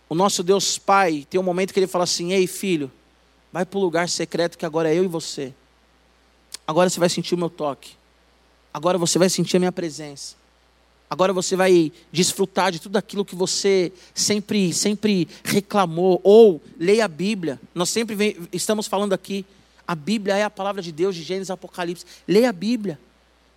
O 0.08 0.14
nosso 0.14 0.42
Deus 0.42 0.78
Pai 0.78 1.26
tem 1.28 1.40
um 1.40 1.44
momento 1.44 1.72
que 1.72 1.78
ele 1.78 1.86
fala 1.86 2.04
assim: 2.04 2.32
Ei, 2.32 2.46
filho, 2.46 2.90
vai 3.54 3.64
para 3.64 3.78
o 3.78 3.80
lugar 3.80 4.08
secreto 4.08 4.58
que 4.58 4.66
agora 4.66 4.92
é 4.92 4.98
eu 4.98 5.04
e 5.04 5.06
você. 5.06 5.54
Agora 6.66 6.90
você 6.90 6.98
vai 6.98 7.08
sentir 7.08 7.36
o 7.36 7.38
meu 7.38 7.48
toque. 7.48 7.92
Agora 8.72 8.98
você 8.98 9.16
vai 9.16 9.28
sentir 9.28 9.58
a 9.58 9.60
minha 9.60 9.70
presença. 9.70 10.34
Agora 11.08 11.32
você 11.32 11.54
vai 11.54 11.92
desfrutar 12.10 12.72
de 12.72 12.80
tudo 12.80 12.96
aquilo 12.96 13.24
que 13.24 13.36
você 13.36 13.92
sempre, 14.12 14.72
sempre 14.72 15.28
reclamou. 15.44 16.20
Ou 16.24 16.60
leia 16.76 17.04
a 17.04 17.08
Bíblia. 17.08 17.60
Nós 17.72 17.90
sempre 17.90 18.16
vem, 18.16 18.36
estamos 18.52 18.88
falando 18.88 19.12
aqui. 19.12 19.46
A 19.86 19.94
Bíblia 19.94 20.36
é 20.36 20.42
a 20.42 20.50
palavra 20.50 20.82
de 20.82 20.90
Deus 20.90 21.14
de 21.14 21.22
Gênesis 21.22 21.48
Apocalipse. 21.48 22.04
Leia 22.26 22.50
a 22.50 22.52
Bíblia. 22.52 22.98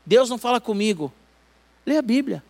Deus 0.05 0.29
não 0.29 0.37
fala 0.37 0.61
comigo. 0.61 1.11
Leia 1.83 2.01
a 2.01 2.03
Bíblia. 2.03 2.43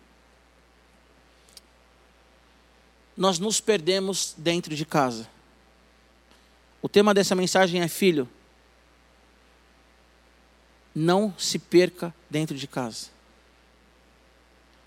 Nós 3.16 3.38
nos 3.38 3.58
perdemos 3.58 4.34
dentro 4.36 4.76
de 4.76 4.84
casa. 4.84 5.37
O 6.80 6.88
tema 6.88 7.12
dessa 7.12 7.34
mensagem 7.34 7.80
é 7.80 7.88
filho. 7.88 8.28
Não 10.94 11.34
se 11.36 11.58
perca 11.58 12.14
dentro 12.30 12.56
de 12.56 12.66
casa. 12.66 13.08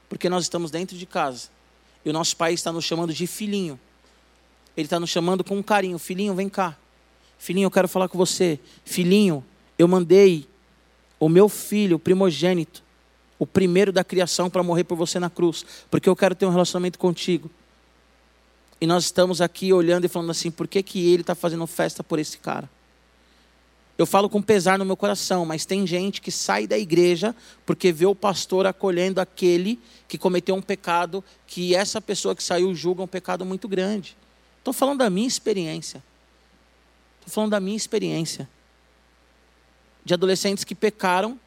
Porque 0.10 0.30
nós 0.30 0.44
estamos 0.44 0.72
dentro 0.72 0.98
de 0.98 1.06
casa. 1.06 1.50
E 2.04 2.10
o 2.10 2.14
nosso 2.14 2.36
pai 2.36 2.54
está 2.54 2.72
nos 2.72 2.86
chamando 2.86 3.14
de 3.14 3.28
filhinho. 3.28 3.80
Ele 4.76 4.86
está 4.86 5.00
nos 5.00 5.10
chamando 5.10 5.44
com 5.44 5.58
um 5.58 5.64
carinho. 5.64 5.98
Filhinho, 6.00 6.34
vem 6.34 6.50
cá. 6.50 6.78
Filhinho, 7.38 7.66
eu 7.66 7.72
quero 7.72 7.88
falar 7.88 8.08
com 8.08 8.18
você. 8.18 8.60
Filhinho, 8.86 9.44
eu 9.78 9.88
mandei 9.88 10.48
o 11.20 11.30
meu 11.30 11.48
filho, 11.48 11.98
o 11.98 12.00
primogênito, 12.00 12.84
o 13.38 13.46
primeiro 13.46 13.92
da 13.92 14.04
criação, 14.04 14.50
para 14.50 14.64
morrer 14.64 14.84
por 14.84 14.96
você 14.96 15.20
na 15.20 15.30
cruz. 15.30 15.66
Porque 15.89 16.08
eu 16.08 16.16
quero 16.16 16.36
ter 16.36 16.46
um 16.46 16.52
relacionamento 16.52 16.98
contigo. 16.98 17.50
E 18.82 18.88
nós 18.88 19.06
estamos 19.06 19.42
aqui 19.42 19.72
olhando 19.72 20.06
e 20.06 20.08
falando 20.08 20.32
assim: 20.32 20.50
por 20.50 20.68
que, 20.68 20.82
que 20.82 21.14
ele 21.14 21.22
está 21.22 21.36
fazendo 21.36 21.68
festa 21.68 22.04
por 22.04 22.18
esse 22.18 22.40
cara? 22.40 22.68
Eu 23.96 24.08
falo 24.08 24.28
com 24.28 24.42
pesar 24.42 24.80
no 24.80 24.86
meu 24.86 24.98
coração, 24.98 25.46
mas 25.46 25.64
tem 25.64 25.86
gente 25.86 26.20
que 26.20 26.32
sai 26.32 26.66
da 26.66 26.76
igreja 26.76 27.36
porque 27.68 27.92
vê 27.92 28.08
o 28.08 28.16
pastor 28.16 28.66
acolhendo 28.66 29.22
aquele 29.22 29.80
que 30.08 30.18
cometeu 30.18 30.56
um 30.56 30.62
pecado 30.62 31.24
que 31.46 31.76
essa 31.76 32.02
pessoa 32.02 32.36
que 32.36 32.42
saiu 32.42 32.74
julga 32.74 33.04
um 33.04 33.08
pecado 33.08 33.46
muito 33.46 33.68
grande. 33.68 34.18
Estou 34.58 34.74
falando 34.74 35.00
da 35.00 35.10
minha 35.10 35.28
experiência. 35.28 36.04
Estou 37.20 37.32
falando 37.32 37.52
da 37.52 37.60
minha 37.60 37.78
experiência. 37.78 38.50
De 40.04 40.16
adolescentes 40.16 40.64
que 40.64 40.74
pecaram 40.74 41.40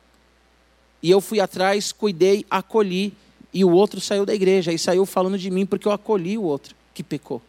e 1.03 1.11
eu 1.11 1.20
fui 1.20 1.41
atrás, 1.41 1.91
cuidei, 1.91 2.47
acolhi 2.49 3.12
e 3.53 3.64
o 3.64 3.72
outro 3.72 4.01
saiu 4.01 4.24
da 4.24 4.35
igreja 4.35 4.72
e 4.72 4.78
saiu 4.78 5.05
falando 5.05 5.37
de 5.37 5.51
mim 5.51 5.66
porque 5.66 5.89
eu 5.89 5.93
acolhi 5.93 6.39
o 6.39 6.43
outro 6.43 6.76
que 6.95 7.03
pecou. 7.03 7.42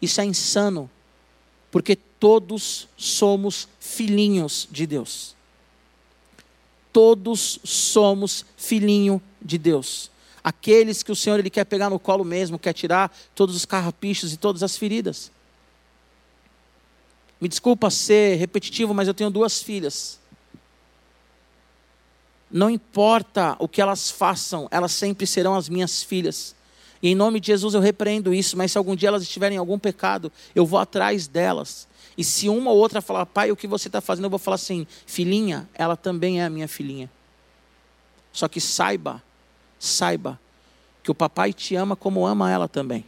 Isso 0.00 0.20
é 0.20 0.24
insano, 0.24 0.90
porque 1.70 1.94
todos 1.94 2.88
somos 2.96 3.68
filhinhos 3.78 4.66
de 4.70 4.86
Deus. 4.86 5.36
Todos 6.92 7.60
somos 7.62 8.44
filhinho 8.56 9.22
de 9.40 9.58
Deus. 9.58 10.10
Aqueles 10.42 11.02
que 11.02 11.12
o 11.12 11.16
Senhor 11.16 11.38
ele 11.38 11.50
quer 11.50 11.64
pegar 11.64 11.90
no 11.90 11.98
colo 11.98 12.24
mesmo, 12.24 12.58
quer 12.58 12.72
tirar 12.72 13.14
todos 13.34 13.54
os 13.54 13.64
carrapichos 13.64 14.32
e 14.32 14.36
todas 14.36 14.62
as 14.62 14.76
feridas. 14.76 15.30
Me 17.40 17.48
desculpa 17.48 17.90
ser 17.90 18.36
repetitivo, 18.36 18.94
mas 18.94 19.06
eu 19.06 19.14
tenho 19.14 19.30
duas 19.30 19.62
filhas. 19.62 20.18
Não 22.50 22.70
importa 22.70 23.56
o 23.58 23.68
que 23.68 23.80
elas 23.80 24.10
façam, 24.10 24.66
elas 24.70 24.92
sempre 24.92 25.26
serão 25.26 25.54
as 25.54 25.68
minhas 25.68 26.02
filhas. 26.02 26.56
E 27.02 27.10
em 27.10 27.14
nome 27.14 27.40
de 27.40 27.48
Jesus 27.48 27.74
eu 27.74 27.80
repreendo 27.80 28.34
isso, 28.34 28.56
mas 28.56 28.72
se 28.72 28.78
algum 28.78 28.96
dia 28.96 29.08
elas 29.08 29.22
estiverem 29.22 29.56
em 29.56 29.58
algum 29.58 29.78
pecado, 29.78 30.32
eu 30.54 30.66
vou 30.66 30.78
atrás 30.78 31.28
delas. 31.28 31.86
E 32.16 32.24
se 32.24 32.48
uma 32.48 32.70
ou 32.70 32.76
outra 32.76 33.00
falar, 33.00 33.24
pai, 33.26 33.50
o 33.52 33.56
que 33.56 33.66
você 33.66 33.88
está 33.88 34.00
fazendo, 34.00 34.24
eu 34.24 34.30
vou 34.30 34.38
falar 34.38 34.56
assim, 34.56 34.86
filhinha, 35.06 35.68
ela 35.74 35.96
também 35.96 36.40
é 36.40 36.44
a 36.44 36.50
minha 36.50 36.66
filhinha. 36.66 37.08
Só 38.32 38.48
que 38.48 38.60
saiba, 38.60 39.22
saiba, 39.78 40.38
que 41.02 41.10
o 41.10 41.14
papai 41.14 41.52
te 41.52 41.76
ama 41.76 41.94
como 41.94 42.26
ama 42.26 42.50
ela 42.50 42.68
também. 42.68 43.04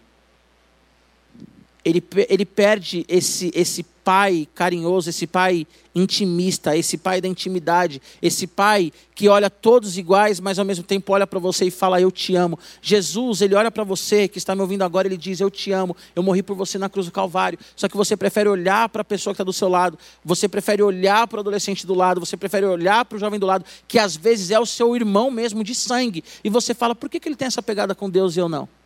Ele, 1.84 2.02
ele 2.28 2.44
perde 2.44 3.04
esse, 3.08 3.50
esse 3.54 3.82
pai 4.04 4.48
carinhoso, 4.54 5.10
esse 5.10 5.26
pai 5.26 5.66
intimista, 5.94 6.76
esse 6.76 6.96
pai 6.96 7.20
da 7.20 7.28
intimidade, 7.28 8.00
esse 8.20 8.46
pai 8.46 8.92
que 9.14 9.28
olha 9.28 9.50
todos 9.50 9.98
iguais, 9.98 10.40
mas 10.40 10.58
ao 10.58 10.64
mesmo 10.64 10.84
tempo 10.84 11.12
olha 11.12 11.26
para 11.26 11.38
você 11.38 11.66
e 11.66 11.70
fala: 11.70 12.00
Eu 12.00 12.10
te 12.10 12.34
amo. 12.34 12.58
Jesus, 12.80 13.40
ele 13.40 13.54
olha 13.54 13.70
para 13.70 13.84
você 13.84 14.28
que 14.28 14.38
está 14.38 14.54
me 14.54 14.62
ouvindo 14.62 14.82
agora, 14.82 15.06
ele 15.06 15.16
diz: 15.16 15.40
Eu 15.40 15.50
te 15.50 15.72
amo, 15.72 15.96
eu 16.14 16.22
morri 16.22 16.42
por 16.42 16.56
você 16.56 16.78
na 16.78 16.88
cruz 16.88 17.06
do 17.06 17.12
Calvário. 17.12 17.58
Só 17.76 17.88
que 17.88 17.96
você 17.96 18.16
prefere 18.16 18.48
olhar 18.48 18.88
para 18.88 19.02
a 19.02 19.04
pessoa 19.04 19.32
que 19.32 19.36
está 19.36 19.44
do 19.44 19.52
seu 19.52 19.68
lado, 19.68 19.98
você 20.24 20.48
prefere 20.48 20.82
olhar 20.82 21.26
para 21.26 21.38
o 21.38 21.40
adolescente 21.40 21.86
do 21.86 21.94
lado, 21.94 22.20
você 22.20 22.36
prefere 22.36 22.66
olhar 22.66 23.04
para 23.04 23.16
o 23.16 23.18
jovem 23.18 23.38
do 23.38 23.46
lado, 23.46 23.64
que 23.86 23.98
às 23.98 24.16
vezes 24.16 24.50
é 24.50 24.58
o 24.58 24.66
seu 24.66 24.94
irmão 24.96 25.30
mesmo 25.30 25.62
de 25.62 25.74
sangue, 25.74 26.24
e 26.42 26.50
você 26.50 26.74
fala: 26.74 26.94
Por 26.94 27.08
que, 27.08 27.20
que 27.20 27.28
ele 27.28 27.36
tem 27.36 27.46
essa 27.46 27.62
pegada 27.62 27.94
com 27.94 28.08
Deus 28.08 28.36
e 28.36 28.40
eu 28.40 28.48
não? 28.48 28.79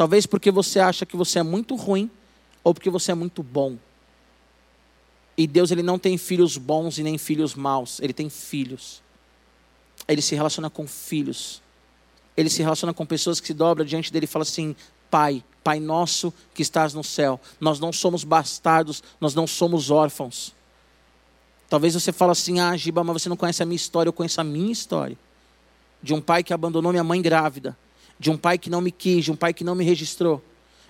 Talvez 0.00 0.24
porque 0.24 0.50
você 0.50 0.80
acha 0.80 1.04
que 1.04 1.14
você 1.14 1.40
é 1.40 1.42
muito 1.42 1.76
ruim 1.76 2.10
ou 2.64 2.72
porque 2.72 2.88
você 2.88 3.12
é 3.12 3.14
muito 3.14 3.42
bom. 3.42 3.76
E 5.36 5.46
Deus 5.46 5.70
ele 5.70 5.82
não 5.82 5.98
tem 5.98 6.16
filhos 6.16 6.56
bons 6.56 6.96
e 6.96 7.02
nem 7.02 7.18
filhos 7.18 7.54
maus, 7.54 8.00
ele 8.00 8.14
tem 8.14 8.30
filhos. 8.30 9.02
Ele 10.08 10.22
se 10.22 10.34
relaciona 10.34 10.70
com 10.70 10.88
filhos. 10.88 11.60
Ele 12.34 12.48
se 12.48 12.62
relaciona 12.62 12.94
com 12.94 13.04
pessoas 13.04 13.40
que 13.40 13.48
se 13.48 13.52
dobram 13.52 13.84
diante 13.84 14.10
dele 14.10 14.24
e 14.24 14.26
falam 14.26 14.44
assim: 14.44 14.74
Pai, 15.10 15.44
Pai 15.62 15.78
nosso 15.78 16.32
que 16.54 16.62
estás 16.62 16.94
no 16.94 17.04
céu. 17.04 17.38
Nós 17.60 17.78
não 17.78 17.92
somos 17.92 18.24
bastardos, 18.24 19.02
nós 19.20 19.34
não 19.34 19.46
somos 19.46 19.90
órfãos. 19.90 20.54
Talvez 21.68 21.92
você 21.92 22.10
fale 22.10 22.32
assim: 22.32 22.58
Ah, 22.58 22.74
Giba, 22.74 23.04
mas 23.04 23.20
você 23.20 23.28
não 23.28 23.36
conhece 23.36 23.62
a 23.62 23.66
minha 23.66 23.76
história, 23.76 24.08
eu 24.08 24.14
conheço 24.14 24.40
a 24.40 24.44
minha 24.44 24.72
história. 24.72 25.18
De 26.02 26.14
um 26.14 26.22
pai 26.22 26.42
que 26.42 26.54
abandonou 26.54 26.90
minha 26.90 27.04
mãe 27.04 27.20
grávida, 27.20 27.76
de 28.20 28.30
um 28.30 28.36
pai 28.36 28.56
que 28.56 28.70
não 28.70 28.80
me 28.80 28.92
quis, 28.92 29.24
de 29.24 29.32
um 29.32 29.36
pai 29.36 29.52
que 29.52 29.64
não 29.64 29.74
me 29.74 29.84
registrou 29.84 30.40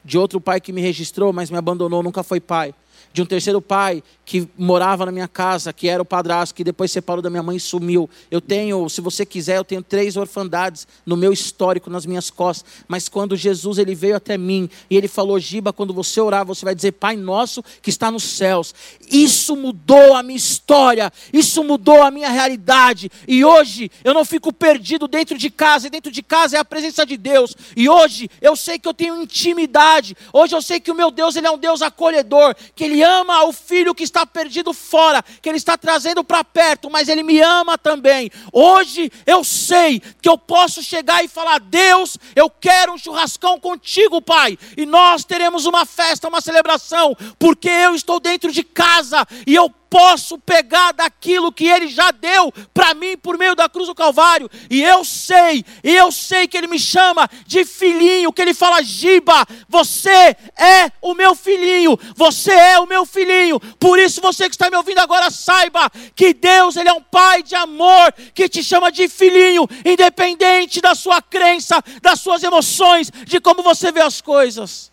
de 0.05 0.19
outro 0.19 0.41
pai 0.41 0.61
que 0.61 0.73
me 0.73 0.81
registrou, 0.81 1.33
mas 1.33 1.51
me 1.51 1.57
abandonou, 1.57 2.03
nunca 2.03 2.23
foi 2.23 2.41
pai 2.41 2.75
de 3.13 3.23
um 3.23 3.27
terceiro 3.27 3.61
pai 3.61 4.03
que 4.31 4.49
morava 4.57 5.05
na 5.05 5.11
minha 5.11 5.27
casa, 5.27 5.73
que 5.73 5.89
era 5.89 6.01
o 6.01 6.05
padrasto, 6.05 6.55
que 6.55 6.63
depois 6.63 6.93
separou 6.93 7.21
da 7.21 7.29
minha 7.29 7.43
mãe 7.43 7.57
e 7.57 7.61
sumiu. 7.61 8.09
Eu 8.31 8.41
tenho, 8.41 8.89
se 8.89 9.01
você 9.01 9.27
quiser, 9.27 9.57
eu 9.57 9.65
tenho 9.65 9.83
três 9.83 10.17
orfandades 10.17 10.87
no 11.05 11.17
meu 11.17 11.33
histórico, 11.33 11.91
nas 11.91 12.07
minhas 12.07 12.31
costas. 12.31 12.85
Mas 12.87 13.09
quando 13.09 13.35
Jesus 13.35 13.79
ele 13.79 13.93
veio 13.93 14.15
até 14.15 14.39
mim 14.39 14.71
e 14.89 14.97
ele 14.97 15.09
falou: 15.09 15.37
Giba, 15.41 15.73
quando 15.73 15.93
você 15.93 16.21
orar, 16.21 16.47
você 16.47 16.65
vai 16.65 16.77
dizer: 16.77 16.93
Pai 16.93 17.17
nosso 17.17 17.61
que 17.83 17.91
está 17.91 18.09
nos 18.09 18.23
céus. 18.23 18.73
Isso 19.11 19.57
mudou 19.57 20.15
a 20.15 20.23
minha 20.23 20.37
história, 20.37 21.13
isso 21.33 21.65
mudou 21.65 22.01
a 22.01 22.11
minha 22.13 22.31
realidade. 22.31 23.11
E 23.27 23.45
hoje 23.45 23.91
eu 24.05 24.15
não 24.15 24.25
fico 24.25 24.53
perdido 24.53 25.09
dentro 25.09 25.37
de 25.37 25.51
casa, 25.51 25.89
e 25.89 25.91
dentro 25.91 26.13
de 26.13 26.23
casa 26.23 26.57
é 26.57 26.61
a 26.61 26.65
presença 26.65 27.05
de 27.05 27.17
Deus. 27.17 27.57
E 27.77 27.89
hoje 27.89 28.31
eu 28.41 28.55
sei 28.55 28.79
que 28.79 28.87
eu 28.87 28.95
tenho 28.95 29.21
intimidade. 29.21 30.17
Hoje 30.33 30.55
eu 30.55 30.63
sei 30.63 30.79
que 30.79 30.93
o 30.93 30.95
meu 30.95 31.11
Deus 31.11 31.35
ele 31.35 31.49
é 31.49 31.51
um 31.51 31.59
Deus 31.59 31.83
acolhedor, 31.83 32.55
que 32.77 32.85
ele 32.85 32.90
ama 33.03 33.45
o 33.45 33.53
filho 33.53 33.95
que 33.95 34.03
está 34.03 34.27
perdido 34.27 34.73
fora, 34.73 35.23
que 35.41 35.49
ele 35.49 35.59
está 35.59 35.77
trazendo 35.77 36.25
para 36.25 36.43
perto, 36.43 36.91
mas 36.91 37.09
ele 37.09 37.23
me 37.23 37.41
ama 37.41 37.79
também. 37.79 38.31
Hoje 38.53 39.11
eu 39.27 39.45
sei 39.45 40.01
que 40.21 40.29
eu 40.29 40.37
posso 40.37 40.83
chegar 40.83 41.25
e 41.25 41.29
falar: 41.29 41.61
Deus, 41.61 42.19
eu 42.35 42.51
quero 42.51 42.93
um 42.93 42.99
churrascão 42.99 43.59
contigo, 43.61 44.21
Pai, 44.21 44.59
e 44.77 44.85
nós 44.85 45.25
teremos 45.25 45.67
uma 45.67 45.87
festa, 45.87 46.29
uma 46.29 46.41
celebração, 46.41 47.17
porque 47.39 47.69
eu 47.69 47.95
estou 47.95 48.19
dentro 48.19 48.51
de 48.53 48.63
casa 48.63 49.27
e 49.47 49.55
eu 49.55 49.73
posso 49.91 50.39
pegar 50.39 50.93
daquilo 50.93 51.53
que 51.53 51.67
Ele 51.67 51.89
já 51.89 52.13
deu 52.13 52.53
para 52.73 52.95
mim 52.95 53.17
por 53.17 53.37
meio 53.37 53.57
da 53.57 53.69
cruz 53.69 53.89
do 53.89 53.95
Calvário. 53.95 54.49
E 54.71 54.81
eu 54.81 55.05
sei, 55.05 55.65
eu 55.83 56.13
sei 56.13 56.47
que 56.47 56.57
Ele 56.57 56.69
me 56.69 56.79
chama 56.79 57.29
de 57.45 57.65
filhinho, 57.65 58.33
que 58.33 58.41
Ele 58.41 58.55
fala: 58.55 58.81
Giba, 58.83 59.45
você 59.69 60.37
é 60.57 60.93
o 61.03 61.13
meu 61.13 61.35
filhinho, 61.35 61.99
você 62.15 62.53
é 62.53 62.79
o 62.79 62.87
meu 62.87 63.05
filhinho. 63.05 63.59
Por 63.81 63.99
isso, 63.99 64.21
você 64.21 64.49
que 64.49 64.55
está 64.55 64.71
me 64.71 64.77
ouvindo 64.77 65.01
agora, 65.01 65.29
saiba 65.31 65.91
que 66.15 66.33
Deus, 66.33 66.77
Ele 66.77 66.89
é 66.89 66.93
um 66.93 67.03
Pai 67.11 67.43
de 67.43 67.57
amor, 67.57 68.15
que 68.33 68.49
te 68.49 68.63
chama 68.63 68.93
de 68.93 69.09
filhinho, 69.09 69.67
independente 69.85 70.81
da 70.81 70.95
sua 70.95 71.21
crença, 71.21 71.83
das 72.01 72.21
suas 72.21 72.45
emoções, 72.45 73.11
de 73.27 73.41
como 73.41 73.65
você 73.65 73.91
vê 73.91 74.01
as 74.01 74.21
coisas. 74.21 74.93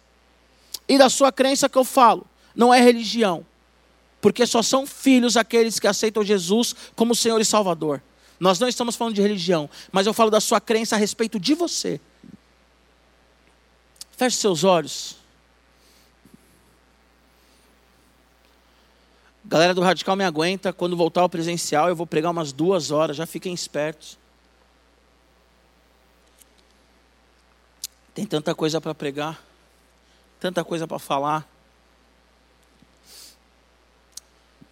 E 0.90 0.98
da 0.98 1.10
sua 1.10 1.32
crença 1.32 1.70
que 1.70 1.78
eu 1.78 1.84
falo, 1.84 2.26
não 2.56 2.74
é 2.74 2.82
religião 2.82 3.46
porque 4.28 4.46
só 4.46 4.62
são 4.62 4.86
filhos 4.86 5.38
aqueles 5.38 5.80
que 5.80 5.88
aceitam 5.88 6.22
Jesus 6.22 6.76
como 6.98 7.16
Senhor 7.16 7.40
e 7.40 7.46
Salvador. 7.46 8.04
Nós 8.38 8.60
não 8.60 8.68
estamos 8.68 8.98
falando 8.98 9.16
de 9.16 9.22
religião, 9.22 9.70
mas 9.90 10.06
eu 10.06 10.14
falo 10.14 10.30
da 10.30 10.42
sua 10.42 10.60
crença 10.60 10.98
a 10.98 11.00
respeito 11.00 11.40
de 11.40 11.54
você. 11.54 11.98
Feche 14.18 14.36
seus 14.36 14.66
olhos. 14.66 15.16
Galera 19.46 19.74
do 19.74 19.80
Radical 19.80 20.18
me 20.18 20.26
aguenta. 20.26 20.74
Quando 20.74 20.98
voltar 20.98 21.22
ao 21.22 21.30
presencial, 21.30 21.88
eu 21.88 21.96
vou 21.96 22.06
pregar 22.06 22.34
umas 22.34 22.52
duas 22.52 22.92
horas. 22.92 23.16
Já 23.16 23.26
fiquem 23.26 23.54
espertos. 23.54 24.20
Tem 28.14 28.26
tanta 28.26 28.54
coisa 28.54 28.82
para 28.82 28.94
pregar, 28.94 29.42
tanta 30.38 30.66
coisa 30.66 30.86
para 30.86 31.00
falar. 31.00 31.48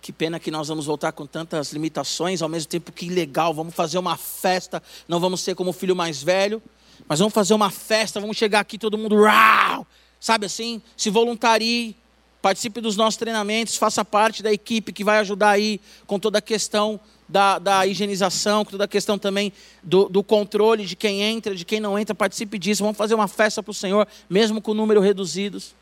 Que 0.06 0.14
pena 0.14 0.40
que 0.40 0.52
nós 0.52 0.68
vamos 0.68 0.86
voltar 0.86 1.12
com 1.14 1.26
tantas 1.26 1.74
limitações, 1.74 2.44
ao 2.44 2.48
mesmo 2.48 2.70
tempo 2.70 2.92
que 2.92 3.10
legal, 3.10 3.52
vamos 3.56 3.74
fazer 3.74 3.98
uma 3.98 4.16
festa, 4.16 4.84
não 5.08 5.20
vamos 5.20 5.42
ser 5.42 5.56
como 5.56 5.72
o 5.72 5.74
filho 5.74 5.96
mais 5.96 6.22
velho, 6.22 6.62
mas 7.08 7.18
vamos 7.18 7.34
fazer 7.34 7.56
uma 7.56 7.72
festa, 7.72 8.20
vamos 8.20 8.38
chegar 8.38 8.60
aqui 8.60 8.78
todo 8.78 9.00
mundo, 9.00 9.20
rau, 9.24 9.84
sabe 10.20 10.46
assim, 10.46 10.80
se 10.96 11.10
voluntarie, 11.10 11.96
participe 12.40 12.82
dos 12.82 12.96
nossos 12.96 13.18
treinamentos, 13.18 13.78
faça 13.78 14.06
parte 14.06 14.44
da 14.44 14.54
equipe 14.54 14.94
que 14.94 15.04
vai 15.04 15.18
ajudar 15.18 15.50
aí 15.50 15.82
com 16.06 16.20
toda 16.20 16.38
a 16.38 16.42
questão 16.42 17.00
da, 17.28 17.58
da 17.58 17.88
higienização, 17.88 18.64
com 18.64 18.70
toda 18.70 18.84
a 18.84 18.88
questão 18.88 19.18
também 19.18 19.52
do, 19.82 20.08
do, 20.08 20.24
controle 20.24 20.86
de 20.86 20.96
quem 20.96 21.24
entra, 21.24 21.56
de 21.56 21.66
quem 21.66 21.80
não 21.80 21.98
entra. 21.98 22.14
Participe 22.14 22.60
disso. 22.60 22.84
Vamos 22.84 22.98
fazer 23.00 23.16
uma 23.16 23.28
festa 23.28 23.64
para 23.64 23.72
o 23.72 23.74
Senhor, 23.74 24.08
mesmo 24.30 24.62
com 24.62 24.76
números 24.76 25.04
reduzidos, 25.04 25.74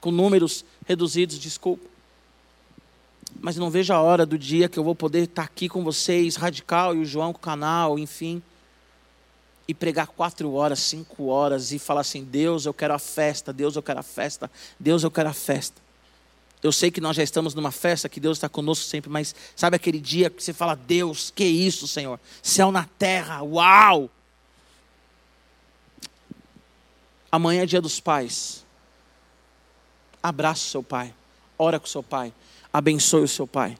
com 0.00 0.10
números 0.10 0.64
reduzidos, 0.86 1.38
desculpa. 1.38 1.95
Mas 3.40 3.56
não 3.56 3.70
vejo 3.70 3.92
a 3.92 4.00
hora 4.00 4.24
do 4.24 4.38
dia 4.38 4.68
que 4.68 4.78
eu 4.78 4.84
vou 4.84 4.94
poder 4.94 5.24
estar 5.24 5.42
aqui 5.42 5.68
com 5.68 5.84
vocês, 5.84 6.36
Radical 6.36 6.94
e 6.94 6.98
o 6.98 7.04
João 7.04 7.32
com 7.32 7.38
o 7.38 7.42
canal, 7.42 7.98
enfim 7.98 8.42
e 9.68 9.74
pregar 9.74 10.06
quatro 10.06 10.52
horas, 10.52 10.80
cinco 10.80 11.26
horas 11.26 11.72
e 11.72 11.78
falar 11.78 12.02
assim: 12.02 12.24
Deus, 12.24 12.66
eu 12.66 12.74
quero 12.74 12.94
a 12.94 12.98
festa, 12.98 13.52
Deus, 13.52 13.76
eu 13.76 13.82
quero 13.82 14.00
a 14.00 14.02
festa, 14.02 14.50
Deus, 14.78 15.02
eu 15.02 15.10
quero 15.10 15.28
a 15.28 15.32
festa. 15.32 15.82
Eu 16.62 16.72
sei 16.72 16.90
que 16.90 17.00
nós 17.00 17.16
já 17.16 17.22
estamos 17.22 17.54
numa 17.54 17.70
festa, 17.70 18.08
que 18.08 18.18
Deus 18.18 18.38
está 18.38 18.48
conosco 18.48 18.84
sempre, 18.84 19.10
mas 19.10 19.34
sabe 19.54 19.76
aquele 19.76 20.00
dia 20.00 20.30
que 20.30 20.42
você 20.42 20.52
fala: 20.52 20.74
Deus, 20.74 21.32
que 21.34 21.44
isso, 21.44 21.86
Senhor? 21.88 22.20
Céu 22.42 22.70
na 22.70 22.84
terra, 22.98 23.42
uau! 23.42 24.10
Amanhã 27.30 27.62
é 27.62 27.66
dia 27.66 27.80
dos 27.80 28.00
pais. 28.00 28.64
Abraça 30.22 30.62
o 30.62 30.70
seu 30.70 30.82
pai, 30.82 31.14
ora 31.58 31.78
com 31.78 31.86
o 31.86 31.88
seu 31.88 32.02
pai, 32.02 32.32
abençoe 32.76 33.22
o 33.22 33.28
seu 33.28 33.46
pai. 33.46 33.78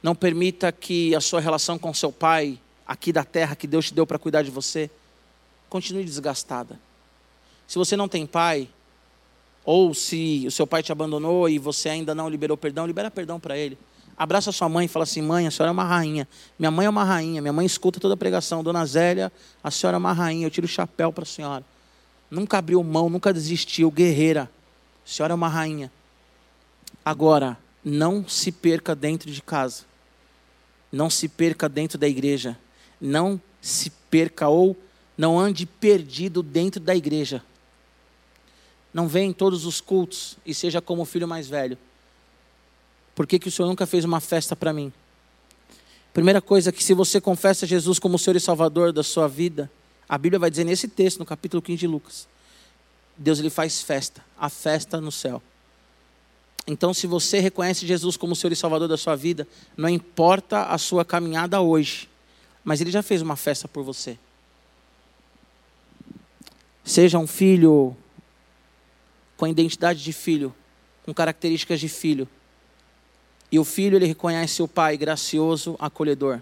Não 0.00 0.14
permita 0.14 0.70
que 0.70 1.12
a 1.12 1.20
sua 1.20 1.40
relação 1.40 1.76
com 1.76 1.92
seu 1.92 2.12
pai 2.12 2.56
aqui 2.86 3.12
da 3.12 3.24
terra 3.24 3.56
que 3.56 3.66
Deus 3.66 3.86
te 3.86 3.94
deu 3.94 4.06
para 4.06 4.16
cuidar 4.16 4.42
de 4.42 4.50
você, 4.50 4.88
continue 5.68 6.04
desgastada. 6.04 6.78
Se 7.66 7.76
você 7.76 7.96
não 7.96 8.08
tem 8.08 8.24
pai, 8.26 8.68
ou 9.64 9.92
se 9.92 10.44
o 10.46 10.52
seu 10.52 10.68
pai 10.68 10.84
te 10.84 10.92
abandonou 10.92 11.48
e 11.48 11.58
você 11.58 11.88
ainda 11.88 12.14
não 12.14 12.28
liberou 12.28 12.56
perdão, 12.56 12.86
libera 12.86 13.10
perdão 13.10 13.40
para 13.40 13.58
ele. 13.58 13.76
Abraça 14.16 14.52
sua 14.52 14.68
mãe 14.68 14.86
e 14.86 14.88
fala 14.88 15.02
assim: 15.02 15.20
mãe, 15.20 15.48
a 15.48 15.50
senhora 15.50 15.70
é 15.70 15.72
uma 15.72 15.84
rainha. 15.84 16.28
Minha 16.58 16.70
mãe 16.70 16.86
é 16.86 16.90
uma 16.90 17.04
rainha. 17.04 17.42
Minha 17.42 17.52
mãe 17.52 17.66
escuta 17.66 17.98
toda 17.98 18.14
a 18.14 18.16
pregação. 18.16 18.62
Dona 18.62 18.86
Zélia, 18.86 19.32
a 19.64 19.70
senhora 19.70 19.96
é 19.96 19.98
uma 19.98 20.12
rainha. 20.12 20.46
Eu 20.46 20.50
tiro 20.50 20.66
o 20.66 20.70
chapéu 20.70 21.12
para 21.12 21.24
a 21.24 21.26
senhora. 21.26 21.64
Nunca 22.30 22.58
abriu 22.58 22.82
mão, 22.84 23.10
nunca 23.10 23.32
desistiu. 23.32 23.90
Guerreira. 23.90 24.48
A 25.04 25.08
senhora 25.08 25.32
é 25.32 25.34
uma 25.34 25.48
rainha. 25.48 25.90
Agora, 27.04 27.58
não 27.84 28.28
se 28.28 28.52
perca 28.52 28.94
dentro 28.94 29.30
de 29.30 29.42
casa. 29.42 29.84
Não 30.92 31.08
se 31.08 31.28
perca 31.28 31.68
dentro 31.68 31.96
da 31.98 32.08
igreja 32.08 32.56
não 33.00 33.40
se 33.62 33.90
perca 34.10 34.48
ou 34.48 34.76
não 35.16 35.38
ande 35.38 35.64
perdido 35.64 36.42
dentro 36.42 36.80
da 36.80 36.94
igreja. 36.94 37.42
Não 38.92 39.08
venha 39.08 39.28
em 39.28 39.32
todos 39.32 39.64
os 39.64 39.80
cultos 39.80 40.36
e 40.44 40.52
seja 40.52 40.82
como 40.82 41.02
o 41.02 41.06
filho 41.06 41.26
mais 41.26 41.48
velho. 41.48 41.78
Por 43.14 43.26
que, 43.26 43.38
que 43.38 43.48
o 43.48 43.50
Senhor 43.50 43.68
nunca 43.68 43.86
fez 43.86 44.04
uma 44.04 44.20
festa 44.20 44.54
para 44.54 44.72
mim? 44.72 44.92
Primeira 46.12 46.40
coisa 46.40 46.72
que 46.72 46.82
se 46.82 46.92
você 46.92 47.20
confessa 47.20 47.66
Jesus 47.66 47.98
como 47.98 48.18
Senhor 48.18 48.36
e 48.36 48.40
Salvador 48.40 48.92
da 48.92 49.02
sua 49.02 49.28
vida, 49.28 49.70
a 50.08 50.18
Bíblia 50.18 50.38
vai 50.38 50.50
dizer 50.50 50.64
nesse 50.64 50.88
texto, 50.88 51.18
no 51.20 51.26
capítulo 51.26 51.62
15 51.62 51.78
de 51.78 51.86
Lucas, 51.86 52.28
Deus 53.16 53.38
ele 53.38 53.50
faz 53.50 53.80
festa, 53.80 54.24
a 54.36 54.48
festa 54.48 55.00
no 55.00 55.12
céu. 55.12 55.40
Então, 56.66 56.94
se 56.94 57.06
você 57.06 57.40
reconhece 57.40 57.86
Jesus 57.86 58.16
como 58.16 58.36
Senhor 58.36 58.52
e 58.52 58.56
Salvador 58.56 58.86
da 58.86 58.96
sua 58.96 59.16
vida, 59.16 59.46
não 59.76 59.88
importa 59.88 60.64
a 60.64 60.78
sua 60.78 61.04
caminhada 61.04 61.60
hoje, 61.60 62.08
mas 62.62 62.80
ele 62.80 62.90
já 62.90 63.02
fez 63.02 63.22
uma 63.22 63.36
festa 63.36 63.66
por 63.66 63.82
você. 63.82 64.18
Seja 66.84 67.18
um 67.18 67.26
filho 67.26 67.96
com 69.36 69.46
identidade 69.46 70.02
de 70.02 70.12
filho, 70.12 70.54
com 71.04 71.14
características 71.14 71.80
de 71.80 71.88
filho. 71.88 72.28
E 73.50 73.58
o 73.58 73.64
filho, 73.64 73.96
ele 73.96 74.06
reconhece 74.06 74.62
o 74.62 74.68
pai 74.68 74.96
gracioso, 74.96 75.76
acolhedor. 75.78 76.40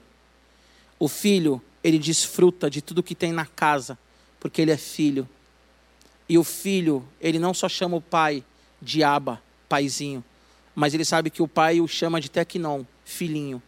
O 0.98 1.08
filho, 1.08 1.62
ele 1.82 1.98
desfruta 1.98 2.68
de 2.68 2.82
tudo 2.82 3.02
que 3.02 3.14
tem 3.14 3.32
na 3.32 3.46
casa, 3.46 3.96
porque 4.40 4.60
ele 4.60 4.72
é 4.72 4.76
filho. 4.76 5.28
E 6.28 6.36
o 6.36 6.44
filho, 6.44 7.06
ele 7.20 7.38
não 7.38 7.54
só 7.54 7.68
chama 7.68 7.96
o 7.96 8.00
pai 8.00 8.44
de 8.82 9.02
aba, 9.02 9.40
paizinho, 9.68 10.24
mas 10.74 10.94
ele 10.94 11.04
sabe 11.04 11.30
que 11.30 11.42
o 11.42 11.48
pai 11.48 11.80
o 11.80 11.88
chama 11.88 12.20
de 12.20 12.30
tecnon, 12.30 12.84
filhinho. 13.04 13.62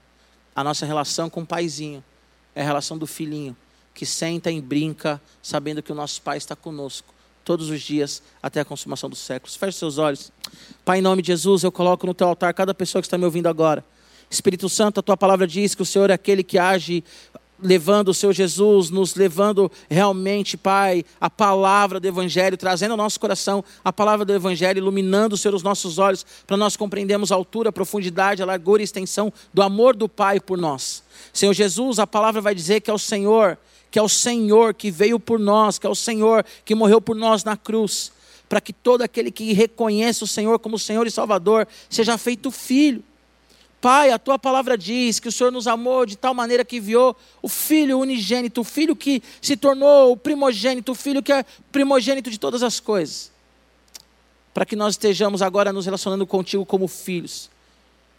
A 0.55 0.65
nossa 0.65 0.87
relação 0.87 1.29
com 1.31 1.43
o 1.43 1.47
paizinho 1.47 2.03
é 2.55 2.63
a 2.63 2.65
relação 2.65 2.99
do 2.99 3.07
filhinho, 3.07 3.57
que 3.95 4.05
senta 4.07 4.51
e 4.51 4.61
brinca, 4.61 5.21
sabendo 5.43 5.83
que 5.83 5.93
o 5.93 5.95
nosso 5.95 6.23
Pai 6.23 6.37
está 6.37 6.57
conosco 6.57 7.15
todos 7.45 7.71
os 7.71 7.81
dias 7.81 8.23
até 8.43 8.61
a 8.61 8.65
consumação 8.65 9.09
dos 9.09 9.19
séculos. 9.19 9.57
Feche 9.57 9.79
seus 9.79 9.99
olhos. 9.99 10.31
Pai, 10.85 10.99
em 10.99 11.03
nome 11.03 11.23
de 11.23 11.29
Jesus, 11.29 11.63
eu 11.63 11.73
coloco 11.73 12.07
no 12.07 12.15
teu 12.15 12.29
altar 12.29 12.53
cada 12.55 12.75
pessoa 12.75 13.03
que 13.03 13.07
está 13.07 13.19
me 13.19 13.25
ouvindo 13.25 13.49
agora. 13.49 13.85
Espírito 14.31 14.69
Santo, 14.69 15.01
a 15.01 15.03
tua 15.03 15.17
palavra 15.17 15.47
diz 15.47 15.75
que 15.75 15.83
o 15.83 15.87
Senhor 15.87 16.11
é 16.11 16.13
aquele 16.13 16.45
que 16.45 16.59
age 16.59 17.03
levando 17.63 18.09
o 18.09 18.15
seu 18.15 18.33
Jesus, 18.33 18.91
nos 18.91 19.15
levando 19.15 19.71
realmente, 19.89 20.57
Pai, 20.57 21.05
a 21.21 21.29
palavra 21.29 22.01
do 22.01 22.07
Evangelho, 22.07 22.57
trazendo 22.57 22.93
ao 22.93 22.97
nosso 22.97 23.19
coração 23.19 23.65
a 23.85 23.93
palavra 23.93 24.25
do 24.25 24.33
Evangelho, 24.33 24.79
iluminando, 24.79 25.37
Senhor, 25.37 25.55
os 25.55 25.63
nossos 25.63 25.99
olhos, 25.99 26.25
para 26.47 26.57
nós 26.57 26.77
compreendermos 26.77 27.33
a 27.33 27.35
altura, 27.35 27.71
a 27.71 27.73
profundidade, 27.73 28.43
a 28.43 28.47
largura 28.47 28.83
e 28.83 28.85
a 28.85 28.85
extensão 28.85 29.33
do 29.53 29.63
amor 29.63 29.95
do 29.95 30.09
Pai 30.09 30.41
por 30.41 30.59
nós. 30.59 31.03
Senhor 31.33 31.53
Jesus, 31.53 31.99
a 31.99 32.07
palavra 32.07 32.41
vai 32.41 32.55
dizer 32.55 32.81
que 32.81 32.91
é 32.91 32.95
o 32.95 32.99
Senhor, 32.99 33.59
que 33.91 33.99
é 33.99 34.03
o 34.03 34.09
Senhor 34.09 34.75
que 34.75 34.91
veio 34.91 35.19
por 35.19 35.39
nós, 35.39 35.79
que 35.79 35.87
é 35.87 35.91
o 35.91 35.95
Senhor 35.95 36.45
que 36.65 36.75
morreu 36.75 37.01
por 37.01 37.17
nós 37.17 37.45
na 37.45 37.57
cruz, 37.57 38.13
para 38.49 38.61
que 38.61 38.73
todo 38.73 39.03
aquele 39.03 39.31
que 39.31 39.53
reconhece 39.53 40.25
o 40.25 40.27
Senhor 40.27 40.59
como 40.59 40.79
Senhor 40.79 41.07
e 41.07 41.11
Salvador 41.11 41.67
seja 41.89 42.17
feito 42.19 42.51
filho. 42.51 43.05
Pai, 43.81 44.11
a 44.11 44.19
tua 44.19 44.39
palavra 44.39 44.77
diz 44.77 45.19
que 45.19 45.29
o 45.29 45.33
Senhor 45.33 45.51
nos 45.51 45.67
amou 45.67 46.05
de 46.05 46.15
tal 46.17 46.35
maneira 46.35 46.65
que 46.65 46.77
enviou 46.77 47.17
o 47.41 47.49
Filho 47.49 47.99
unigênito, 47.99 48.61
o 48.61 48.65
Filho 48.65 48.95
que 48.95 49.23
se 49.41 49.57
tornou 49.57 50.13
o 50.13 50.17
primogênito, 50.17 50.93
o 50.93 50.95
Filho 50.95 51.23
que 51.23 51.33
é 51.33 51.45
primogênito 51.73 52.31
de 52.31 52.39
todas 52.39 52.63
as 52.63 52.79
coisas. 52.79 53.33
Para 54.53 54.67
que 54.67 54.77
nós 54.77 54.95
estejamos 54.95 55.41
agora 55.41 55.73
nos 55.73 55.87
relacionando 55.87 56.27
contigo 56.27 56.67
como 56.67 56.87
filhos. 56.87 57.49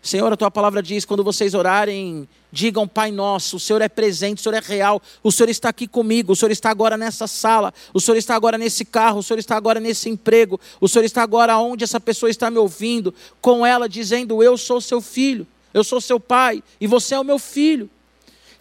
Senhor, 0.01 0.31
a 0.33 0.35
tua 0.35 0.49
palavra 0.49 0.81
diz: 0.81 1.05
quando 1.05 1.23
vocês 1.23 1.53
orarem, 1.53 2.27
digam 2.51 2.87
Pai 2.87 3.11
Nosso, 3.11 3.57
o 3.57 3.59
Senhor 3.59 3.81
é 3.81 3.87
presente, 3.87 4.39
o 4.39 4.41
Senhor 4.41 4.55
é 4.55 4.59
real, 4.59 5.01
o 5.21 5.31
Senhor 5.31 5.49
está 5.49 5.69
aqui 5.69 5.87
comigo, 5.87 6.33
o 6.33 6.35
Senhor 6.35 6.51
está 6.51 6.71
agora 6.71 6.97
nessa 6.97 7.27
sala, 7.27 7.71
o 7.93 7.99
Senhor 7.99 8.17
está 8.17 8.35
agora 8.35 8.57
nesse 8.57 8.83
carro, 8.83 9.19
o 9.19 9.23
Senhor 9.23 9.37
está 9.37 9.55
agora 9.55 9.79
nesse 9.79 10.09
emprego, 10.09 10.59
o 10.79 10.87
Senhor 10.87 11.05
está 11.05 11.21
agora 11.21 11.57
onde 11.57 11.83
essa 11.83 11.99
pessoa 11.99 12.29
está 12.29 12.49
me 12.49 12.57
ouvindo, 12.57 13.13
com 13.39 13.63
ela 13.65 13.87
dizendo: 13.87 14.41
Eu 14.41 14.57
sou 14.57 14.81
seu 14.81 15.01
filho, 15.01 15.45
eu 15.73 15.83
sou 15.83 16.01
seu 16.01 16.19
pai 16.19 16.63
e 16.79 16.87
você 16.87 17.13
é 17.13 17.19
o 17.19 17.23
meu 17.23 17.37
filho. 17.37 17.89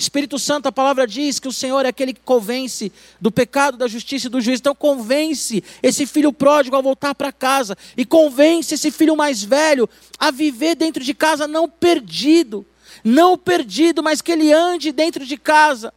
Espírito 0.03 0.39
Santo, 0.39 0.67
a 0.67 0.73
palavra 0.73 1.07
diz 1.07 1.39
que 1.39 1.47
o 1.47 1.53
Senhor 1.53 1.85
é 1.85 1.89
aquele 1.91 2.15
que 2.15 2.23
convence 2.23 2.91
do 3.21 3.31
pecado, 3.31 3.77
da 3.77 3.87
justiça 3.87 4.29
e 4.29 4.31
do 4.31 4.41
juízo. 4.41 4.61
Então, 4.61 4.75
convence 4.75 5.63
esse 5.83 6.07
filho 6.07 6.33
pródigo 6.33 6.75
a 6.75 6.81
voltar 6.81 7.15
para 7.15 7.31
casa. 7.31 7.77
E 7.95 8.07
convence 8.07 8.75
esse 8.75 8.91
filho 8.91 9.15
mais 9.15 9.45
velho 9.45 9.87
a 10.19 10.31
viver 10.31 10.75
dentro 10.75 11.05
de 11.05 11.13
casa, 11.13 11.47
não 11.47 11.69
perdido. 11.69 12.65
Não 13.05 13.37
perdido, 13.37 14.03
mas 14.03 14.23
que 14.23 14.33
ele 14.33 14.51
ande 14.51 14.91
dentro 14.91 15.27
de 15.27 15.37
casa. 15.37 15.93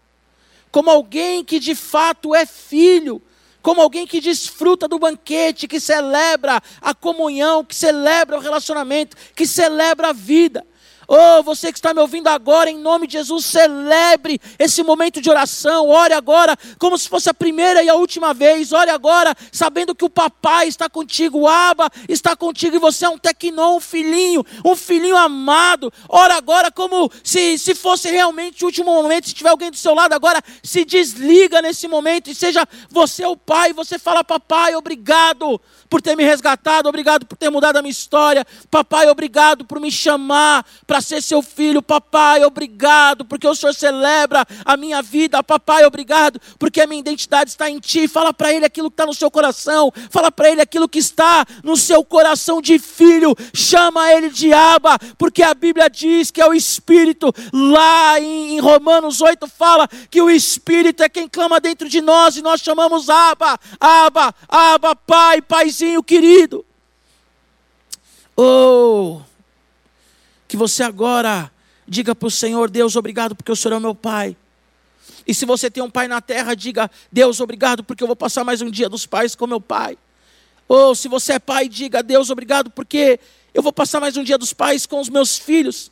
Como 0.70 0.90
alguém 0.90 1.42
que 1.42 1.58
de 1.58 1.74
fato 1.74 2.36
é 2.36 2.46
filho. 2.46 3.22
Como 3.62 3.80
alguém 3.80 4.06
que 4.06 4.20
desfruta 4.20 4.86
do 4.86 5.00
banquete, 5.00 5.66
que 5.66 5.80
celebra 5.80 6.62
a 6.82 6.94
comunhão, 6.94 7.64
que 7.64 7.74
celebra 7.74 8.38
o 8.38 8.42
relacionamento, 8.42 9.16
que 9.34 9.48
celebra 9.48 10.10
a 10.10 10.14
vida. 10.14 10.68
Oh, 11.16 11.44
você 11.44 11.72
que 11.72 11.78
está 11.78 11.94
me 11.94 12.00
ouvindo 12.00 12.28
agora, 12.28 12.72
em 12.72 12.80
nome 12.80 13.06
de 13.06 13.14
Jesus, 13.14 13.46
celebre 13.46 14.42
esse 14.58 14.82
momento 14.82 15.22
de 15.22 15.30
oração. 15.30 15.88
Ore 15.88 16.12
agora 16.12 16.58
como 16.80 16.98
se 16.98 17.08
fosse 17.08 17.30
a 17.30 17.34
primeira 17.36 17.84
e 17.84 17.90
a 17.90 17.94
última 17.94 18.34
vez. 18.34 18.72
Ore 18.72 18.90
agora 18.90 19.36
sabendo 19.52 19.94
que 19.94 20.04
o 20.04 20.10
papai 20.10 20.68
está 20.68 20.90
contigo, 20.90 21.42
o 21.42 21.48
Aba 21.48 21.88
está 22.10 22.36
contigo 22.36 22.78
e 22.78 22.80
você 22.80 23.06
é 23.06 23.10
um 23.10 23.18
tecnon, 23.20 23.76
um 23.76 23.80
filhinho, 23.80 24.44
um 24.66 24.76
filhinho 24.76 25.16
amado. 25.16 25.94
Ore 26.10 26.34
agora 26.34 26.72
como 26.72 27.12
se, 27.24 27.60
se 27.60 27.76
fosse 27.76 28.10
realmente 28.10 28.64
o 28.64 28.66
último 28.66 28.92
momento. 28.92 29.28
Se 29.28 29.36
tiver 29.36 29.50
alguém 29.50 29.70
do 29.70 29.78
seu 29.78 29.94
lado 29.94 30.14
agora, 30.14 30.42
se 30.64 30.84
desliga 30.84 31.62
nesse 31.62 31.88
momento 31.88 32.32
e 32.32 32.34
seja 32.34 32.68
você 32.90 33.24
o 33.24 33.38
pai. 33.38 33.72
Você 33.72 34.00
fala, 34.00 34.24
papai, 34.24 34.74
obrigado 34.74 35.62
por 35.88 36.02
ter 36.02 36.16
me 36.16 36.24
resgatado, 36.24 36.90
obrigado 36.90 37.24
por 37.24 37.38
ter 37.38 37.52
mudado 37.52 37.78
a 37.78 37.84
minha 37.84 37.92
história. 37.92 38.44
Papai, 38.72 39.08
obrigado 39.08 39.64
por 39.64 39.80
me 39.80 39.92
chamar 39.92 40.66
para 40.88 41.03
ser 41.04 41.22
seu 41.22 41.42
filho. 41.42 41.82
Papai, 41.82 42.44
obrigado, 42.44 43.26
porque 43.26 43.48
o 43.48 43.54
Senhor 43.54 43.74
celebra 43.74 44.46
a 44.66 44.78
minha 44.78 45.02
vida. 45.02 45.44
Papai, 45.44 45.86
obrigado, 45.86 46.40
porque 46.58 46.82
a 46.82 46.88
minha 46.88 47.00
identidade 47.00 47.52
está 47.52 47.70
em 47.70 47.80
Ti. 47.80 48.08
Fala 48.08 48.34
para 48.34 48.54
Ele 48.54 48.66
aquilo 48.66 48.90
que 48.90 48.96
está 48.96 49.06
no 49.06 49.14
seu 49.14 49.30
coração. 49.30 49.92
Fala 50.10 50.32
para 50.32 50.50
Ele 50.50 50.62
aquilo 50.62 50.88
que 50.88 51.00
está 51.00 51.46
no 51.64 51.76
seu 51.76 52.04
coração 52.04 52.62
de 52.62 52.80
filho. 52.80 53.36
Chama 53.54 54.12
Ele 54.12 54.30
de 54.30 54.54
Aba, 54.54 54.98
porque 55.18 55.44
a 55.44 55.54
Bíblia 55.54 55.90
diz 55.90 56.32
que 56.32 56.42
é 56.42 56.48
o 56.48 56.54
Espírito. 56.54 57.34
Lá 57.54 58.20
em, 58.20 58.56
em 58.56 58.60
Romanos 58.60 59.22
8 59.22 59.48
fala 59.48 59.88
que 60.10 60.22
o 60.22 60.30
Espírito 60.30 61.04
é 61.04 61.10
quem 61.10 61.28
clama 61.28 61.60
dentro 61.60 61.90
de 61.90 62.02
nós 62.02 62.36
e 62.36 62.42
nós 62.42 62.62
chamamos 62.62 63.10
Aba, 63.10 63.60
Aba, 63.80 64.34
Aba, 64.48 64.96
Pai, 64.96 65.42
Paizinho 65.42 66.04
querido. 66.04 66.66
Oh, 68.36 69.22
que 70.54 70.58
você 70.58 70.84
agora 70.84 71.52
diga 71.88 72.14
para 72.14 72.28
o 72.28 72.30
Senhor: 72.30 72.70
Deus, 72.70 72.96
obrigado 72.96 73.36
porque 73.36 73.52
o 73.52 73.56
Senhor 73.56 73.76
é 73.76 73.80
meu 73.80 73.96
Pai. 73.96 74.38
E 75.26 75.34
se 75.34 75.48
você 75.48 75.68
tem 75.70 75.82
um 75.82 75.90
pai 75.90 76.08
na 76.08 76.22
terra, 76.22 76.54
diga: 76.54 76.92
Deus, 77.12 77.40
obrigado 77.40 77.84
porque 77.84 78.04
eu 78.04 78.08
vou 78.08 78.16
passar 78.16 78.44
mais 78.44 78.62
um 78.62 78.70
dia 78.70 78.88
dos 78.88 79.08
pais 79.08 79.34
com 79.34 79.48
meu 79.48 79.60
pai. 79.60 79.98
Ou 80.68 80.94
se 80.94 81.08
você 81.08 81.34
é 81.34 81.40
pai, 81.40 81.68
diga: 81.68 82.04
Deus, 82.04 82.30
obrigado 82.30 82.70
porque 82.70 83.20
eu 83.52 83.64
vou 83.64 83.74
passar 83.74 84.00
mais 84.00 84.16
um 84.16 84.24
dia 84.24 84.38
dos 84.38 84.54
pais 84.54 84.86
com 84.86 85.00
os 85.00 85.10
meus 85.10 85.40
filhos. 85.40 85.92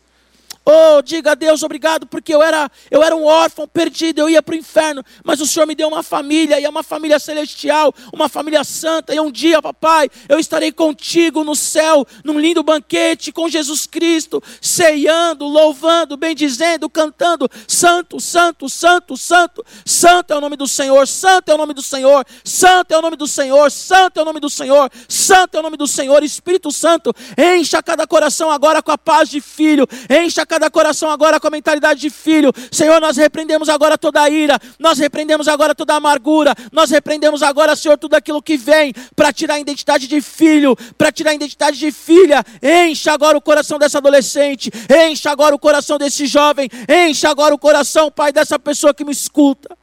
Oh, 0.64 1.02
diga 1.02 1.32
a 1.32 1.36
Deus 1.36 1.64
obrigado, 1.64 2.06
porque 2.06 2.34
eu 2.34 2.42
era, 2.42 2.70
eu 2.92 3.02
era 3.02 3.16
um 3.16 3.26
órfão 3.26 3.68
perdido, 3.68 4.20
eu 4.20 4.30
ia 4.30 4.44
para 4.44 4.54
o 4.54 4.58
inferno, 4.58 5.04
mas 5.24 5.42
o 5.42 5.48
Senhor 5.48 5.66
me 5.66 5.74
deu 5.74 5.88
uma 5.88 6.04
família, 6.04 6.60
e 6.60 6.66
é 6.66 6.70
uma 6.70 6.84
família 6.84 7.18
celestial, 7.18 7.92
uma 8.14 8.30
família 8.30 8.64
santa, 8.64 9.14
e 9.14 9.20
um 9.20 9.32
dia, 9.32 9.60
papai, 9.60 10.08
eu 10.30 10.38
estarei 10.38 10.72
contigo 10.72 11.44
no 11.44 11.56
céu, 11.56 12.06
num 12.24 12.40
lindo 12.40 12.62
banquete 12.62 13.32
com 13.32 13.50
Jesus 13.50 13.88
Cristo, 13.88 14.42
ceiando, 14.62 15.48
louvando, 15.48 16.16
bendizendo, 16.16 16.88
cantando, 16.88 17.50
santo, 17.68 18.20
santo, 18.20 18.70
santo, 18.70 19.18
santo, 19.18 19.66
santo 19.84 20.32
é 20.32 20.38
o 20.38 20.42
nome 20.42 20.56
do 20.56 20.68
Senhor, 20.68 21.08
santo 21.08 21.50
é 21.50 21.56
o 21.56 21.58
nome 21.58 21.74
do 21.74 21.82
Senhor, 21.82 22.24
santo 22.44 22.94
é 22.94 22.98
o 23.00 23.02
nome 23.02 23.16
do 23.16 23.28
Senhor, 23.28 23.72
santo 23.72 24.20
é 24.20 24.22
o 24.22 24.26
nome 24.26 24.40
do 24.40 24.50
Senhor, 24.50 24.92
santo 25.10 25.58
é 25.58 25.60
o 25.60 25.64
nome 25.64 25.78
do 25.78 25.88
Senhor, 25.88 26.24
Espírito 26.24 26.72
Santo, 26.72 27.12
encha 27.36 27.82
cada 27.82 28.06
coração 28.06 28.52
agora 28.52 28.84
com 28.84 28.92
a 28.92 28.98
paz 28.98 29.28
de 29.28 29.42
filho, 29.42 29.88
encha 30.08 30.46
cada 30.52 30.70
coração 30.70 31.10
agora 31.10 31.40
com 31.40 31.48
a 31.48 31.50
mentalidade 31.50 32.02
de 32.02 32.10
filho. 32.10 32.52
Senhor, 32.70 33.00
nós 33.00 33.16
repreendemos 33.16 33.70
agora 33.70 33.98
toda 33.98 34.22
a 34.22 34.30
ira, 34.30 34.60
nós 34.78 35.00
repreendemos 35.00 35.48
agora 35.48 35.74
toda 35.74 35.94
a 35.94 35.96
amargura, 35.96 36.54
nós 36.74 36.90
repreendemos 36.92 37.42
agora, 37.42 37.74
Senhor, 37.74 37.98
tudo 37.98 38.16
aquilo 38.16 38.42
que 38.42 38.58
vem 38.58 38.94
para 39.16 39.32
tirar 39.32 39.54
a 39.54 39.60
identidade 39.62 40.10
de 40.10 40.20
filho, 40.20 40.76
para 40.98 41.10
tirar 41.10 41.32
a 41.32 41.36
identidade 41.36 41.80
de 41.80 41.90
filha. 41.90 42.44
Encha 42.62 43.14
agora 43.14 43.38
o 43.38 43.42
coração 43.42 43.80
dessa 43.80 44.00
adolescente, 44.00 44.70
encha 45.10 45.32
agora 45.32 45.56
o 45.56 45.60
coração 45.60 45.98
desse 45.98 46.26
jovem, 46.26 46.70
encha 46.90 47.30
agora 47.30 47.56
o 47.56 47.58
coração, 47.58 48.12
Pai, 48.12 48.34
dessa 48.34 48.60
pessoa 48.60 48.94
que 48.94 49.06
me 49.06 49.14
escuta. 49.14 49.78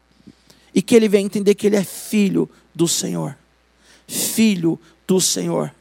E 0.75 0.83
que 0.83 0.95
ele 0.95 1.09
venha 1.09 1.25
entender 1.25 1.55
que 1.55 1.67
ele 1.67 1.77
é 1.77 1.85
filho 1.85 2.47
do 2.75 2.87
Senhor. 2.87 3.39
Filho 4.07 4.79
do 5.07 5.19
Senhor. 5.19 5.73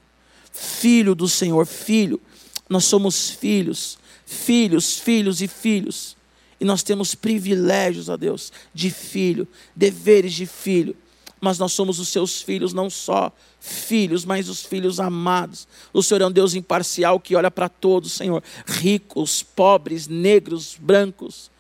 Filho 0.54 1.14
do 1.14 1.28
Senhor, 1.28 1.66
filho. 1.66 2.22
Nós 2.70 2.86
somos 2.86 3.30
filhos 3.30 3.98
filhos, 4.28 5.00
filhos 5.00 5.42
e 5.42 5.48
filhos. 5.48 6.18
E 6.60 6.66
nós 6.66 6.84
temos 6.84 7.16
privilégios, 7.16 8.10
ó 8.10 8.18
Deus, 8.18 8.52
de 8.74 8.92
filho, 8.92 9.48
deveres 9.76 10.34
de 10.34 10.46
filho. 10.46 10.96
Mas 11.40 11.58
nós 11.58 11.72
somos 11.72 12.00
os 12.00 12.10
seus 12.10 12.42
filhos, 12.42 12.74
não 12.74 12.90
só 12.90 13.32
filhos, 13.60 14.26
mas 14.26 14.50
os 14.50 14.66
filhos 14.66 15.00
amados. 15.00 15.68
O 15.94 16.02
Senhor 16.04 16.22
é 16.22 16.26
um 16.26 16.32
Deus 16.32 16.56
imparcial 16.56 17.20
que 17.20 17.36
olha 17.36 17.52
para 17.52 17.70
todos, 17.70 18.12
Senhor, 18.14 18.44
ricos, 18.66 19.44
pobres, 19.44 20.08
negros, 20.08 20.76
brancos. 20.80 21.52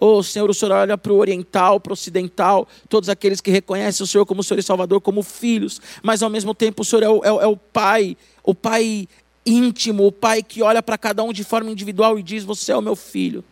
Oh, 0.00 0.22
Senhor, 0.22 0.50
o 0.50 0.54
Senhor 0.54 0.72
olha 0.72 0.98
para 0.98 1.12
o 1.12 1.18
oriental, 1.18 1.78
para 1.78 1.90
o 1.90 1.92
ocidental, 1.92 2.66
todos 2.88 3.08
aqueles 3.08 3.40
que 3.40 3.50
reconhecem 3.50 4.02
o 4.02 4.06
Senhor 4.06 4.26
como 4.26 4.42
Senhor 4.42 4.58
e 4.58 4.62
Salvador, 4.62 5.00
como 5.00 5.22
filhos, 5.22 5.80
mas 6.02 6.22
ao 6.24 6.30
mesmo 6.30 6.54
tempo 6.54 6.82
o 6.82 6.84
Senhor 6.84 7.02
é 7.02 7.08
o, 7.08 7.24
é, 7.24 7.44
é 7.44 7.46
o 7.46 7.56
Pai, 7.56 8.16
o 8.42 8.52
Pai 8.54 9.06
íntimo, 9.44 10.06
o 10.06 10.12
pai 10.12 10.42
que 10.42 10.62
olha 10.62 10.82
para 10.82 10.96
cada 10.96 11.22
um 11.22 11.32
de 11.32 11.44
forma 11.44 11.70
individual 11.70 12.18
e 12.18 12.22
diz: 12.22 12.44
Você 12.44 12.72
é 12.72 12.76
o 12.76 12.82
meu 12.82 12.96
filho. 12.96 13.44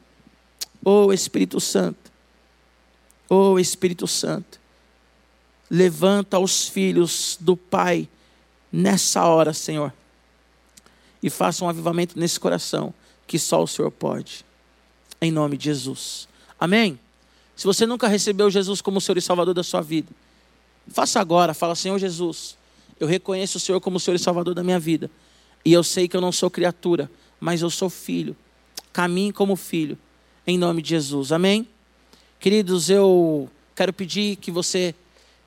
Oh 0.84 1.12
Espírito 1.12 1.60
Santo, 1.60 2.10
oh 3.28 3.58
Espírito 3.58 4.06
Santo, 4.06 4.58
levanta 5.70 6.38
os 6.38 6.68
filhos 6.68 7.36
do 7.38 7.54
Pai 7.54 8.08
nessa 8.72 9.26
hora, 9.26 9.52
Senhor, 9.52 9.92
e 11.22 11.28
faça 11.28 11.64
um 11.64 11.68
avivamento 11.68 12.18
nesse 12.18 12.40
coração 12.40 12.94
que 13.26 13.38
só 13.38 13.62
o 13.62 13.66
Senhor 13.66 13.90
pode, 13.90 14.44
em 15.20 15.30
nome 15.30 15.58
de 15.58 15.66
Jesus. 15.66 16.26
Amém? 16.58 16.98
Se 17.54 17.66
você 17.66 17.84
nunca 17.84 18.08
recebeu 18.08 18.50
Jesus 18.50 18.80
como 18.80 19.02
Senhor 19.02 19.18
e 19.18 19.20
Salvador 19.20 19.52
da 19.52 19.62
sua 19.62 19.82
vida, 19.82 20.08
faça 20.88 21.20
agora, 21.20 21.52
fala: 21.52 21.74
Senhor 21.74 21.98
Jesus, 21.98 22.56
eu 22.98 23.06
reconheço 23.06 23.58
o 23.58 23.60
Senhor 23.60 23.80
como 23.82 24.00
Senhor 24.00 24.16
e 24.16 24.18
Salvador 24.18 24.54
da 24.54 24.64
minha 24.64 24.80
vida. 24.80 25.10
E 25.64 25.72
eu 25.72 25.82
sei 25.82 26.08
que 26.08 26.16
eu 26.16 26.20
não 26.20 26.32
sou 26.32 26.50
criatura, 26.50 27.10
mas 27.38 27.62
eu 27.62 27.70
sou 27.70 27.90
filho. 27.90 28.36
Caminhe 28.92 29.32
como 29.32 29.56
filho, 29.56 29.98
em 30.46 30.58
nome 30.58 30.82
de 30.82 30.90
Jesus. 30.90 31.32
Amém? 31.32 31.68
Queridos, 32.38 32.88
eu 32.88 33.48
quero 33.74 33.92
pedir 33.92 34.36
que 34.36 34.50
você 34.50 34.94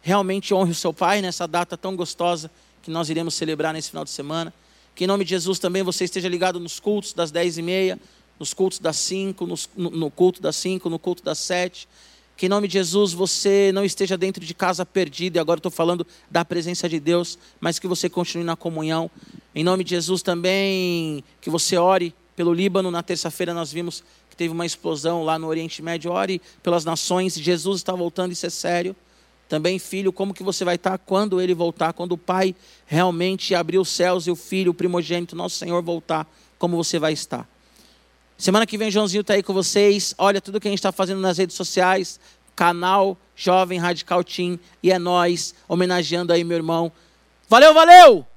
realmente 0.02 0.54
honre 0.54 0.72
o 0.72 0.76
seu 0.76 0.94
pai 0.94 1.22
nessa 1.22 1.48
data 1.48 1.78
tão 1.78 1.96
gostosa 1.96 2.52
que 2.82 2.92
nós 2.92 3.10
iremos 3.10 3.34
celebrar 3.34 3.74
nesse 3.74 3.90
final 3.90 4.04
de 4.04 4.12
semana. 4.12 4.54
Que 4.94 5.06
em 5.06 5.08
nome 5.08 5.24
de 5.24 5.32
Jesus 5.32 5.58
também 5.58 5.82
você 5.82 6.04
esteja 6.04 6.28
ligado 6.28 6.60
nos 6.60 6.80
cultos 6.80 7.14
das 7.14 7.32
dez 7.32 7.58
e 7.58 7.62
meia, 7.62 8.00
nos 8.40 8.54
cultos 8.54 8.80
das 8.80 8.98
cinco, 8.98 9.48
no, 9.48 9.56
no 9.90 10.12
culto 10.12 10.42
das 10.42 10.56
cinco, 10.56 10.90
no 10.90 11.00
culto 11.00 11.24
das 11.24 11.40
sete. 11.40 11.88
Que 12.36 12.48
em 12.48 12.50
nome 12.50 12.68
de 12.68 12.74
Jesus 12.74 13.14
você 13.14 13.72
não 13.74 13.86
esteja 13.86 14.18
dentro 14.18 14.44
de 14.44 14.54
casa 14.54 14.86
perdido, 14.86 15.36
e 15.36 15.40
agora 15.40 15.60
estou 15.60 15.72
falando 15.72 16.06
da 16.30 16.44
presença 16.44 16.90
de 16.90 17.00
Deus, 17.00 17.38
mas 17.60 17.80
que 17.80 17.88
você 17.88 18.10
continue 18.10 18.44
na 18.44 18.56
comunhão. 18.56 19.10
Em 19.54 19.64
nome 19.64 19.84
de 19.84 19.92
Jesus 19.92 20.22
também, 20.22 21.24
que 21.40 21.50
você 21.50 21.78
ore 21.78 22.14
pelo 22.36 22.54
Líbano. 22.54 22.90
Na 22.90 23.04
terça-feira 23.04 23.54
nós 23.54 23.72
vimos 23.72 24.04
que 24.30 24.36
teve 24.36 24.52
uma 24.52 24.66
explosão 24.66 25.24
lá 25.24 25.38
no 25.38 25.48
Oriente 25.48 25.82
Médio. 25.82 26.12
Ore 26.12 26.42
pelas 26.62 26.84
nações, 26.84 27.36
Jesus 27.36 27.78
está 27.78 27.94
voltando, 27.94 28.32
isso 28.32 28.46
é 28.46 28.50
sério. 28.50 28.96
Também, 29.48 29.78
filho, 29.78 30.12
como 30.12 30.34
que 30.34 30.42
você 30.42 30.66
vai 30.66 30.76
estar 30.76 30.98
quando 30.98 31.40
ele 31.40 31.54
voltar? 31.54 31.94
Quando 31.94 32.14
o 32.14 32.18
pai 32.18 32.56
realmente 32.88 33.54
abrir 33.54 33.78
os 33.78 33.90
céus 33.90 34.26
e 34.26 34.32
o 34.32 34.36
filho, 34.36 34.72
o 34.72 34.74
primogênito, 34.74 35.36
nosso 35.36 35.58
Senhor, 35.58 35.82
voltar, 35.84 36.28
como 36.58 36.76
você 36.76 36.98
vai 36.98 37.14
estar? 37.14 37.48
Semana 38.38 38.66
que 38.66 38.78
vem, 38.78 38.92
Joãozinho 38.92 39.22
está 39.22 39.34
aí 39.34 39.44
com 39.44 39.54
vocês. 39.54 40.14
Olha 40.18 40.42
tudo 40.42 40.60
que 40.60 40.68
a 40.68 40.72
gente 40.72 40.80
está 40.80 40.92
fazendo 40.92 41.22
nas 41.22 41.38
redes 41.38 41.56
sociais. 41.56 42.20
Canal 42.56 43.18
Jovem 43.36 43.80
Radical 43.80 44.24
Team. 44.24 44.60
E 44.82 44.92
é 44.92 45.00
nós, 45.00 45.56
homenageando 45.68 46.34
aí 46.34 46.44
meu 46.44 46.58
irmão. 46.58 46.92
Valeu, 47.48 47.74
valeu! 47.74 48.33